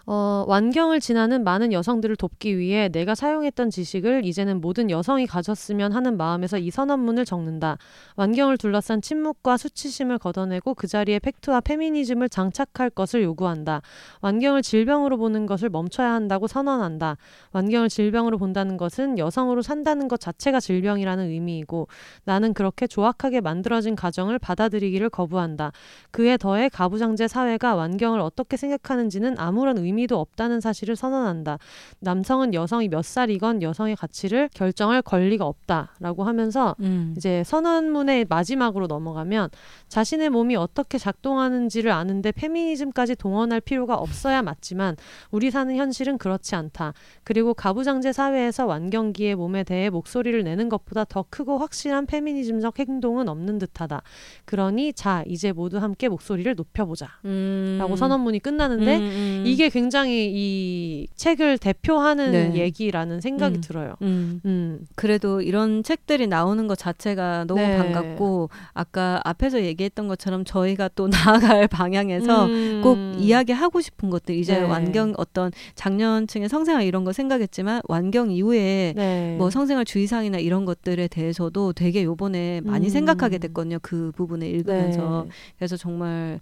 [0.09, 6.17] 어, 완경을 지나는 많은 여성들을 돕기 위해 내가 사용했던 지식을 이제는 모든 여성이 가졌으면 하는
[6.17, 7.77] 마음에서 이 선언문을 적는다.
[8.15, 13.83] 완경을 둘러싼 침묵과 수치심을 걷어내고 그 자리에 팩트와 페미니즘을 장착할 것을 요구한다.
[14.21, 17.17] 완경을 질병으로 보는 것을 멈춰야 한다고 선언한다.
[17.51, 21.89] 완경을 질병으로 본다는 것은 여성으로 산다는 것 자체가 질병이라는 의미이고
[22.23, 25.73] 나는 그렇게 조악하게 만들어진 가정을 받아들이기를 거부한다.
[26.13, 31.59] 그에 더해 가부장제 사회가 완경을 어떻게 생각하는지는 아무런 의미 도 없다는 사실을 선언한다.
[32.01, 37.15] 남성은 여성이 몇 살이건 여성의 가치를 결정할 권리가 없다라고 하면서 음.
[37.17, 39.49] 이제 선언문의 마지막으로 넘어가면
[39.89, 44.97] 자신의 몸이 어떻게 작동하는지를 아는데 페미니즘까지 동원할 필요가 없어야 맞지만
[45.31, 46.93] 우리 사는 현실은 그렇지 않다.
[47.25, 53.59] 그리고 가부장제 사회에서 완경기의 몸에 대해 목소리를 내는 것보다 더 크고 확실한 페미니즘적 행동은 없는
[53.59, 54.03] 듯하다.
[54.45, 57.09] 그러니 자 이제 모두 함께 목소리를 높여보자.
[57.25, 57.77] 음.
[57.79, 59.43] 라고 선언문이 끝나는데 음, 음.
[59.47, 59.86] 이게 굉장히
[60.35, 62.55] 이 책을 대표하는 네.
[62.55, 63.61] 얘기라는 생각이 음.
[63.61, 63.95] 들어요.
[64.03, 64.41] 음.
[64.45, 64.87] 음.
[64.95, 67.77] 그래도 이런 책들이 나오는 것 자체가 너무 네.
[67.77, 71.09] 반갑고 아까 앞에서 얘기했던 것처럼 저희가 또
[71.59, 72.81] 나아갈 방향에서 음.
[72.83, 74.63] 꼭 이야기하고 싶은 것들 이제 네.
[74.63, 79.37] 완경 어떤 장년층의 성생활 이런 거 생각했지만 완경 이후에 네.
[79.39, 82.91] 뭐 성생활 주의사항이나 이런 것들에 대해서도 되게 요번에 많이 음.
[82.91, 83.79] 생각하게 됐거든요.
[83.83, 85.25] 그 부분을 읽으면서.
[85.27, 85.31] 네.
[85.59, 86.41] 그래서 정말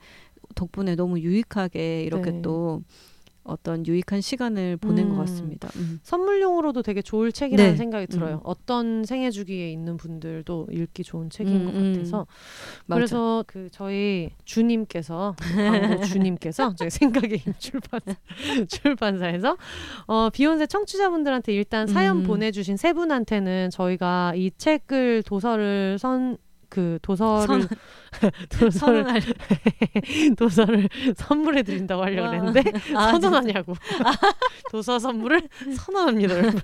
[0.54, 2.42] 덕분에 너무 유익하게 이렇게 네.
[2.42, 2.82] 또
[3.44, 5.10] 어떤 유익한 시간을 보낸 음.
[5.10, 5.68] 것 같습니다.
[5.76, 6.00] 음.
[6.02, 7.76] 선물용으로도 되게 좋을 책이라는 네.
[7.76, 8.36] 생각이 들어요.
[8.36, 8.40] 음.
[8.44, 11.92] 어떤 생애 주기에 있는 분들도 읽기 좋은 책인 음, 것 음.
[11.92, 12.26] 같아서
[12.86, 12.96] 맞아.
[12.96, 15.36] 그래서 그 저희 주님께서
[16.06, 18.00] 주님께서 저희 생각의 힘 출판
[18.68, 19.56] 출판사에서
[20.06, 22.22] 어 비욘세 청취자분들한테 일단 사연 음.
[22.24, 26.38] 보내주신 세 분한테는 저희가 이 책을 도서를 선
[26.74, 27.68] 그 도서를 선-
[28.50, 29.22] 도서를 선언할
[30.36, 32.30] 도서를 선물해 드린다고 하려고 와.
[32.30, 33.74] 그랬는데 아, 선언하냐고.
[34.72, 36.60] 도서 선물을 선언합니다 여러분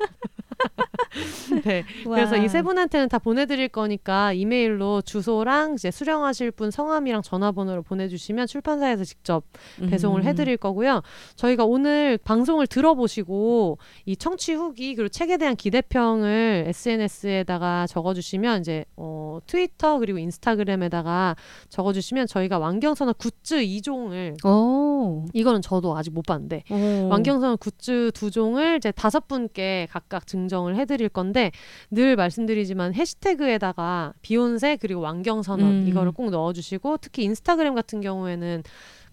[1.64, 1.84] 네.
[2.04, 8.48] 그래서 이 세 분한테는 다 보내드릴 거니까 이메일로 주소랑 이제 수령하실 분 성함이랑 전화번호를 보내주시면
[8.48, 9.44] 출판사에서 직접
[9.88, 10.26] 배송을 음.
[10.26, 11.02] 해드릴 거고요.
[11.36, 19.38] 저희가 오늘 방송을 들어보시고 이 청취 후기 그리고 책에 대한 기대평을 SNS에다가 적어주시면 이제 어,
[19.46, 21.36] 트위터 그리고 인스타그램에다가
[21.68, 25.24] 적어주시면 저희가 완경선언 굿즈 2종을 오.
[25.32, 27.08] 이거는 저도 아직 못 봤는데 오.
[27.08, 31.50] 완경선언 굿즈 두 종을 이제 다섯 분께 각각 증 정을 해드릴 건데
[31.90, 35.88] 늘 말씀드리지만 해시태그에다가 비혼세 그리고 완경 선언 음.
[35.88, 38.62] 이거를 꼭 넣어주시고 특히 인스타그램 같은 경우에는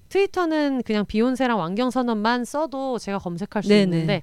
[0.09, 3.83] 트위터는 그냥 비혼세랑 완경 선언만 써도 제가 검색할 수 네네.
[3.83, 4.21] 있는데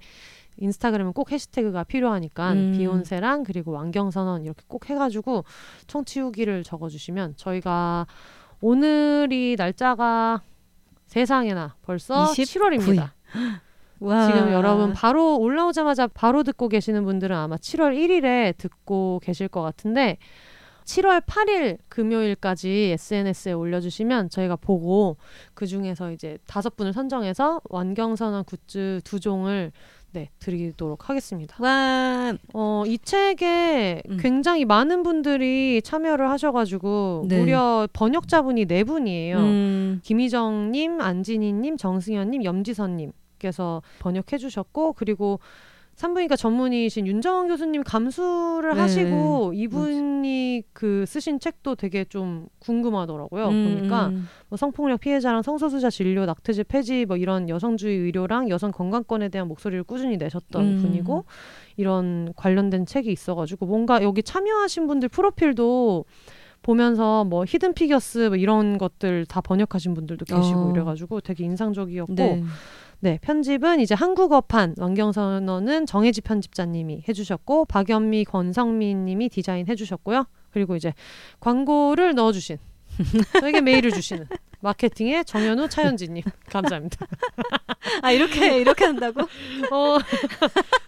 [0.56, 2.72] 인스타그램은 꼭 해시태그가 필요하니까 음.
[2.76, 5.44] 비혼세랑 그리고 완경 선언 이렇게 꼭 해가지고
[5.86, 8.06] 청취 후기를 적어주시면 저희가
[8.60, 10.42] 오늘이 날짜가
[11.06, 12.78] 세상에나 벌써 29일.
[12.78, 13.10] 7월입니다.
[14.04, 14.26] 와.
[14.26, 20.18] 지금 여러분 바로 올라오자마자 바로 듣고 계시는 분들은 아마 7월 1일에 듣고 계실 것 같은데
[20.84, 25.16] 7월 8일 금요일까지 SNS에 올려주시면 저희가 보고
[25.54, 29.72] 그 중에서 이제 다섯 분을 선정해서 완경선언 굿즈 두 종을
[30.12, 31.56] 네 드리도록 하겠습니다.
[31.58, 32.34] 와.
[32.52, 34.18] 어, 이 책에 음.
[34.20, 37.40] 굉장히 많은 분들이 참여를 하셔가지고 네.
[37.40, 39.38] 무려 번역자분이 네 분이에요.
[39.38, 40.00] 음.
[40.04, 43.12] 김희정님, 안진희님, 정승현님, 염지선님
[43.44, 45.38] 께서 번역해 주셨고 그리고
[45.96, 48.80] 산부인과 전문의신 윤정원 교수님 감수를 네.
[48.80, 53.44] 하시고 이분이 그 쓰신 책도 되게 좀 궁금하더라고요.
[53.44, 54.26] 보니까 음.
[54.48, 59.84] 뭐 성폭력 피해자랑 성소수자 진료, 낙태죄 폐지 뭐 이런 여성주의 의료랑 여성 건강권에 대한 목소리를
[59.84, 60.82] 꾸준히 내셨던 음.
[60.82, 61.26] 분이고
[61.76, 66.06] 이런 관련된 책이 있어가지고 뭔가 여기 참여하신 분들 프로필도
[66.62, 70.70] 보면서 뭐 히든 피겨스 뭐 이런 것들 다 번역하신 분들도 계시고 어.
[70.72, 72.42] 이래가지고 되게 인상적이었고 네.
[73.04, 80.24] 네, 편집은 이제 한국어판 완경선언은 정혜지 편집자님이 해주셨고 박연미 권성민님이 디자인 해주셨고요.
[80.50, 80.94] 그리고 이제
[81.38, 82.56] 광고를 넣어주신
[83.40, 84.26] 저에게 메일을 주시는
[84.60, 87.06] 마케팅의 정현우 차현지님 감사합니다.
[88.02, 89.22] 아 이렇게 이렇게 한다고?
[89.70, 89.98] 어,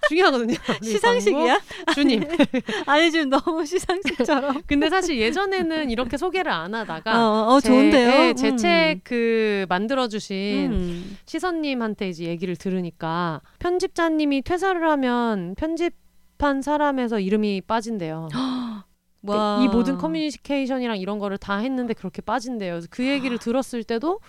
[0.08, 0.54] 중요하거든요.
[0.82, 1.60] 시상식이야?
[1.94, 2.22] 주님.
[2.86, 4.62] 아니 지금 너무 시상식처럼.
[4.66, 8.08] 근데 사실 예전에는 이렇게 소개를 안 하다가 어, 어 제- 좋은데요.
[8.08, 8.56] 네, 제 음.
[8.56, 11.18] 책그 만들어 주신 음.
[11.26, 15.94] 시선님한테 이제 얘기를 들으니까 편집자님이 퇴사를 하면 편집
[16.38, 18.28] 한 사람에서 이름이 빠진대요.
[19.34, 19.60] 와.
[19.64, 22.72] 이 모든 커뮤니케이션이랑 이런 거를 다 했는데 그렇게 빠진대요.
[22.74, 24.20] 그래서 그 얘기를 들었을 때도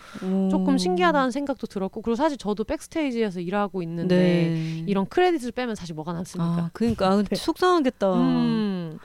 [0.52, 0.78] 조금 오.
[0.78, 4.84] 신기하다는 생각도 들었고 그리고 사실 저도 백스테이지에서 일하고 있는데 네.
[4.88, 6.52] 이런 크레딧을 빼면 사실 뭐가 남습니까?
[6.52, 7.36] 아, 그러니까 아, 네.
[7.36, 8.14] 속상하겠다.
[8.14, 9.00] 음.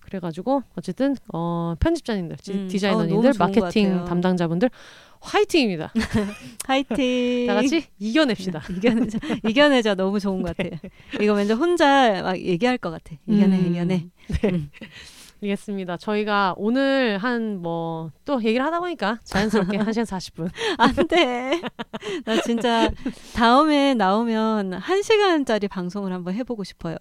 [0.00, 2.56] 그래가지고 어쨌든 어, 편집자님들, 지- 음.
[2.56, 4.04] 어, 너무 디자이너님들, 것 마케팅.
[4.04, 4.70] 담당자분들
[5.18, 5.92] 화이팅입니다.
[6.66, 7.46] 화이팅.
[7.48, 8.62] 다 같이 이겨냅시다.
[8.76, 9.18] 이겨내자.
[9.48, 9.94] 이겨내자.
[9.96, 10.78] 너무 좋은 것 같아요.
[11.20, 13.16] 이거 왠지 혼자 막 얘기할 것 같아.
[13.26, 13.66] 이겨내, 음.
[13.72, 14.06] 이겨내.
[14.28, 14.48] 네.
[14.50, 14.70] 음.
[15.42, 15.96] 알겠습니다.
[15.98, 20.50] 저희가 오늘 한 뭐 또 얘기를 하다 보니까 자연스럽게 1시간 40분.
[20.78, 21.60] 안 돼.
[22.24, 22.90] 나 진짜
[23.34, 26.96] 다음에 나오면 한 시간짜리 방송을 한번 해보고 싶어요.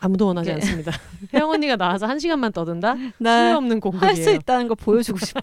[0.00, 0.54] 아무도 원하지 네.
[0.54, 0.92] 않습니다.
[1.34, 2.94] 혜영 언니가 나와서 1시간만 떠든다?
[2.94, 4.30] 수요 나 없는 할 수.
[4.30, 5.40] 있다는 거 보여주고 싶어.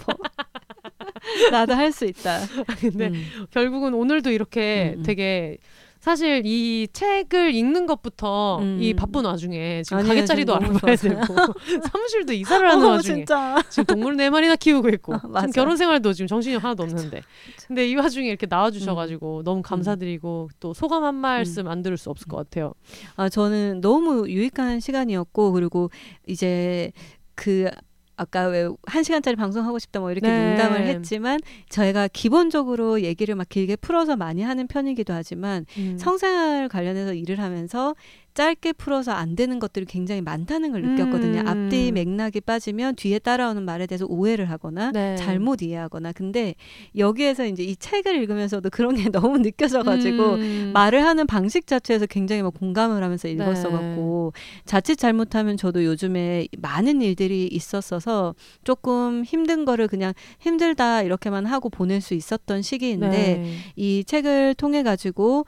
[1.52, 2.40] 나도 할 수 있다.
[2.80, 3.26] 근데 음.
[3.52, 5.04] 결국은 오늘도 이렇게 음, 음.
[5.04, 5.58] 되게
[6.06, 8.77] 사실 이 책을 읽는 것부터 음.
[8.80, 10.95] 이 바쁜 와중에 지금 아니에요, 가게 자리도 지금 너무 알아봐야.
[10.98, 11.23] 되고
[11.90, 13.60] 사무실도 이사를 하는 어, 와중에 진짜.
[13.69, 15.52] 지금 동물 네 마리나 키우고 있고 아, 지금.
[15.53, 17.23] 결혼 생활도 지금 정신이 하나도 없는데
[17.68, 19.44] 근데 이 와중에 이렇게 나와주셔가지고 음.
[19.44, 22.73] 너무 감사드리고 또 소감 한 말씀 안 들을 수 없을 것 같아요.
[23.15, 25.90] 아, 저는 너무 유익한 시간이었고, 그리고
[26.27, 26.91] 이제
[27.34, 27.69] 그,
[28.18, 30.50] 아까 왜 한 시간짜리 방송하고 싶다 뭐 이렇게 네.
[30.50, 31.40] 농담을 했지만
[31.70, 35.98] 저희가 기본적으로 얘기를 막 길게 풀어서 많이 하는 편이기도 하지만 음.
[35.98, 37.96] 성생활 관련해서 일을 하면서
[38.36, 41.40] 짧게 풀어서 안 되는 것들이 굉장히 많다는 걸 느꼈거든요.
[41.40, 41.48] 음.
[41.48, 45.16] 앞뒤 맥락이 빠지면 뒤에 따라오는 말에 대해서 오해를 하거나 네.
[45.16, 46.12] 잘못 이해하거나.
[46.12, 46.56] 근데
[46.98, 50.72] 여기에서 이제 이 책을 읽으면서도 그런 게 너무 느껴져가지고 음.
[50.74, 54.34] 말을 하는 방식 자체에서 굉장히 막 공감을 하면서 읽었어갖고
[54.66, 58.36] 자칫 잘못하면 저도 요즘에 많은 일들이 있었어서
[58.66, 63.53] 조금 힘든 거를 그냥 힘들다 이렇게만 하고 보낼 수 있었던 시기인데 네.
[63.78, 65.45] 이 책을 통해 가지고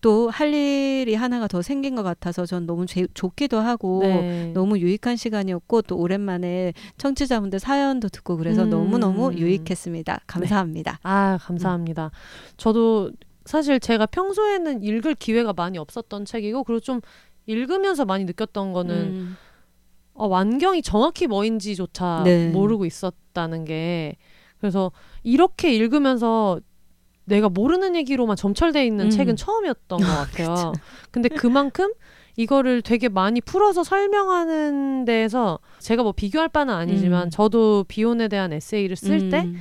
[0.00, 4.50] 또 할 일이 하나가 더 생긴 것 같아서 전 너무 제- 좋기도 하고 네.
[4.54, 8.70] 너무 유익한 시간이었고 또 오랜만에 청취자분들 사연도 듣고 그래서 음.
[8.70, 10.20] 너무너무 유익했습니다.
[10.26, 10.98] 감사합니다.
[11.02, 12.10] 아 감사합니다.
[12.56, 13.10] 저도
[13.44, 17.00] 사실 제가 평소에는 읽을 기회가 많이 없었던 책이고 그리고 좀
[17.46, 19.36] 읽으면서 많이 느꼈던 거는 음.
[20.14, 22.48] 어, 완경이 정확히 뭐인지조차 네.
[22.50, 24.16] 모르고 있었다는 게
[24.58, 26.60] 그래서 이렇게 읽으면서
[27.30, 29.10] 내가 모르는 얘기로만 점철돼 있는 음.
[29.10, 30.72] 책은 처음이었던 것 같아요.
[31.10, 31.92] 근데 그만큼
[32.36, 37.30] 이거를 되게 많이 풀어서 설명하는 데에서 제가 뭐 비교할 바는 아니지만 음.
[37.30, 39.56] 저도 비혼에 대한 에세이를 쓸때 음.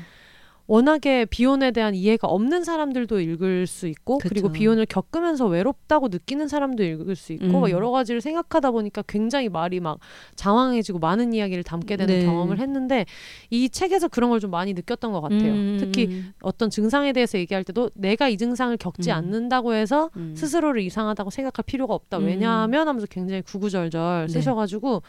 [0.70, 4.60] 워낙에 비혼에 대한 이해가 없는 사람들도 읽을 수 있고 그리고 그쵸.
[4.60, 7.62] 비혼을 겪으면서 외롭다고 느끼는 사람도 읽을 수 있고 음.
[7.62, 10.00] 막 여러 가지를 생각하다 보니까 굉장히 말이 막
[10.36, 12.26] 장황해지고 많은 이야기를 담게 되는 네.
[12.26, 13.06] 경험을 했는데
[13.52, 15.52] 이 책에서 그런 걸 좀 많이 느꼈던 것 같아요.
[15.52, 15.78] 음.
[15.80, 19.16] 특히 어떤 증상에 대해서 얘기할 때도 내가 이 증상을 겪지 음.
[19.16, 20.34] 않는다고 해서 음.
[20.36, 22.20] 스스로를 이상하다고 생각할 필요가 없다.
[22.20, 22.26] 음.
[22.26, 24.34] 왜냐하면 하면서 굉장히 구구절절 네.
[24.34, 25.04] 쓰셔가지고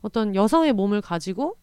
[0.00, 1.56] 어떤 여성의 몸을 가지고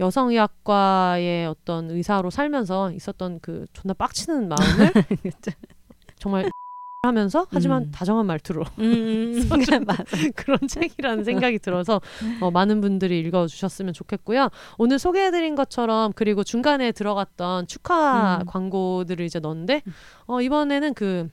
[0.00, 4.92] 여성의학과의 어떤 의사로 살면서 있었던 그 존나 빡치는 마음을
[6.18, 6.50] 정말
[7.02, 7.90] 하면서 하지만 음.
[7.90, 9.48] 다정한 말투로 음.
[9.86, 10.04] 맞아.
[10.36, 12.00] 그런 책이라는 생각이 들어서
[12.42, 14.50] 어, 많은 분들이 읽어주셨으면 좋겠고요.
[14.76, 18.46] 오늘 소개해드린 것처럼 그리고 중간에 들어갔던 축하 음.
[18.46, 19.82] 광고들을 이제 넣었는데
[20.26, 21.30] 어, 이번에는 그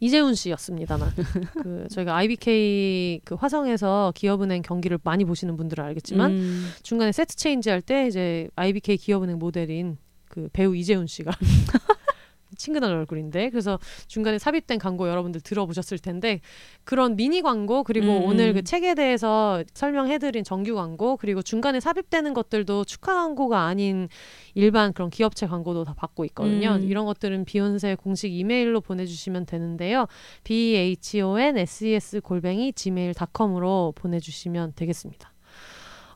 [0.00, 1.10] 이재훈 씨였습니다만
[1.62, 6.70] 그 저희가 IBK 그 화성에서 기업은행 경기를 많이 보시는 분들은 알겠지만 음.
[6.82, 9.96] 중간에 세트 체인지 할 때 이제 IBK 기업은행 모델인
[10.28, 11.30] 그 배우 이재훈 씨가
[12.56, 16.40] 친근한 얼굴인데 그래서 중간에 삽입된 광고 여러분들 들어보셨을 텐데
[16.84, 18.24] 그런 미니 광고 그리고 음.
[18.24, 24.08] 오늘 그 책에 대해서 설명해드린 정규 광고 그리고 중간에 삽입되는 것들도 축하 광고가 아닌
[24.54, 26.78] 일반 그런 기업체 광고도 다 받고 있거든요.
[26.80, 26.88] 음.
[26.88, 30.06] 이런 것들은 비욘세 공식 이메일로 보내주시면 되는데요.
[30.44, 35.34] b h o n s e s 골뱅이 gmail.com으로 보내주시면 되겠습니다.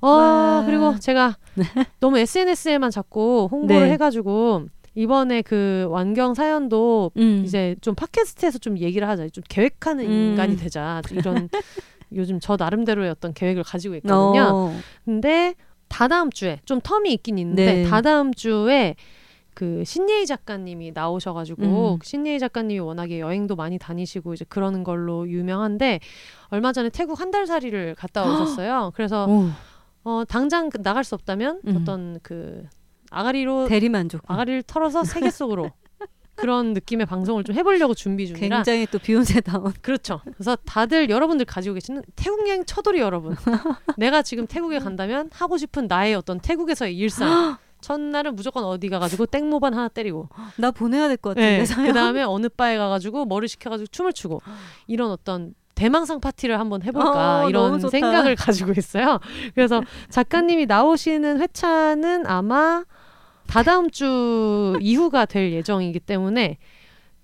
[0.01, 0.63] 어 와.
[0.65, 1.37] 그리고 제가
[2.01, 3.93] 너무 SNS에만 자꾸 홍보를 네.
[3.93, 4.67] 해가지고
[5.03, 7.43] 이번에 그 완경 사연도 음.
[7.45, 9.29] 이제 좀 팟캐스트에서 좀 얘기를 하자.
[9.29, 10.11] 좀 계획하는 음.
[10.11, 11.01] 인간이 되자.
[11.13, 11.49] 이런
[12.13, 14.51] 요즘 저 나름대로의 어떤 계획을 가지고 있거든요.
[14.53, 14.75] 어.
[15.05, 15.55] 근데
[15.87, 17.85] 다다음 주에 좀 텀이 있긴 있는데 네.
[17.85, 18.97] 다다음 주에
[19.55, 21.63] 그 신예희 작가님이 나오셔가지고
[21.95, 21.99] 음.
[22.03, 26.01] 신예희 작가님이 워낙에 여행도 많이 다니시고 이제 그러는 걸로 유명한데
[26.49, 28.91] 얼마 전에 태국 한 달 살이를 갔다 오셨어요.
[28.97, 29.49] 그래서 오.
[30.03, 31.79] 어, 당장 그 나갈 수 없다면 음.
[31.81, 32.65] 어떤 그
[33.11, 34.23] 아가리로 대리 만족.
[34.27, 35.71] 아가리를 털어서 세계 속으로
[36.37, 39.73] 그런 느낌의 방송을 좀 해보려고 준비 중이라 굉장히 또 비욘세다운.
[39.83, 40.21] 그렇죠.
[40.37, 43.35] 그래서 다들 여러분들 가지고 계시는 태국 여행 처돌이 여러분.
[43.99, 47.57] 내가 지금 태국에 간다면 하고 싶은 나의 어떤 태국에서의 일상.
[47.81, 50.29] 첫날은 무조건 어디 가가지고 땡모반 하나 때리고,
[50.59, 51.65] 나 보내야 될 것 같은데.
[51.65, 51.87] 네.
[51.87, 54.41] 그 다음에 어느 바에 가가지고 머리 식혀가지고 춤을 추고
[54.89, 57.79] 이런 어떤 대망상 파티를 한번 해볼까 어, 이런.
[57.79, 59.21] 생각을 가지고 있어요.
[59.55, 59.81] 그래서
[60.11, 62.85] 작가님이 나오시는 회차는 아마
[63.49, 66.59] 다다음 주 이후가 될 예정이기 때문에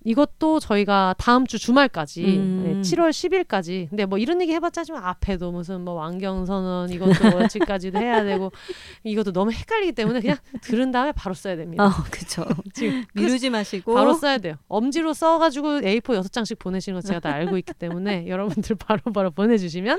[0.04, 2.62] 이것도 저희가 다음 주 주말까지 음.
[2.64, 7.98] 네, 7월 10일까지 근데 뭐 이런 얘기 해봤자 지만 앞에도 무슨 뭐 완경선언 이것도 어찌까지도
[7.98, 8.52] 해야 되고
[9.02, 11.84] 이것도 너무 헷갈리기 때문에 그냥 들은 다음에 바로 써야 됩니다.
[11.84, 12.44] 어, 그쵸.
[12.74, 13.94] 지금 미루지 마시고.
[13.94, 14.56] 바로 써야 돼요.
[14.68, 19.98] 엄지로 써가지고 A4 여섯 장씩 보내시는 거 제가 다 알고 있기 때문에 여러분들 바로바로 보내주시면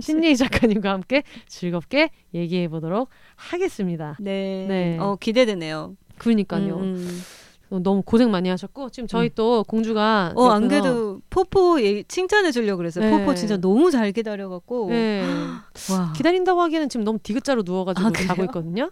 [0.00, 4.16] 신예희 작가님과 함께 즐겁게 얘기해 보도록 하겠습니다.
[4.20, 4.66] 네.
[4.68, 4.98] 네.
[5.00, 5.96] 어, 기대되네요.
[6.18, 6.76] 그러니까요.
[6.76, 7.22] 음, 음.
[7.68, 12.78] 너무 고생 많이 하셨고 지금 저희 또 공주가 어, 안 그래도 포포 얘기, 칭찬해 주려고
[12.78, 13.04] 그랬어요.
[13.04, 13.10] 네.
[13.10, 14.88] 포포 진짜 너무 잘 기다려 갖고.
[14.90, 15.22] 네.
[15.90, 16.12] 와.
[16.14, 18.26] 기다린다고 하기에는 지금 너무 디귿자로 누워 가지고 아, 그래요?
[18.28, 18.90] 자고 있거든요.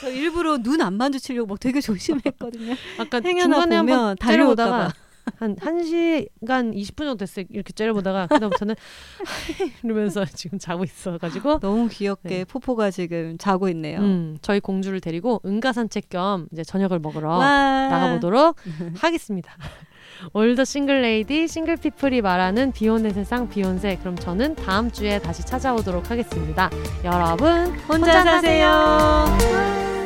[0.00, 2.74] 저 일부러 눈 안 마주치려고 막 되게 조심했거든요.
[2.98, 4.92] 아까 중간에 한번 보면 달려올까봐.
[5.36, 7.44] 한 1시간 20분 정도 됐어요.
[7.50, 8.74] 이렇게 째려보다가 그다음부터는
[9.84, 12.44] 이러면서 지금 자고 있어 가지고 너무 귀엽게 네.
[12.44, 14.00] 포포가 지금 자고 있네요.
[14.00, 17.88] 음, 저희 공주를 데리고 응가 산책 겸 이제 저녁을 먹으러 와.
[17.88, 18.56] 나가 보도록
[18.98, 19.52] 하겠습니다.
[20.34, 25.44] All the single ladies single people이 말하는 비혼의 세상 비혼세 그럼 저는 다음 주에 다시
[25.46, 26.68] 찾아오도록 하겠습니다.
[27.04, 29.99] 여러분 혼자 사세요.